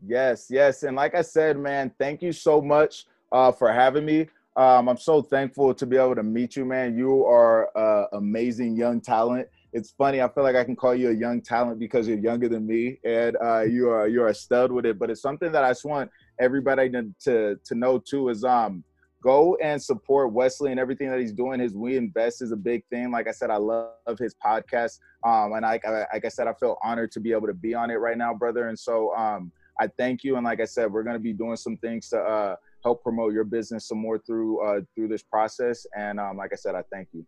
Yes, 0.06 0.48
yes, 0.50 0.82
and 0.82 0.96
like 0.96 1.14
I 1.14 1.22
said, 1.22 1.58
man, 1.58 1.92
thank 1.98 2.20
you 2.20 2.32
so 2.32 2.60
much 2.60 3.06
uh, 3.32 3.52
for 3.52 3.72
having 3.72 4.04
me. 4.04 4.28
Um, 4.56 4.88
I'm 4.88 4.98
so 4.98 5.22
thankful 5.22 5.74
to 5.74 5.86
be 5.86 5.96
able 5.96 6.14
to 6.14 6.22
meet 6.22 6.56
you, 6.56 6.64
man. 6.64 6.96
You 6.96 7.24
are 7.24 7.76
uh, 7.76 8.06
amazing 8.12 8.76
young 8.76 9.00
talent. 9.00 9.48
It's 9.72 9.90
funny. 9.90 10.22
I 10.22 10.28
feel 10.28 10.44
like 10.44 10.54
I 10.54 10.62
can 10.62 10.76
call 10.76 10.94
you 10.94 11.10
a 11.10 11.12
young 11.12 11.40
talent 11.42 11.80
because 11.80 12.06
you're 12.06 12.18
younger 12.18 12.48
than 12.48 12.64
me, 12.66 13.00
and 13.04 13.36
uh, 13.42 13.62
you 13.62 13.90
are 13.90 14.06
you're 14.06 14.28
a 14.28 14.34
stud 14.34 14.70
with 14.70 14.86
it. 14.86 14.98
But 14.98 15.10
it's 15.10 15.22
something 15.22 15.50
that 15.50 15.64
I 15.64 15.70
just 15.70 15.84
want 15.84 16.10
everybody 16.38 16.88
to 16.90 17.12
to, 17.24 17.58
to 17.64 17.74
know 17.74 17.98
too. 17.98 18.28
Is 18.28 18.44
um 18.44 18.84
go 19.24 19.56
and 19.56 19.82
support 19.82 20.32
Wesley 20.32 20.70
and 20.70 20.78
everything 20.78 21.10
that 21.10 21.18
he's 21.18 21.32
doing. 21.32 21.58
His 21.58 21.74
We 21.74 21.96
Invest 21.96 22.42
is 22.42 22.52
a 22.52 22.56
big 22.56 22.84
thing. 22.90 23.10
Like 23.10 23.26
I 23.26 23.30
said, 23.30 23.50
I 23.50 23.56
love 23.56 24.18
his 24.18 24.34
podcast. 24.34 25.00
Um, 25.24 25.54
and 25.54 25.64
I, 25.64 25.80
like 26.12 26.26
I 26.26 26.28
said, 26.28 26.46
I 26.46 26.52
feel 26.52 26.76
honored 26.84 27.10
to 27.12 27.20
be 27.20 27.32
able 27.32 27.46
to 27.46 27.54
be 27.54 27.74
on 27.74 27.90
it 27.90 27.94
right 27.94 28.18
now, 28.18 28.34
brother. 28.34 28.68
And 28.68 28.78
so 28.78 29.16
um, 29.16 29.50
I 29.80 29.86
thank 29.86 30.24
you. 30.24 30.36
And 30.36 30.44
like 30.44 30.60
I 30.60 30.66
said, 30.66 30.92
we're 30.92 31.02
going 31.02 31.16
to 31.16 31.22
be 31.22 31.32
doing 31.32 31.56
some 31.56 31.78
things 31.78 32.10
to 32.10 32.18
uh, 32.18 32.56
help 32.82 33.02
promote 33.02 33.32
your 33.32 33.44
business 33.44 33.88
some 33.88 33.98
more 33.98 34.18
through 34.18 34.60
uh, 34.60 34.80
through 34.94 35.08
this 35.08 35.22
process. 35.22 35.86
And 35.96 36.20
um, 36.20 36.36
like 36.36 36.50
I 36.52 36.56
said, 36.56 36.74
I 36.74 36.82
thank 36.92 37.08
you. 37.12 37.24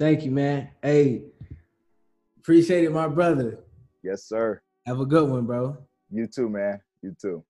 Thank 0.00 0.24
you, 0.24 0.32
man. 0.32 0.70
Hey, 0.82 1.22
appreciate 2.38 2.84
it, 2.84 2.92
my 2.92 3.06
brother. 3.06 3.60
Yes, 4.02 4.24
sir. 4.24 4.60
Have 4.84 5.00
a 5.00 5.06
good 5.06 5.28
one, 5.30 5.46
bro. 5.46 5.76
You 6.10 6.26
too, 6.26 6.48
man. 6.48 6.80
You 7.02 7.16
too. 7.20 7.44